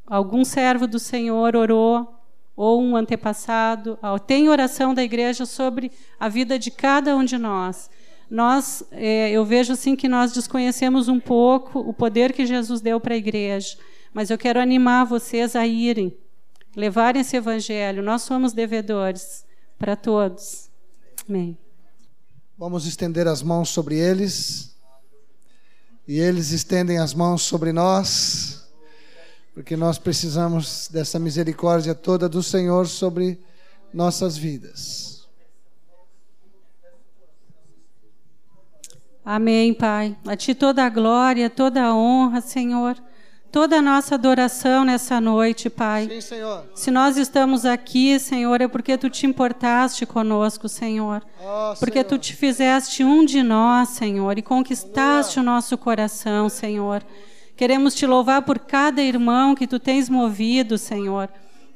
algum 0.06 0.44
servo 0.44 0.88
do 0.88 1.00
Senhor 1.00 1.56
orou 1.56 2.15
ou 2.56 2.82
um 2.82 2.96
antepassado, 2.96 3.98
tem 4.26 4.50
oração 4.50 4.94
da 4.94 5.04
igreja 5.04 5.46
sobre 5.46 5.92
a 6.20 6.30
vida 6.30 6.58
de 6.58 6.72
cada 6.72 7.16
um 7.16 7.24
de 7.24 7.38
nós. 7.38 7.90
Nós, 8.30 8.84
é, 8.92 9.30
eu 9.30 9.46
vejo 9.46 9.74
assim 9.74 9.96
que 9.96 10.08
nós 10.08 10.32
desconhecemos 10.32 11.08
um 11.08 11.20
pouco 11.20 11.80
o 11.80 11.94
poder 11.94 12.34
que 12.34 12.46
Jesus 12.46 12.82
deu 12.82 13.00
para 13.00 13.14
a 13.14 13.18
igreja, 13.18 13.78
mas 14.14 14.30
eu 14.30 14.38
quero 14.38 14.60
animar 14.60 15.06
vocês 15.06 15.56
a 15.56 15.68
irem, 15.68 16.18
levarem 16.76 17.22
esse 17.22 17.36
evangelho. 17.36 18.02
Nós 18.02 18.24
somos 18.24 18.54
devedores 18.54 19.46
para 19.78 19.96
todos. 19.96 20.70
Amém. 21.28 21.58
Vamos 22.58 22.88
estender 22.88 23.28
as 23.28 23.44
mãos 23.44 23.70
sobre 23.70 23.96
eles 23.98 24.76
e 26.08 26.20
eles 26.20 26.52
estendem 26.52 27.00
as 27.00 27.14
mãos 27.14 27.42
sobre 27.42 27.74
nós 27.74 28.65
porque 29.56 29.78
nós 29.78 29.98
precisamos 29.98 30.90
dessa 30.92 31.18
misericórdia 31.18 31.96
toda 31.96 32.28
do 32.28 32.44
Senhor 32.44 32.88
sobre 32.88 33.40
nossas 33.94 34.36
vidas. 34.38 35.26
Amém, 39.24 39.74
Pai. 39.74 40.16
A 40.28 40.36
Ti 40.36 40.54
toda 40.54 40.86
a 40.86 40.90
glória, 40.90 41.50
toda 41.50 41.82
a 41.82 41.96
honra, 41.96 42.42
Senhor. 42.42 42.98
Toda 43.50 43.78
a 43.78 43.82
nossa 43.82 44.16
adoração 44.16 44.84
nessa 44.84 45.22
noite, 45.22 45.70
Pai. 45.70 46.10
Sim, 46.10 46.20
Senhor. 46.20 46.66
Se 46.76 46.92
nós 46.92 47.16
estamos 47.16 47.66
aqui, 47.66 48.20
Senhor, 48.20 48.60
é 48.60 48.68
porque 48.68 48.98
Tu 48.98 49.10
te 49.10 49.26
importaste 49.26 50.06
conosco, 50.06 50.68
Senhor. 50.68 51.24
Oh, 51.40 51.74
porque 51.80 52.00
Senhor. 52.00 52.10
Tu 52.10 52.18
te 52.18 52.36
fizeste 52.36 53.06
um 53.06 53.24
de 53.24 53.42
nós, 53.42 53.90
Senhor, 53.90 54.38
e 54.38 54.42
conquistaste 54.42 55.40
Aleluia. 55.40 55.42
o 55.42 55.56
nosso 55.56 55.78
coração, 55.78 56.50
Senhor. 56.50 57.02
Queremos 57.56 57.96
te 57.96 58.06
louvar 58.06 58.42
por 58.42 58.60
cada 58.60 59.02
irmão 59.02 59.56
que 59.56 59.68
tu 59.68 59.80
tens 59.80 60.10
movido, 60.10 60.78
Senhor. 60.78 61.30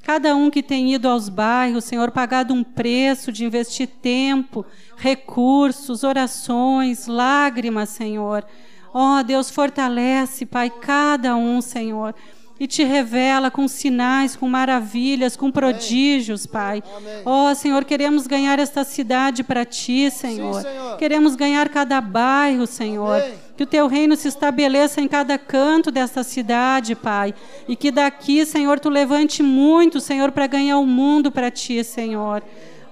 Cada 0.04 0.36
um 0.36 0.50
que 0.50 0.64
tem 0.64 0.94
ido 0.94 1.08
aos 1.08 1.30
bairros, 1.30 1.84
Senhor, 1.84 2.12
pagado 2.12 2.54
um 2.54 2.64
preço 2.64 3.32
de 3.32 3.46
investir 3.46 3.88
tempo, 3.88 4.66
recursos, 4.98 6.04
orações, 6.04 7.08
lágrimas, 7.08 7.90
Senhor. 7.90 8.46
Ó 8.94 9.20
oh, 9.20 9.24
Deus, 9.24 9.50
fortalece, 9.50 10.46
Pai, 10.46 10.70
cada 10.70 11.36
um, 11.36 11.62
Senhor 11.62 12.16
e 12.60 12.68
te 12.68 12.84
revela 12.84 13.50
com 13.50 13.68
sinais, 13.68 14.36
com 14.36 14.50
maravilhas, 14.50 15.38
com 15.38 15.50
prodígios, 15.50 16.46
Pai. 16.46 16.84
Ó 17.24 17.50
oh, 17.50 17.56
Senhor, 17.56 17.86
queremos 17.86 18.28
ganhar 18.28 18.60
esta 18.60 18.84
cidade 18.84 19.44
para 19.44 19.64
ti, 19.64 20.12
Senhor. 20.12 20.62
Sim, 20.62 20.70
Senhor. 20.70 20.98
Queremos 20.98 21.36
ganhar 21.36 21.70
cada 21.70 22.02
bairro, 22.02 22.68
Senhor. 22.68 23.22
Amém. 23.22 23.49
Que 23.60 23.64
o 23.64 23.68
teu 23.68 23.88
reino 23.88 24.16
se 24.16 24.30
estabeleça 24.30 25.02
em 25.02 25.08
cada 25.10 25.38
canto 25.38 25.92
desta 25.92 26.24
cidade, 26.24 26.96
Pai. 26.96 27.36
E 27.68 27.76
que 27.76 27.92
daqui, 27.92 28.46
Senhor, 28.46 28.80
tu 28.80 28.88
levante 28.88 29.44
muito, 29.44 30.00
Senhor, 30.00 30.32
para 30.32 30.48
ganhar 30.48 30.78
o 30.78 30.86
mundo 30.86 31.30
para 31.30 31.52
ti, 31.52 31.84
Senhor. 31.84 32.42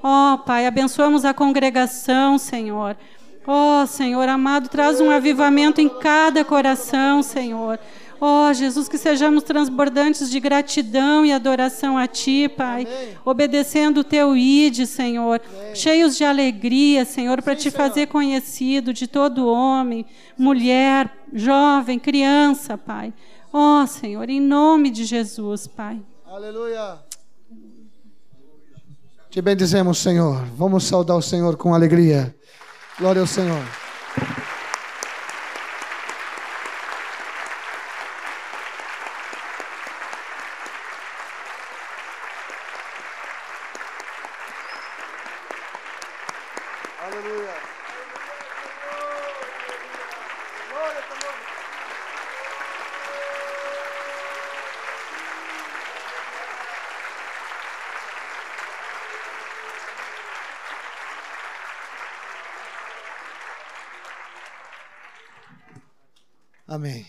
Ó 0.04 0.34
oh, 0.34 0.38
Pai, 0.40 0.68
abençoamos 0.68 1.24
a 1.24 1.34
congregação, 1.34 2.38
Senhor. 2.38 2.98
Ó 3.48 3.84
oh, 3.84 3.88
Senhor 3.88 4.28
amado, 4.28 4.68
traz 4.68 5.00
um 5.00 5.10
avivamento 5.10 5.80
em 5.80 5.88
cada 5.88 6.44
coração, 6.44 7.24
Senhor. 7.24 7.80
Ó 8.20 8.50
oh, 8.50 8.54
Jesus, 8.54 8.88
que 8.90 8.98
sejamos 8.98 9.44
transbordantes 9.44 10.30
de 10.30 10.40
gratidão 10.40 11.26
e 11.26 11.32
adoração 11.32 11.98
a 11.98 12.08
Ti, 12.08 12.50
Pai, 12.50 12.86
Amém. 12.86 13.18
obedecendo 13.24 14.00
o 14.00 14.04
Teu 14.04 14.36
ide, 14.36 14.86
Senhor, 14.88 15.42
Amém. 15.48 15.76
cheios 15.76 16.18
de 16.18 16.24
alegria, 16.24 17.06
Senhor, 17.06 17.42
para 17.42 17.56
Te 17.56 17.70
Senhor. 17.70 17.76
fazer 17.76 18.08
conhecido 18.08 18.94
de 18.94 19.08
todo 19.08 19.48
homem, 19.48 20.06
mulher, 20.38 21.12
jovem, 21.32 22.00
criança, 22.00 22.78
Pai. 22.78 23.14
Ó 23.54 23.84
oh, 23.84 23.88
Senhor, 23.88 24.30
em 24.30 24.42
nome 24.42 24.90
de 24.90 25.06
Jesus, 25.06 25.68
Pai. 25.68 26.02
Aleluia. 26.26 27.00
Te 29.30 29.42
bendizemos, 29.42 30.00
Senhor. 30.00 30.46
Vamos 30.56 30.86
saudar 30.86 31.16
o 31.16 31.22
Senhor 31.22 31.58
com 31.58 31.74
alegria. 31.74 32.36
Glória 32.98 33.22
ao 33.22 33.28
Senhor. 33.28 33.64
Aleluia. 47.06 47.68
Amém. 66.68 67.06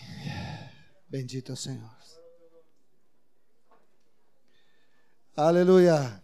Bendito 1.09 1.51
é 1.51 1.53
o 1.53 1.57
Senhor. 1.57 1.89
Aleluia. 5.35 6.21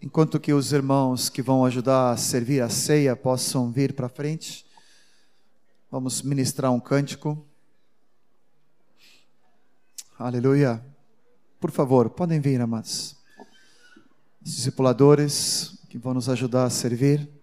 Enquanto 0.00 0.38
que 0.38 0.52
os 0.52 0.72
irmãos 0.72 1.28
que 1.28 1.42
vão 1.42 1.64
ajudar 1.64 2.12
a 2.12 2.16
servir 2.16 2.62
a 2.62 2.68
ceia 2.68 3.16
possam 3.16 3.72
vir 3.72 3.92
para 3.92 4.08
frente, 4.08 4.64
vamos 5.90 6.22
ministrar 6.22 6.70
um 6.70 6.78
cântico. 6.78 7.44
Aleluia. 10.16 10.80
Por 11.58 11.72
favor, 11.72 12.08
podem 12.08 12.38
vir, 12.38 12.60
amados. 12.60 13.16
Os 14.40 14.54
discipuladores 14.54 15.76
que 15.88 15.98
vão 15.98 16.14
nos 16.14 16.28
ajudar 16.28 16.66
a 16.66 16.70
servir. 16.70 17.37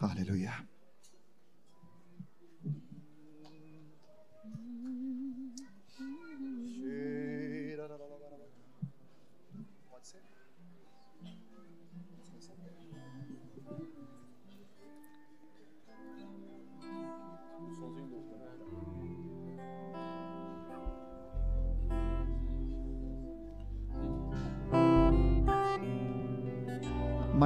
Aleluia. 0.00 0.69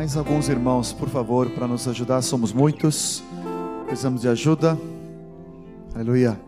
Mais 0.05 0.19
alguns 0.19 0.51
irmãos, 0.51 0.93
por 0.93 1.09
favor, 1.09 1.49
para 1.49 1.67
nos 1.67 1.89
ajudar. 1.89 2.21
Somos 2.21 2.53
muitos. 2.53 3.25
Precisamos 3.87 4.21
de 4.21 4.29
ajuda. 4.29 4.79
Aleluia. 5.95 6.39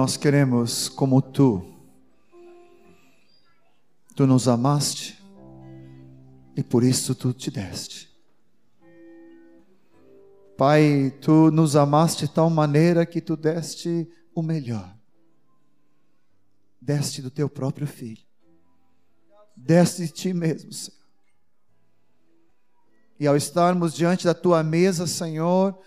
Nós 0.00 0.16
queremos 0.16 0.88
como 0.88 1.20
tu. 1.20 1.62
Tu 4.16 4.26
nos 4.26 4.48
amaste 4.48 5.22
e 6.56 6.62
por 6.62 6.82
isso 6.82 7.14
tu 7.14 7.34
te 7.34 7.50
deste. 7.50 8.08
Pai, 10.56 11.14
tu 11.20 11.50
nos 11.50 11.76
amaste 11.76 12.26
de 12.26 12.32
tal 12.32 12.48
maneira 12.48 13.04
que 13.04 13.20
tu 13.20 13.36
deste 13.36 14.10
o 14.34 14.42
melhor. 14.42 14.96
Deste 16.80 17.20
do 17.20 17.30
teu 17.30 17.46
próprio 17.46 17.86
filho. 17.86 18.24
Deste 19.54 20.06
de 20.06 20.12
ti 20.12 20.32
mesmo, 20.32 20.72
Senhor. 20.72 20.98
E 23.18 23.26
ao 23.26 23.36
estarmos 23.36 23.92
diante 23.92 24.24
da 24.24 24.32
tua 24.32 24.62
mesa, 24.62 25.06
Senhor, 25.06 25.78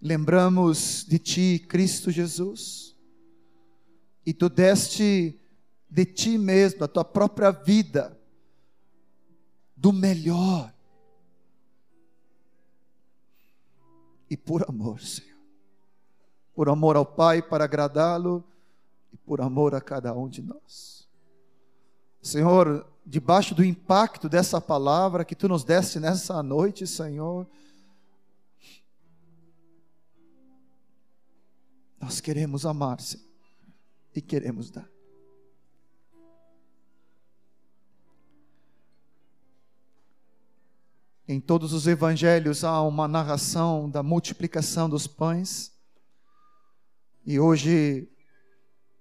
lembramos 0.00 1.04
de 1.08 1.18
ti, 1.18 1.66
Cristo 1.68 2.12
Jesus. 2.12 2.85
E 4.26 4.34
tu 4.34 4.48
deste 4.48 5.40
de 5.88 6.04
ti 6.04 6.36
mesmo, 6.36 6.80
da 6.80 6.88
tua 6.88 7.04
própria 7.04 7.50
vida, 7.50 8.18
do 9.76 9.92
melhor. 9.92 10.74
E 14.28 14.36
por 14.36 14.68
amor, 14.68 15.00
Senhor. 15.00 15.36
Por 16.54 16.68
amor 16.68 16.96
ao 16.96 17.06
Pai, 17.06 17.40
para 17.40 17.64
agradá-lo, 17.64 18.42
e 19.12 19.16
por 19.16 19.40
amor 19.40 19.74
a 19.74 19.80
cada 19.80 20.12
um 20.12 20.28
de 20.28 20.42
nós. 20.42 21.06
Senhor, 22.20 22.84
debaixo 23.04 23.54
do 23.54 23.64
impacto 23.64 24.28
dessa 24.28 24.60
palavra 24.60 25.24
que 25.24 25.36
tu 25.36 25.46
nos 25.46 25.62
deste 25.62 26.00
nessa 26.00 26.42
noite, 26.42 26.86
Senhor, 26.86 27.46
nós 32.00 32.20
queremos 32.20 32.66
amar, 32.66 33.00
Senhor, 33.00 33.25
e 34.18 34.22
queremos 34.22 34.70
dar. 34.70 34.88
Em 41.28 41.40
todos 41.40 41.72
os 41.72 41.86
evangelhos 41.86 42.62
há 42.62 42.80
uma 42.82 43.08
narração 43.08 43.90
da 43.90 44.02
multiplicação 44.02 44.88
dos 44.88 45.06
pães. 45.06 45.72
E 47.24 47.40
hoje 47.40 48.08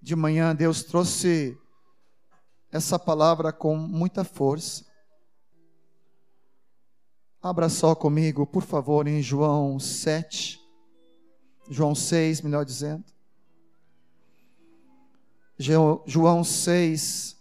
de 0.01 0.15
manhã 0.15 0.55
Deus 0.55 0.83
trouxe 0.83 1.57
essa 2.71 2.97
palavra 2.97 3.53
com 3.53 3.77
muita 3.77 4.23
força. 4.23 4.85
Abra 7.41 7.69
só 7.69 7.93
comigo, 7.93 8.47
por 8.47 8.63
favor, 8.63 9.07
em 9.07 9.21
João 9.21 9.79
7. 9.79 10.59
João 11.69 11.93
6, 11.93 12.41
melhor 12.41 12.65
dizendo. 12.65 13.14
Jo- 15.57 16.03
João 16.05 16.43
6, 16.43 17.37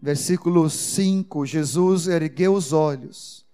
versículo 0.00 0.68
5. 0.68 1.44
Jesus 1.46 2.06
ergueu 2.06 2.54
os 2.54 2.72
olhos 2.72 3.46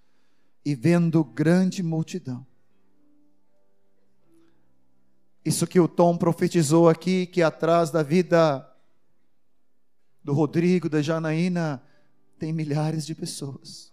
e 0.65 0.75
vendo 0.75 1.25
grande 1.25 1.83
multidão. 1.83 2.47
Isso 5.45 5.67
que 5.67 5.81
o 5.81 5.89
Tom 5.89 6.17
profetizou 6.17 6.89
aqui, 6.89 7.27
que 7.27 7.43
atrás 7.43 7.91
da 7.91 8.03
vida 8.03 8.65
do 10.23 10.33
Rodrigo, 10.35 10.89
da 10.89 11.01
Janaína, 11.01 11.83
tem 12.39 12.53
milhares 12.53 13.07
de 13.07 13.15
pessoas. 13.15 13.93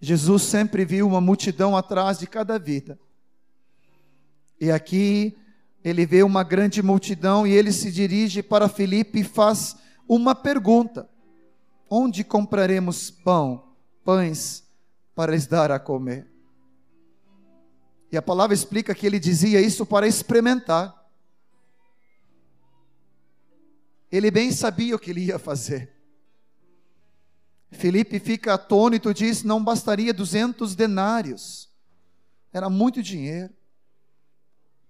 Jesus 0.00 0.42
sempre 0.42 0.84
viu 0.84 1.06
uma 1.06 1.20
multidão 1.20 1.76
atrás 1.76 2.18
de 2.18 2.26
cada 2.26 2.58
vida. 2.58 2.98
E 4.60 4.70
aqui 4.70 5.36
ele 5.84 6.06
vê 6.06 6.22
uma 6.22 6.42
grande 6.42 6.82
multidão 6.82 7.46
e 7.46 7.52
ele 7.52 7.72
se 7.72 7.90
dirige 7.90 8.42
para 8.42 8.68
Filipe 8.68 9.20
e 9.20 9.24
faz 9.24 9.76
uma 10.08 10.34
pergunta: 10.34 11.08
Onde 11.90 12.22
compraremos 12.22 13.10
pão, 13.10 13.74
pães 14.04 14.64
para 15.14 15.32
lhes 15.32 15.46
dar 15.46 15.70
a 15.70 15.78
comer? 15.78 16.30
E 18.10 18.16
a 18.16 18.22
palavra 18.22 18.54
explica 18.54 18.94
que 18.94 19.06
ele 19.06 19.18
dizia 19.18 19.60
isso 19.60 19.84
para 19.84 20.06
experimentar. 20.06 21.00
Ele 24.10 24.30
bem 24.30 24.52
sabia 24.52 24.94
o 24.94 24.98
que 24.98 25.10
ele 25.10 25.24
ia 25.24 25.38
fazer. 25.38 25.90
Felipe 27.70 28.18
fica 28.20 28.54
atônito 28.54 29.10
e 29.10 29.14
diz: 29.14 29.42
não 29.42 29.64
bastaria 29.64 30.12
200 30.12 30.74
denários, 30.74 31.70
era 32.52 32.68
muito 32.68 33.02
dinheiro, 33.02 33.52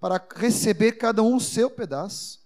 para 0.03 0.21
receber 0.35 0.95
cada 0.95 1.23
um 1.23 1.37
o 1.37 1.41
seu 1.41 1.71
pedaço. 1.71 2.45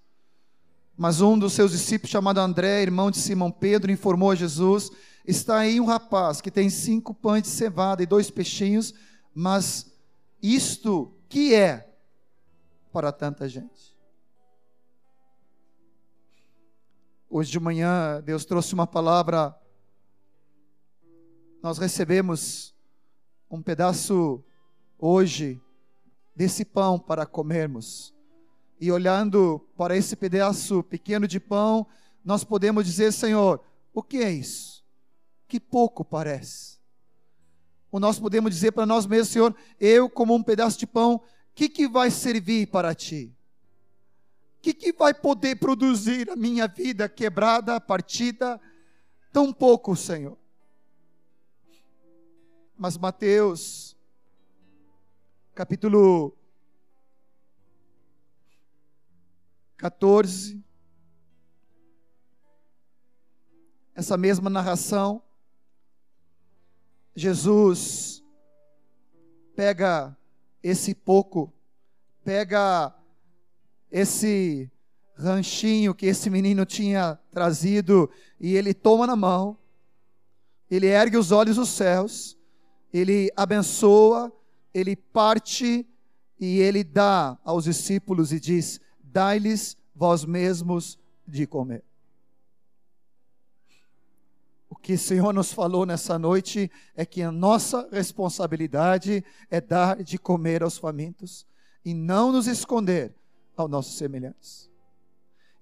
Mas 0.95 1.23
um 1.23 1.39
dos 1.39 1.55
seus 1.55 1.71
discípulos, 1.71 2.11
chamado 2.11 2.39
André, 2.39 2.83
irmão 2.83 3.11
de 3.11 3.17
Simão 3.17 3.51
Pedro, 3.51 3.91
informou 3.91 4.31
a 4.31 4.35
Jesus: 4.35 4.91
está 5.27 5.61
aí 5.61 5.81
um 5.81 5.87
rapaz 5.87 6.43
que 6.43 6.51
tem 6.51 6.69
cinco 6.69 7.15
pães 7.15 7.45
de 7.45 7.49
cevada 7.49 8.03
e 8.03 8.07
dois 8.07 8.31
peixinhos, 8.31 8.93
mas 9.35 9.91
isto 10.43 11.15
que 11.31 11.55
é 11.55 11.97
para 12.93 13.11
tanta 13.11 13.49
gente? 13.49 13.97
Hoje 17.31 17.51
de 17.51 17.59
manhã, 17.59 18.21
Deus 18.23 18.45
trouxe 18.45 18.75
uma 18.75 18.87
palavra. 18.87 19.59
Nós 21.63 21.79
recebemos 21.79 22.75
um 23.51 23.63
pedaço 23.63 24.45
hoje 24.99 25.59
desse 26.37 26.65
pão 26.65 26.99
para 26.99 27.25
comermos. 27.25 28.15
E 28.79 28.93
olhando 28.93 29.67
para 29.77 29.97
esse 29.97 30.15
pedaço 30.15 30.83
pequeno 30.83 31.27
de 31.27 31.41
pão, 31.41 31.87
nós 32.23 32.45
podemos 32.45 32.85
dizer, 32.85 33.13
Senhor, 33.13 33.61
O 33.95 34.03
que 34.03 34.19
é 34.19 34.31
isso? 34.31 34.85
Que 35.49 35.59
pouco 35.59 36.05
parece. 36.05 36.79
Ou 37.91 37.99
nós 37.99 38.19
podemos 38.19 38.51
dizer 38.51 38.73
para 38.73 38.85
nós 38.85 39.07
mesmos, 39.07 39.29
Senhor, 39.29 39.57
eu 39.81 40.11
como 40.11 40.35
um 40.35 40.43
pedaço 40.43 40.79
de 40.79 40.87
pão, 40.87 41.15
o 41.15 41.23
que, 41.55 41.67
que 41.67 41.89
vai 41.89 42.11
servir 42.11 42.67
para 42.67 42.95
ti? 42.95 43.35
O 44.59 44.61
que, 44.61 44.75
que 44.75 44.93
vai 44.93 45.15
poder 45.15 45.57
produzir 45.57 46.29
a 46.29 46.37
minha 46.37 46.67
vida 46.69 47.09
quebrada, 47.09 47.81
partida? 47.81 48.61
Tão 49.33 49.51
pouco, 49.51 49.97
Senhor. 49.97 50.37
Mas 52.77 52.99
Mateus, 52.99 53.86
capítulo 55.57 56.37
14, 59.79 60.63
essa 63.95 64.19
mesma 64.19 64.51
narração, 64.51 65.23
Jesus 67.15 68.23
pega 69.55 70.15
esse 70.63 70.95
pouco, 70.95 71.51
pega 72.23 72.95
esse 73.91 74.71
ranchinho 75.15 75.95
que 75.95 76.05
esse 76.05 76.29
menino 76.29 76.67
tinha 76.67 77.19
trazido 77.31 78.11
e 78.39 78.55
ele 78.55 78.75
toma 78.75 79.07
na 79.07 79.17
mão, 79.17 79.57
ele 80.71 80.89
ergue 80.89 81.17
os 81.17 81.33
olhos 81.33 81.57
aos 81.57 81.71
céus, 81.71 82.37
ele 82.93 83.33
abençoa, 83.35 84.31
ele 84.77 84.95
parte 84.95 85.87
e 86.39 86.59
ele 86.59 86.85
dá 86.85 87.39
aos 87.43 87.65
discípulos 87.65 88.31
e 88.31 88.39
diz: 88.39 88.79
Dai-lhes 89.03 89.75
vós 89.95 90.23
mesmos 90.27 90.99
de 91.27 91.47
comer. 91.47 91.83
O 94.69 94.77
que 94.77 94.93
o 94.93 94.99
Senhor 94.99 95.33
nos 95.33 95.51
falou 95.51 95.87
nessa 95.87 96.19
noite 96.19 96.71
é 96.95 97.07
que 97.07 97.23
a 97.23 97.33
nossa 97.33 97.89
responsabilidade 97.91 99.25
é 99.51 99.63
dar 99.63 100.03
de 100.03 100.19
comer 100.19 100.63
aos 100.63 100.77
famintos 100.77 101.47
e 101.83 101.95
não 101.95 102.31
nos 102.31 102.47
esconder 102.47 103.15
aos 103.57 103.71
nossos 103.71 103.97
semelhantes. 103.97 104.71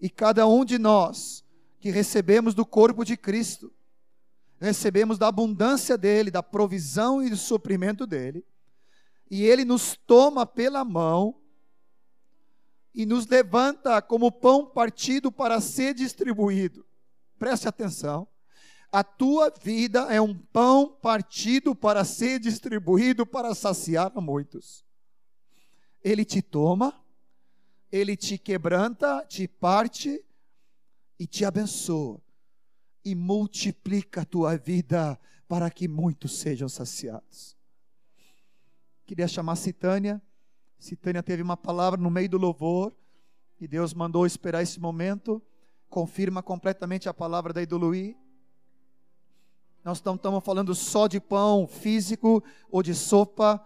E 0.01 0.11
cada 0.11 0.45
um 0.49 0.65
de 0.65 0.77
nós 0.77 1.45
que 1.79 1.91
recebemos 1.91 2.53
do 2.53 2.67
corpo 2.67 3.05
de 3.05 3.17
Cristo, 3.17 3.73
recebemos 4.59 5.19
da 5.19 5.29
abundância 5.29 5.97
dele, 5.97 6.33
da 6.33 6.43
provisão 6.43 7.23
e 7.23 7.31
do 7.31 7.37
suprimento 7.37 8.07
dele, 8.07 8.45
e 9.35 9.43
ele 9.43 9.64
nos 9.64 9.97
toma 9.97 10.47
pela 10.47 10.85
mão 10.85 11.43
e 12.95 13.05
nos 13.05 13.26
levanta 13.26 14.01
como 14.01 14.30
pão 14.30 14.64
partido 14.64 15.32
para 15.32 15.61
ser 15.61 15.93
distribuído. 15.93 16.87
Preste 17.37 17.66
atenção. 17.66 18.28
A 18.93 19.03
tua 19.03 19.53
vida 19.61 20.03
é 20.03 20.20
um 20.20 20.39
pão 20.39 20.97
partido 21.03 21.74
para 21.74 22.05
ser 22.05 22.39
distribuído 22.39 23.26
para 23.26 23.57
saciar 23.57 24.12
muitos. 24.20 24.85
Ele 26.01 26.24
te 26.24 26.41
toma, 26.41 27.05
ele 27.91 28.16
te 28.16 28.39
quebranta, 28.39 29.26
te 29.28 29.49
parte 29.49 30.24
e 31.18 31.26
te 31.26 31.45
abençoa 31.45 32.22
e 33.05 33.16
multiplica 33.16 34.20
a 34.20 34.24
tua 34.24 34.57
vida 34.57 35.18
para 35.49 35.68
que 35.72 35.89
muitos 35.89 36.39
sejam 36.39 36.68
saciados. 36.68 37.53
Queria 39.07 39.28
chamar 39.28 39.57
Citânia. 39.57 40.20
Citânia 40.78 41.22
teve 41.22 41.42
uma 41.42 41.57
palavra 41.57 42.00
no 42.00 42.11
meio 42.11 42.28
do 42.28 42.38
louvor 42.38 42.94
e 43.61 43.68
Deus 43.68 43.92
mandou 43.94 44.26
esperar 44.26 44.62
esse 44.62 44.80
momento. 44.80 45.42
Confirma 45.88 46.42
completamente 46.42 47.09
a 47.09 47.14
palavra 47.14 47.52
da 47.52 47.62
Idoluí. 47.62 48.16
Nós 49.84 50.02
não 50.02 50.14
estamos 50.14 50.42
falando 50.42 50.74
só 50.74 51.07
de 51.07 51.20
pão 51.20 51.66
físico 51.66 52.42
ou 52.70 52.82
de 52.82 52.94
sopa, 52.94 53.62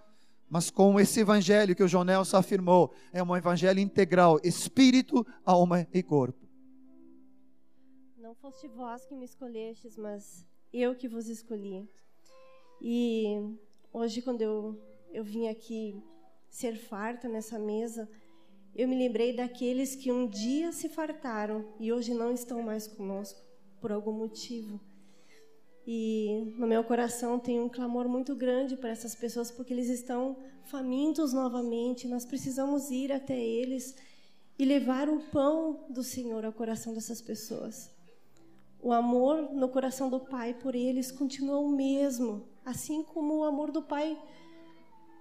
mas 0.51 0.68
com 0.70 0.99
esse 0.99 1.20
evangelho 1.20 1.76
que 1.76 1.82
o 1.82 1.89
João 1.89 2.03
Nelson 2.03 2.39
afirmou, 2.39 2.93
é 3.12 3.22
um 3.22 3.36
evangelho 3.36 3.78
integral, 3.78 4.41
espírito, 4.43 5.24
alma 5.45 5.86
e 5.93 6.03
corpo. 6.03 6.49
Não 8.16 8.34
foste 8.34 8.66
vós 8.66 9.07
que 9.07 9.14
me 9.14 9.24
escolhestes, 9.24 9.97
mas 9.97 10.45
eu 10.72 10.97
que 10.97 11.07
vos 11.09 11.28
escolhi. 11.28 11.89
E 12.80 13.36
hoje, 13.93 14.20
quando 14.20 14.43
eu, 14.43 14.80
eu 15.13 15.25
vim 15.25 15.49
aqui 15.49 16.03
ser 16.49 16.77
farta 16.77 17.29
nessa 17.29 17.59
mesa, 17.59 18.09
eu 18.75 18.87
me 18.87 18.97
lembrei 18.97 19.35
daqueles 19.35 19.97
que 19.97 20.13
um 20.13 20.27
dia 20.27 20.73
se 20.73 20.89
fartaram 20.89 21.65
e 21.81 21.93
hoje 21.93 22.15
não 22.15 22.33
estão 22.33 22.63
mais 22.63 22.87
conosco, 22.87 23.41
por 23.81 23.91
algum 23.91 24.13
motivo. 24.13 24.81
E 25.87 26.53
no 26.59 26.67
meu 26.67 26.85
coração 26.85 27.39
tem 27.39 27.59
um 27.59 27.69
clamor 27.69 28.09
muito 28.09 28.37
grande 28.37 28.77
para 28.77 28.91
essas 28.91 29.15
pessoas, 29.15 29.51
porque 29.51 29.73
eles 29.73 29.89
estão 29.89 30.37
famintos 30.65 31.33
novamente. 31.33 32.07
Nós 32.07 32.27
precisamos 32.27 32.91
ir 32.91 33.11
até 33.11 33.39
eles 33.39 33.97
e 34.59 34.65
levar 34.65 35.09
o 35.09 35.21
pão 35.33 35.87
do 35.89 36.03
Senhor 36.03 36.45
ao 36.45 36.53
coração 36.53 36.93
dessas 36.93 37.23
pessoas. 37.23 37.91
O 38.81 38.93
amor 38.93 39.51
no 39.55 39.69
coração 39.69 40.11
do 40.11 40.21
Pai 40.21 40.55
por 40.55 40.75
eles 40.75 41.11
continua 41.11 41.59
o 41.59 41.69
mesmo, 41.69 42.47
assim 42.65 43.03
como 43.03 43.39
o 43.39 43.45
amor 43.45 43.73
do 43.73 43.83
Pai 43.83 44.17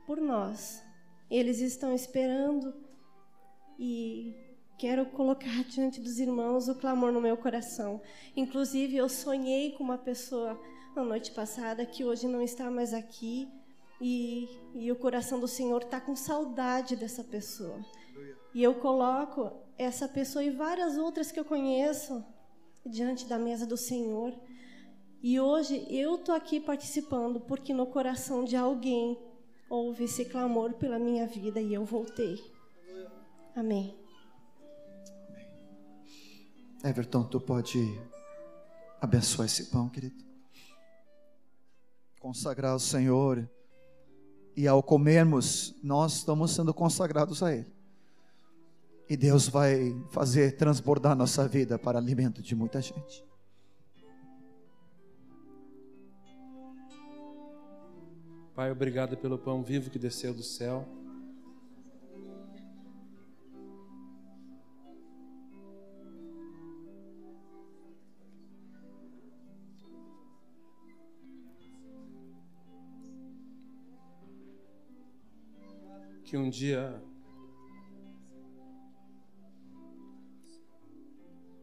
por 0.07 0.19
nós. 0.19 0.81
Eles 1.29 1.59
estão 1.59 1.93
esperando 1.93 2.73
e 3.77 4.33
Quero 4.77 5.07
colocar 5.07 5.63
diante 5.65 5.99
dos 5.99 6.19
irmãos 6.19 6.67
o 6.67 6.75
clamor 6.75 7.11
no 7.11 7.19
meu 7.19 7.35
coração. 7.35 7.99
Inclusive, 8.35 8.95
eu 8.95 9.09
sonhei 9.09 9.71
com 9.71 9.83
uma 9.83 9.97
pessoa 9.97 10.59
na 10.95 11.03
noite 11.03 11.31
passada 11.31 11.85
que 11.85 12.05
hoje 12.05 12.27
não 12.27 12.41
está 12.41 12.69
mais 12.69 12.93
aqui 12.93 13.47
e, 13.99 14.47
e 14.75 14.91
o 14.91 14.95
coração 14.95 15.39
do 15.39 15.47
Senhor 15.47 15.81
está 15.81 15.99
com 15.99 16.15
saudade 16.15 16.95
dessa 16.95 17.23
pessoa. 17.23 17.83
E 18.53 18.61
eu 18.61 18.75
coloco 18.75 19.51
essa 19.77 20.07
pessoa 20.07 20.43
e 20.43 20.51
várias 20.51 20.95
outras 20.95 21.31
que 21.31 21.39
eu 21.39 21.45
conheço 21.45 22.23
diante 22.85 23.25
da 23.25 23.39
mesa 23.39 23.65
do 23.65 23.77
Senhor. 23.77 24.31
E 25.23 25.39
hoje 25.39 25.87
eu 25.89 26.15
estou 26.15 26.35
aqui 26.35 26.59
participando 26.59 27.39
porque 27.41 27.73
no 27.73 27.87
coração 27.87 28.43
de 28.43 28.55
alguém 28.55 29.17
houve 29.69 30.05
esse 30.05 30.25
clamor 30.25 30.73
pela 30.73 30.97
minha 30.97 31.27
vida 31.27 31.59
e 31.59 31.73
eu 31.73 31.85
voltei. 31.85 32.39
Amém. 33.55 33.97
Everton, 36.83 37.23
tu 37.23 37.39
pode 37.39 37.79
abençoar 39.01 39.45
esse 39.45 39.65
pão, 39.65 39.89
querido? 39.89 40.23
Consagrar 42.19 42.71
ao 42.73 42.79
Senhor. 42.79 43.49
E 44.55 44.67
ao 44.67 44.81
comermos, 44.81 45.75
nós 45.83 46.17
estamos 46.17 46.51
sendo 46.51 46.73
consagrados 46.73 47.43
a 47.43 47.53
Ele. 47.53 47.71
E 49.09 49.15
Deus 49.15 49.47
vai 49.47 49.95
fazer 50.11 50.57
transbordar 50.57 51.15
nossa 51.15 51.47
vida 51.47 51.77
para 51.77 51.97
alimento 51.97 52.41
de 52.41 52.55
muita 52.55 52.81
gente. 52.81 53.26
Pai, 58.57 58.71
obrigado 58.71 59.15
pelo 59.15 59.37
pão 59.37 59.61
vivo 59.61 59.91
que 59.91 59.99
desceu 59.99 60.33
do 60.33 60.41
céu. 60.41 60.83
que 76.25 76.35
um 76.35 76.49
dia 76.49 76.99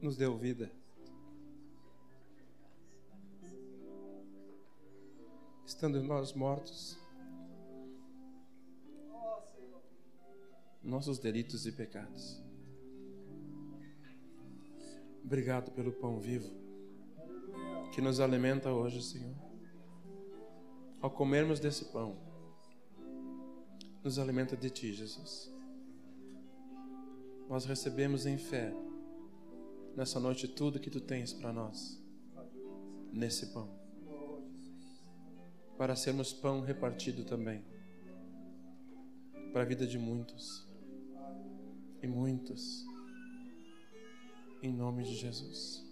nos 0.00 0.16
deu 0.16 0.38
vida. 0.38 0.70
Estando 5.66 6.02
nós 6.02 6.32
mortos, 6.32 6.98
nossos 10.82 11.18
delitos 11.18 11.66
e 11.66 11.72
pecados. 11.72 12.42
Obrigado 15.24 15.70
pelo 15.70 15.90
pão 15.92 16.20
vivo 16.20 16.64
que 17.94 18.00
nos 18.00 18.20
alimenta 18.20 18.70
hoje, 18.70 19.02
Senhor. 19.02 19.34
Ao 21.00 21.10
comermos 21.10 21.60
desse 21.60 21.86
pão, 21.86 22.16
nos 24.02 24.18
alimenta 24.18 24.56
de 24.56 24.68
Ti, 24.68 24.92
Jesus. 24.92 25.50
Nós 27.48 27.64
recebemos 27.64 28.26
em 28.26 28.36
fé, 28.36 28.74
nessa 29.96 30.20
noite, 30.20 30.48
tudo 30.48 30.80
que 30.80 30.90
Tu 30.90 31.00
tens 31.00 31.32
para 31.32 31.52
nós, 31.52 32.02
nesse 33.12 33.46
pão, 33.52 33.73
para 35.76 35.96
sermos 35.96 36.32
pão 36.32 36.60
repartido 36.60 37.24
também 37.24 37.64
para 39.52 39.62
a 39.62 39.64
vida 39.64 39.86
de 39.86 39.98
muitos 39.98 40.66
e 42.02 42.08
muitos, 42.08 42.84
em 44.60 44.72
nome 44.72 45.04
de 45.04 45.14
Jesus. 45.14 45.84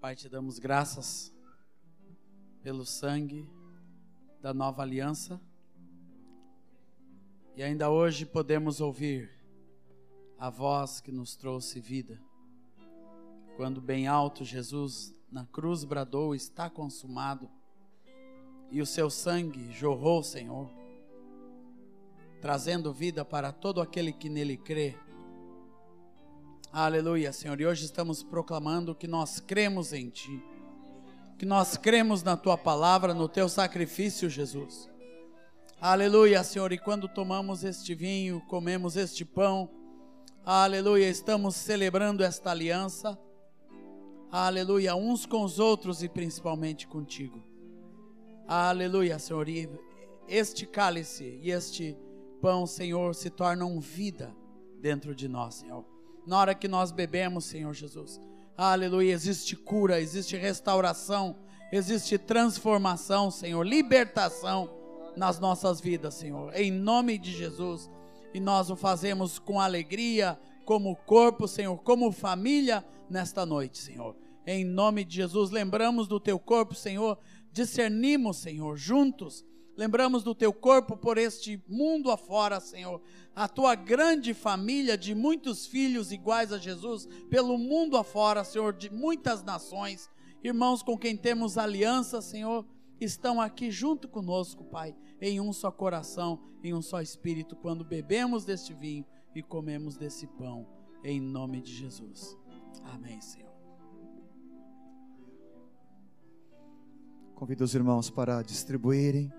Pai, 0.00 0.16
te 0.16 0.28
damos 0.28 0.58
graças 0.58 1.30
pelo 2.62 2.86
sangue 2.86 3.46
da 4.40 4.54
nova 4.54 4.82
aliança. 4.82 5.40
E 7.54 7.62
ainda 7.62 7.90
hoje 7.90 8.24
podemos 8.24 8.80
ouvir 8.80 9.30
a 10.38 10.48
voz 10.48 11.00
que 11.00 11.12
nos 11.12 11.36
trouxe 11.36 11.78
vida. 11.78 12.18
Quando 13.58 13.80
bem 13.80 14.06
alto 14.06 14.44
Jesus 14.44 15.12
na 15.28 15.44
cruz 15.44 15.82
bradou: 15.82 16.32
Está 16.32 16.70
consumado. 16.70 17.50
E 18.70 18.80
o 18.80 18.86
seu 18.86 19.10
sangue 19.10 19.72
jorrou, 19.72 20.22
Senhor, 20.22 20.70
trazendo 22.40 22.92
vida 22.92 23.24
para 23.24 23.50
todo 23.50 23.80
aquele 23.80 24.12
que 24.12 24.28
nele 24.28 24.56
crê. 24.56 24.96
Aleluia, 26.72 27.32
Senhor. 27.32 27.60
E 27.60 27.66
hoje 27.66 27.84
estamos 27.84 28.22
proclamando 28.22 28.94
que 28.94 29.08
nós 29.08 29.40
cremos 29.40 29.92
em 29.92 30.08
Ti, 30.08 30.40
que 31.36 31.44
nós 31.44 31.76
cremos 31.76 32.22
na 32.22 32.36
Tua 32.36 32.56
palavra, 32.56 33.12
no 33.12 33.28
Teu 33.28 33.48
sacrifício, 33.48 34.30
Jesus. 34.30 34.88
Aleluia, 35.80 36.44
Senhor. 36.44 36.70
E 36.70 36.78
quando 36.78 37.08
tomamos 37.08 37.64
este 37.64 37.92
vinho, 37.92 38.40
comemos 38.42 38.96
este 38.96 39.24
pão, 39.24 39.68
aleluia, 40.46 41.10
estamos 41.10 41.56
celebrando 41.56 42.22
esta 42.22 42.52
aliança, 42.52 43.18
aleluia, 44.30 44.94
uns 44.94 45.26
com 45.26 45.42
os 45.44 45.58
outros 45.58 46.02
e 46.02 46.08
principalmente 46.08 46.86
contigo. 46.86 47.42
Aleluia, 48.46 49.18
Senhor. 49.18 49.48
E 49.48 49.68
este 50.26 50.66
cálice 50.66 51.38
e 51.42 51.50
este 51.50 51.96
pão, 52.40 52.66
Senhor, 52.66 53.14
se 53.14 53.30
tornam 53.30 53.80
vida 53.80 54.34
dentro 54.80 55.14
de 55.14 55.28
nós, 55.28 55.56
Senhor 55.56 55.98
na 56.28 56.38
hora 56.38 56.54
que 56.54 56.68
nós 56.68 56.92
bebemos, 56.92 57.46
Senhor 57.46 57.72
Jesus. 57.72 58.20
Aleluia, 58.54 59.14
existe 59.14 59.56
cura, 59.56 59.98
existe 59.98 60.36
restauração, 60.36 61.34
existe 61.72 62.18
transformação, 62.18 63.30
Senhor, 63.30 63.66
libertação 63.66 64.70
nas 65.16 65.40
nossas 65.40 65.80
vidas, 65.80 66.14
Senhor. 66.14 66.54
Em 66.54 66.70
nome 66.70 67.16
de 67.16 67.32
Jesus. 67.32 67.90
E 68.34 68.38
nós 68.38 68.68
o 68.68 68.76
fazemos 68.76 69.38
com 69.38 69.58
alegria, 69.58 70.38
como 70.66 70.94
corpo, 70.94 71.48
Senhor, 71.48 71.78
como 71.78 72.12
família 72.12 72.84
nesta 73.10 73.44
noite, 73.44 73.78
Senhor. 73.78 74.16
Em 74.46 74.64
nome 74.64 75.04
de 75.04 75.16
Jesus, 75.16 75.50
lembramos 75.50 76.08
do 76.08 76.18
teu 76.18 76.38
corpo, 76.38 76.74
Senhor, 76.74 77.18
discernimos, 77.52 78.38
Senhor, 78.38 78.76
juntos 78.76 79.44
Lembramos 79.78 80.24
do 80.24 80.34
teu 80.34 80.52
corpo 80.52 80.96
por 80.96 81.16
este 81.16 81.62
mundo 81.68 82.10
afora, 82.10 82.58
Senhor. 82.58 83.00
A 83.32 83.46
tua 83.46 83.76
grande 83.76 84.34
família 84.34 84.98
de 84.98 85.14
muitos 85.14 85.68
filhos 85.68 86.10
iguais 86.10 86.52
a 86.52 86.58
Jesus, 86.58 87.06
pelo 87.30 87.56
mundo 87.56 87.96
afora, 87.96 88.42
Senhor, 88.42 88.72
de 88.72 88.92
muitas 88.92 89.44
nações. 89.44 90.10
Irmãos 90.42 90.82
com 90.82 90.98
quem 90.98 91.16
temos 91.16 91.56
aliança, 91.56 92.20
Senhor, 92.20 92.66
estão 93.00 93.40
aqui 93.40 93.70
junto 93.70 94.08
conosco, 94.08 94.64
Pai, 94.64 94.96
em 95.20 95.40
um 95.40 95.52
só 95.52 95.70
coração, 95.70 96.42
em 96.60 96.74
um 96.74 96.82
só 96.82 97.00
espírito, 97.00 97.54
quando 97.54 97.84
bebemos 97.84 98.44
deste 98.44 98.74
vinho 98.74 99.06
e 99.32 99.44
comemos 99.44 99.96
desse 99.96 100.26
pão, 100.26 100.66
em 101.04 101.20
nome 101.20 101.60
de 101.62 101.72
Jesus. 101.72 102.36
Amém, 102.84 103.20
Senhor. 103.20 103.52
Convido 107.34 107.64
os 107.64 107.74
irmãos 107.74 108.10
para 108.10 108.42
distribuírem. 108.42 109.32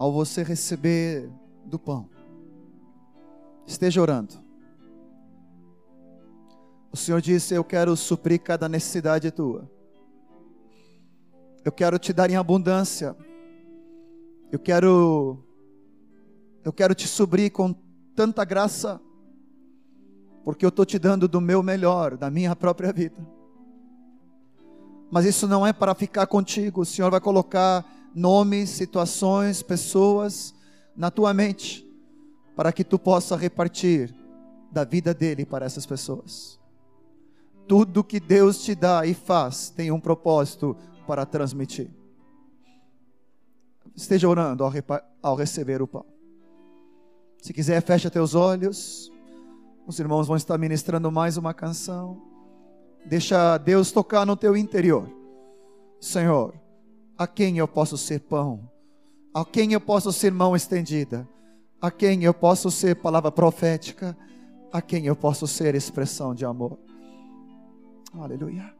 ao 0.00 0.10
você 0.10 0.42
receber 0.42 1.30
do 1.62 1.78
pão, 1.78 2.08
esteja 3.66 4.00
orando. 4.00 4.32
O 6.90 6.96
Senhor 6.96 7.20
disse: 7.20 7.52
Eu 7.52 7.62
quero 7.62 7.94
suprir 7.94 8.40
cada 8.40 8.66
necessidade 8.66 9.30
tua. 9.30 9.70
Eu 11.62 11.70
quero 11.70 11.98
te 11.98 12.14
dar 12.14 12.30
em 12.30 12.36
abundância. 12.36 13.14
Eu 14.50 14.58
quero 14.58 15.44
eu 16.64 16.72
quero 16.72 16.94
te 16.94 17.06
suprir 17.06 17.52
com 17.52 17.74
tanta 18.14 18.44
graça, 18.44 19.00
porque 20.44 20.64
eu 20.64 20.70
estou 20.70 20.84
te 20.84 20.98
dando 20.98 21.28
do 21.28 21.40
meu 21.40 21.62
melhor, 21.62 22.16
da 22.16 22.30
minha 22.30 22.54
própria 22.56 22.92
vida. 22.92 23.16
Mas 25.10 25.24
isso 25.24 25.48
não 25.48 25.66
é 25.66 25.72
para 25.72 25.94
ficar 25.94 26.26
contigo. 26.26 26.82
O 26.82 26.86
Senhor 26.86 27.10
vai 27.10 27.20
colocar 27.20 27.84
nomes, 28.14 28.70
situações, 28.70 29.62
pessoas 29.62 30.54
na 30.96 31.10
tua 31.10 31.34
mente, 31.34 31.86
para 32.54 32.72
que 32.72 32.84
tu 32.84 32.98
possa 32.98 33.36
repartir 33.36 34.14
da 34.70 34.84
vida 34.84 35.12
dele 35.12 35.44
para 35.44 35.66
essas 35.66 35.84
pessoas. 35.84 36.58
Tudo 37.66 38.04
que 38.04 38.20
Deus 38.20 38.62
te 38.62 38.74
dá 38.74 39.04
e 39.06 39.14
faz 39.14 39.70
tem 39.70 39.90
um 39.90 40.00
propósito 40.00 40.76
para 41.06 41.26
transmitir. 41.26 41.90
Esteja 43.94 44.28
orando 44.28 44.64
ao, 44.64 44.72
ao 45.22 45.34
receber 45.34 45.82
o 45.82 45.86
pão. 45.86 46.04
Se 47.40 47.52
quiser, 47.52 47.80
fecha 47.82 48.10
teus 48.10 48.34
olhos. 48.34 49.10
Os 49.86 49.98
irmãos 49.98 50.26
vão 50.26 50.36
estar 50.36 50.58
ministrando 50.58 51.10
mais 51.10 51.36
uma 51.36 51.54
canção. 51.54 52.20
Deixa 53.06 53.56
Deus 53.56 53.90
tocar 53.90 54.26
no 54.26 54.36
teu 54.36 54.56
interior. 54.56 55.08
Senhor, 55.98 56.54
a 57.16 57.26
quem 57.26 57.58
eu 57.58 57.66
posso 57.66 57.96
ser 57.96 58.20
pão, 58.20 58.70
a 59.34 59.44
quem 59.44 59.72
eu 59.72 59.80
posso 59.80 60.12
ser 60.12 60.32
mão 60.32 60.54
estendida, 60.54 61.28
a 61.80 61.90
quem 61.90 62.24
eu 62.24 62.34
posso 62.34 62.70
ser 62.70 62.96
palavra 62.96 63.32
profética, 63.32 64.16
a 64.72 64.82
quem 64.82 65.06
eu 65.06 65.16
posso 65.16 65.46
ser 65.46 65.74
expressão 65.74 66.34
de 66.34 66.44
amor. 66.44 66.78
Aleluia. 68.12 68.79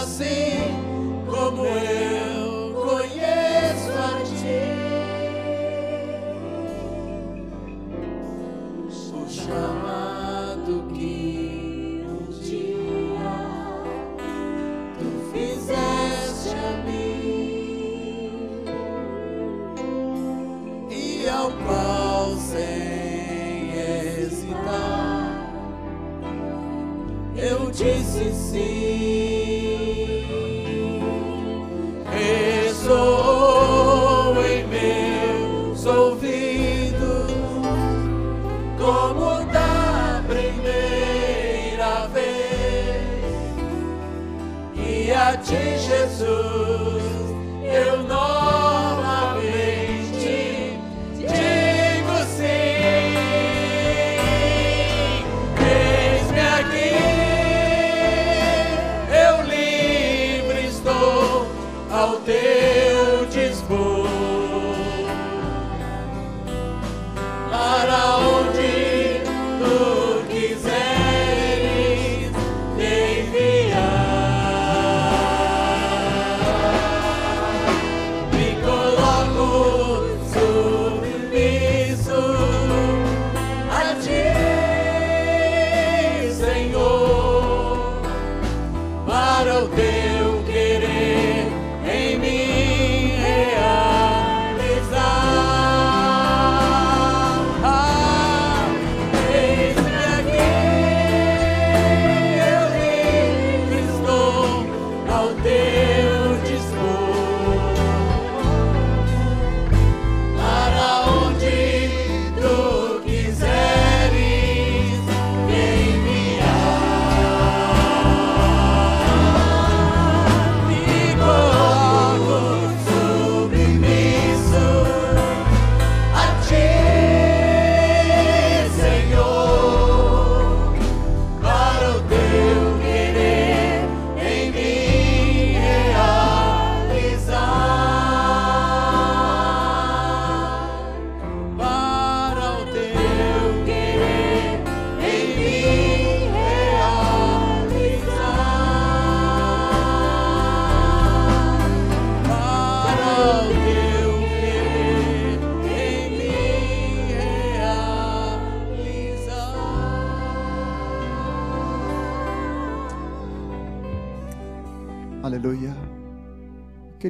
Assim 0.00 0.49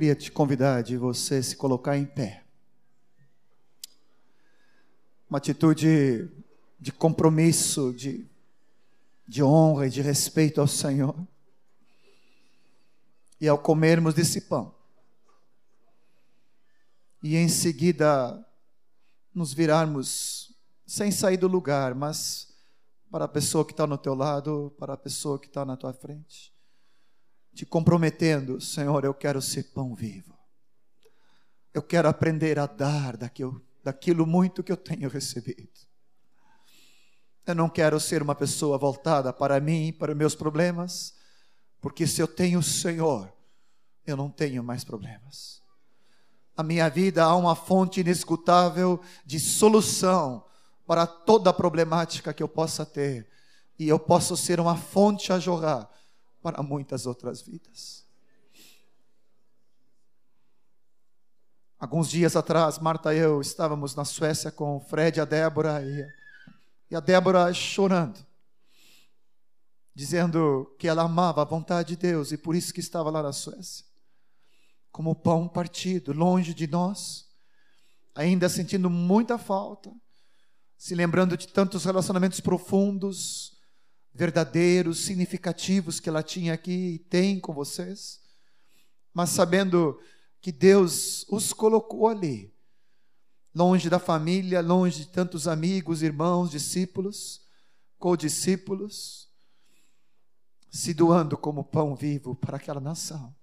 Queria 0.00 0.16
te 0.16 0.32
convidar 0.32 0.82
de 0.82 0.96
você 0.96 1.42
se 1.42 1.54
colocar 1.54 1.94
em 1.94 2.06
pé. 2.06 2.42
Uma 5.28 5.36
atitude 5.36 6.26
de 6.80 6.90
compromisso, 6.90 7.92
de, 7.92 8.26
de 9.28 9.42
honra 9.42 9.88
e 9.88 9.90
de 9.90 10.00
respeito 10.00 10.58
ao 10.58 10.66
Senhor. 10.66 11.14
E 13.38 13.46
ao 13.46 13.58
comermos 13.58 14.14
desse 14.14 14.40
pão, 14.40 14.74
e 17.22 17.36
em 17.36 17.50
seguida 17.50 18.42
nos 19.34 19.52
virarmos 19.52 20.56
sem 20.86 21.10
sair 21.10 21.36
do 21.36 21.46
lugar, 21.46 21.94
mas 21.94 22.56
para 23.10 23.26
a 23.26 23.28
pessoa 23.28 23.66
que 23.66 23.74
está 23.74 23.86
no 23.86 23.98
teu 23.98 24.14
lado, 24.14 24.74
para 24.78 24.94
a 24.94 24.96
pessoa 24.96 25.38
que 25.38 25.46
está 25.46 25.62
na 25.62 25.76
tua 25.76 25.92
frente 25.92 26.58
te 27.54 27.66
comprometendo, 27.66 28.60
Senhor, 28.60 29.04
eu 29.04 29.14
quero 29.14 29.42
ser 29.42 29.64
pão 29.72 29.94
vivo. 29.94 30.38
Eu 31.72 31.82
quero 31.82 32.08
aprender 32.08 32.58
a 32.58 32.66
dar 32.66 33.16
daquilo, 33.16 33.62
daquilo 33.82 34.26
muito 34.26 34.62
que 34.62 34.72
eu 34.72 34.76
tenho 34.76 35.08
recebido. 35.08 35.68
Eu 37.46 37.54
não 37.54 37.68
quero 37.68 37.98
ser 37.98 38.22
uma 38.22 38.34
pessoa 38.34 38.78
voltada 38.78 39.32
para 39.32 39.60
mim, 39.60 39.92
para 39.92 40.14
meus 40.14 40.34
problemas, 40.34 41.14
porque 41.80 42.06
se 42.06 42.20
eu 42.20 42.28
tenho 42.28 42.60
o 42.60 42.62
Senhor, 42.62 43.32
eu 44.06 44.16
não 44.16 44.30
tenho 44.30 44.62
mais 44.62 44.84
problemas. 44.84 45.62
A 46.56 46.62
minha 46.62 46.88
vida 46.88 47.24
há 47.24 47.34
uma 47.34 47.56
fonte 47.56 48.00
inescutável 48.00 49.00
de 49.24 49.40
solução 49.40 50.44
para 50.86 51.06
toda 51.06 51.50
a 51.50 51.54
problemática 51.54 52.34
que 52.34 52.42
eu 52.42 52.48
possa 52.48 52.84
ter, 52.84 53.28
e 53.78 53.88
eu 53.88 53.98
posso 53.98 54.36
ser 54.36 54.60
uma 54.60 54.76
fonte 54.76 55.32
a 55.32 55.38
jorrar 55.38 55.88
para 56.42 56.62
muitas 56.62 57.06
outras 57.06 57.42
vidas. 57.42 58.04
Alguns 61.78 62.10
dias 62.10 62.36
atrás, 62.36 62.78
Marta 62.78 63.14
e 63.14 63.18
eu 63.18 63.40
estávamos 63.40 63.94
na 63.94 64.04
Suécia 64.04 64.50
com 64.50 64.76
o 64.76 64.80
Fred 64.80 65.18
e 65.18 65.20
a 65.22 65.24
Débora, 65.24 65.82
e, 65.82 66.06
e 66.90 66.94
a 66.94 67.00
Débora 67.00 67.52
chorando, 67.54 68.18
dizendo 69.94 70.76
que 70.78 70.86
ela 70.86 71.04
amava 71.04 71.40
a 71.40 71.44
vontade 71.46 71.96
de 71.96 71.96
Deus 71.96 72.32
e 72.32 72.36
por 72.36 72.54
isso 72.54 72.74
que 72.74 72.80
estava 72.80 73.08
lá 73.08 73.22
na 73.22 73.32
Suécia, 73.32 73.86
como 74.92 75.14
pão 75.14 75.48
partido, 75.48 76.12
longe 76.12 76.52
de 76.52 76.66
nós, 76.66 77.30
ainda 78.14 78.50
sentindo 78.50 78.90
muita 78.90 79.38
falta, 79.38 79.90
se 80.76 80.94
lembrando 80.94 81.34
de 81.34 81.48
tantos 81.48 81.86
relacionamentos 81.86 82.40
profundos, 82.40 83.49
verdadeiros, 84.12 84.98
significativos 85.00 86.00
que 86.00 86.08
ela 86.08 86.22
tinha 86.22 86.54
aqui 86.54 86.94
e 86.94 86.98
tem 86.98 87.38
com 87.38 87.52
vocês, 87.52 88.20
mas 89.14 89.30
sabendo 89.30 90.00
que 90.40 90.52
Deus 90.52 91.24
os 91.28 91.52
colocou 91.52 92.08
ali 92.08 92.52
longe 93.54 93.90
da 93.90 93.98
família, 93.98 94.60
longe 94.60 95.00
de 95.00 95.08
tantos 95.08 95.48
amigos, 95.48 96.02
irmãos, 96.02 96.50
discípulos, 96.50 97.44
co-discípulos, 97.98 99.28
se 100.70 100.94
doando 100.94 101.36
como 101.36 101.64
pão 101.64 101.94
vivo 101.94 102.34
para 102.34 102.56
aquela 102.56 102.80
nação, 102.80 103.34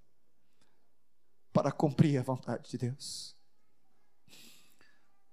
para 1.52 1.72
cumprir 1.72 2.18
a 2.18 2.23
vontade 2.23 2.69
de 2.69 2.77
Deus. 2.77 3.35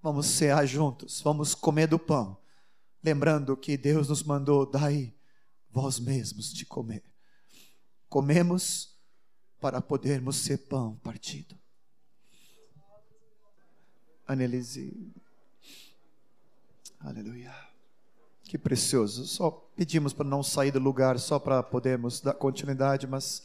Vamos 0.03 0.27
cear 0.27 0.67
juntos, 0.67 1.21
vamos 1.23 1.55
comer 1.55 1.87
do 1.87 1.99
pão, 1.99 2.37
lembrando 3.03 3.57
que 3.57 3.77
Deus 3.77 4.09
nos 4.09 4.23
mandou, 4.23 4.67
dai 4.67 5.15
vós 5.75 5.99
mesmos 5.99 6.55
de 6.55 6.65
comer. 6.65 7.03
Comemos 8.09 8.97
para 9.61 9.83
podermos 9.83 10.37
ser 10.37 10.59
pão 10.69 10.95
partido. 11.03 11.59
Anelise. 14.25 15.13
Aleluia. 17.01 17.53
Que 18.45 18.57
precioso. 18.57 19.27
Só 19.27 19.51
pedimos 19.51 20.13
para 20.13 20.25
não 20.25 20.45
sair 20.45 20.71
do 20.71 20.79
lugar, 20.79 21.19
só 21.19 21.41
para 21.41 21.61
podermos 21.61 22.21
dar 22.21 22.35
continuidade, 22.35 23.09
mas 23.09 23.43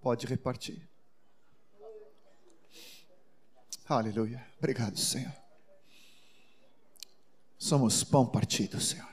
pode 0.00 0.26
repartir. 0.26 0.88
Aleluia. 3.88 4.46
Obrigado, 4.58 4.96
Senhor. 4.96 5.34
Somos 7.58 8.04
pão 8.04 8.24
partido, 8.24 8.80
Senhor. 8.80 9.10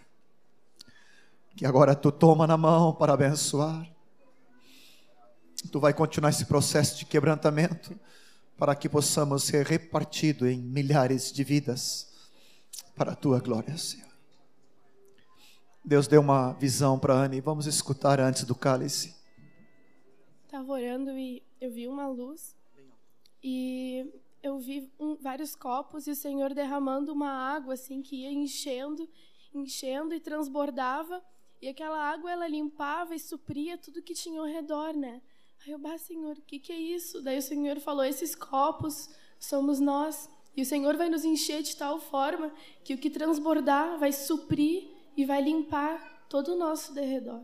Que 1.58 1.66
agora 1.66 1.96
tu 1.96 2.12
toma 2.12 2.46
na 2.46 2.56
mão 2.56 2.94
para 2.94 3.14
abençoar. 3.14 3.92
Tu 5.72 5.80
vai 5.80 5.92
continuar 5.92 6.30
esse 6.30 6.46
processo 6.46 7.00
de 7.00 7.04
quebrantamento 7.04 8.00
para 8.56 8.76
que 8.76 8.88
possamos 8.88 9.44
ser 9.44 9.66
repartidos 9.66 10.48
em 10.48 10.62
milhares 10.62 11.34
de 11.34 11.44
vidas 11.44 12.14
para 12.96 13.14
a 13.14 13.16
tua 13.16 13.40
glória, 13.40 13.76
Senhor. 13.76 14.08
Deus 15.84 16.08
deu 16.08 16.22
uma 16.22 16.54
visão 16.54 17.00
para 17.00 17.16
Anne, 17.16 17.42
vamos 17.42 17.66
escutar 17.66 18.20
antes 18.20 18.44
do 18.44 18.54
cálice. 18.54 19.16
Estava 20.46 20.72
orando 20.72 21.18
e 21.18 21.42
eu 21.60 21.72
vi 21.72 21.88
uma 21.88 22.08
luz 22.08 22.56
e 23.44 24.06
eu 24.44 24.60
vi 24.60 24.92
um, 25.00 25.16
vários 25.16 25.56
copos 25.56 26.06
e 26.06 26.12
o 26.12 26.16
Senhor 26.16 26.54
derramando 26.54 27.12
uma 27.12 27.32
água 27.32 27.74
assim 27.74 28.04
que 28.04 28.18
ia 28.18 28.32
enchendo, 28.32 29.10
enchendo 29.52 30.14
e 30.14 30.20
transbordava 30.20 31.20
e 31.62 31.68
aquela 31.68 31.98
água 31.98 32.32
ela 32.32 32.48
limpava 32.48 33.16
e 33.16 33.20
supria 33.20 33.78
tudo 33.78 34.02
que 34.02 34.14
tinha 34.14 34.40
ao 34.40 34.46
redor, 34.46 34.94
né? 34.94 35.22
Aí 35.66 35.72
eu, 35.72 35.80
bah, 35.80 35.98
Senhor, 35.98 36.38
o 36.38 36.42
que, 36.42 36.60
que 36.60 36.72
é 36.72 36.80
isso? 36.80 37.22
Daí 37.22 37.40
o 37.40 37.42
Senhor 37.42 37.80
falou: 37.80 38.06
esses 38.06 38.36
copos 38.36 39.10
somos 39.40 39.80
nós. 39.80 40.30
E 40.56 40.62
o 40.62 40.66
Senhor 40.66 40.96
vai 40.98 41.10
nos 41.10 41.24
encher 41.24 41.62
de 41.62 41.76
tal 41.76 42.00
forma 42.00 42.52
que 42.84 42.94
o 42.94 42.98
que 42.98 43.10
transbordar 43.10 44.00
vai 44.00 44.12
suprir 44.12 44.88
e 45.16 45.26
vai 45.26 45.42
limpar 45.42 46.26
todo 46.30 46.54
o 46.54 46.58
nosso 46.58 46.94
derredor. 46.94 47.44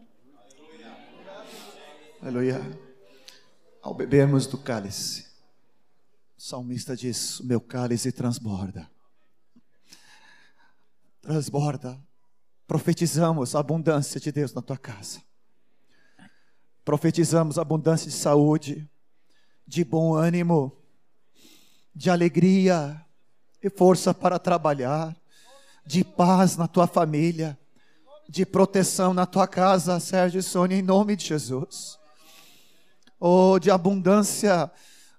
Aleluia. 2.22 2.60
Ao 3.82 3.94
bebermos 3.94 4.48
do 4.48 4.58
cálice, 4.58 5.28
o 6.38 6.42
salmista 6.42 6.96
diz: 6.96 7.40
o 7.40 7.46
meu 7.46 7.60
cálice 7.60 8.12
transborda. 8.12 8.90
Transborda. 11.22 12.02
Profetizamos 12.68 13.56
a 13.56 13.60
abundância 13.60 14.20
de 14.20 14.32
Deus 14.32 14.54
na 14.54 14.62
tua 14.62 14.78
casa. 14.78 15.22
Profetizamos 16.84 17.58
abundância 17.58 18.10
de 18.10 18.16
saúde, 18.16 18.90
de 19.66 19.84
bom 19.84 20.16
ânimo, 20.16 20.76
de 21.96 22.10
alegria 22.10 23.04
e 23.62 23.70
força 23.70 24.14
para 24.14 24.40
trabalhar, 24.40 25.16
de 25.86 26.04
paz 26.04 26.58
na 26.58 26.68
tua 26.68 26.88
família, 26.88 27.58
de 28.28 28.46
proteção 28.46 29.14
na 29.14 29.26
tua 29.26 29.48
casa, 29.48 30.00
Sérgio 30.00 30.40
e 30.40 30.44
Sônia, 30.44 30.78
em 30.78 30.82
nome 30.82 31.16
de 31.16 31.26
Jesus. 31.26 32.00
Oh, 33.20 33.60
de 33.60 33.70
abundância, 33.70 34.72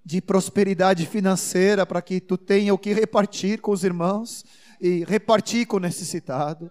de 0.05 0.21
prosperidade 0.21 1.07
financeira, 1.07 1.87
para 1.87 2.03
que 2.03 2.21
tu 2.21 2.37
tenha 2.37 2.75
o 2.75 2.79
que 2.79 2.93
repartir 2.93 3.61
com 3.61 3.73
os 3.73 3.85
irmãos 3.85 4.45
e 4.81 5.05
repartir 5.05 5.66
com 5.66 5.77
o 5.77 5.81
necessitado. 5.81 6.71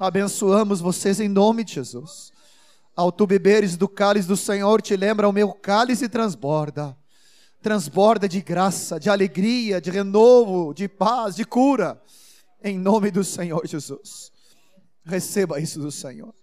Abençoamos 0.00 0.80
vocês 0.80 1.20
em 1.20 1.28
nome 1.28 1.62
de 1.62 1.74
Jesus. 1.74 2.32
Ao 2.96 3.12
tu 3.12 3.26
beberes 3.26 3.76
do 3.76 3.86
cálice 3.86 4.26
do 4.26 4.34
Senhor, 4.34 4.80
te 4.80 4.96
lembra, 4.96 5.28
o 5.28 5.32
meu 5.32 5.52
cálice 5.52 6.08
transborda. 6.08 6.96
Transborda 7.60 8.26
de 8.26 8.40
graça, 8.40 8.98
de 8.98 9.10
alegria, 9.10 9.78
de 9.78 9.90
renovo, 9.90 10.72
de 10.72 10.88
paz, 10.88 11.36
de 11.36 11.44
cura. 11.44 12.02
Em 12.64 12.78
nome 12.78 13.10
do 13.10 13.22
Senhor 13.22 13.66
Jesus. 13.66 14.32
Receba 15.04 15.60
isso 15.60 15.78
do 15.78 15.92
Senhor. 15.92 16.34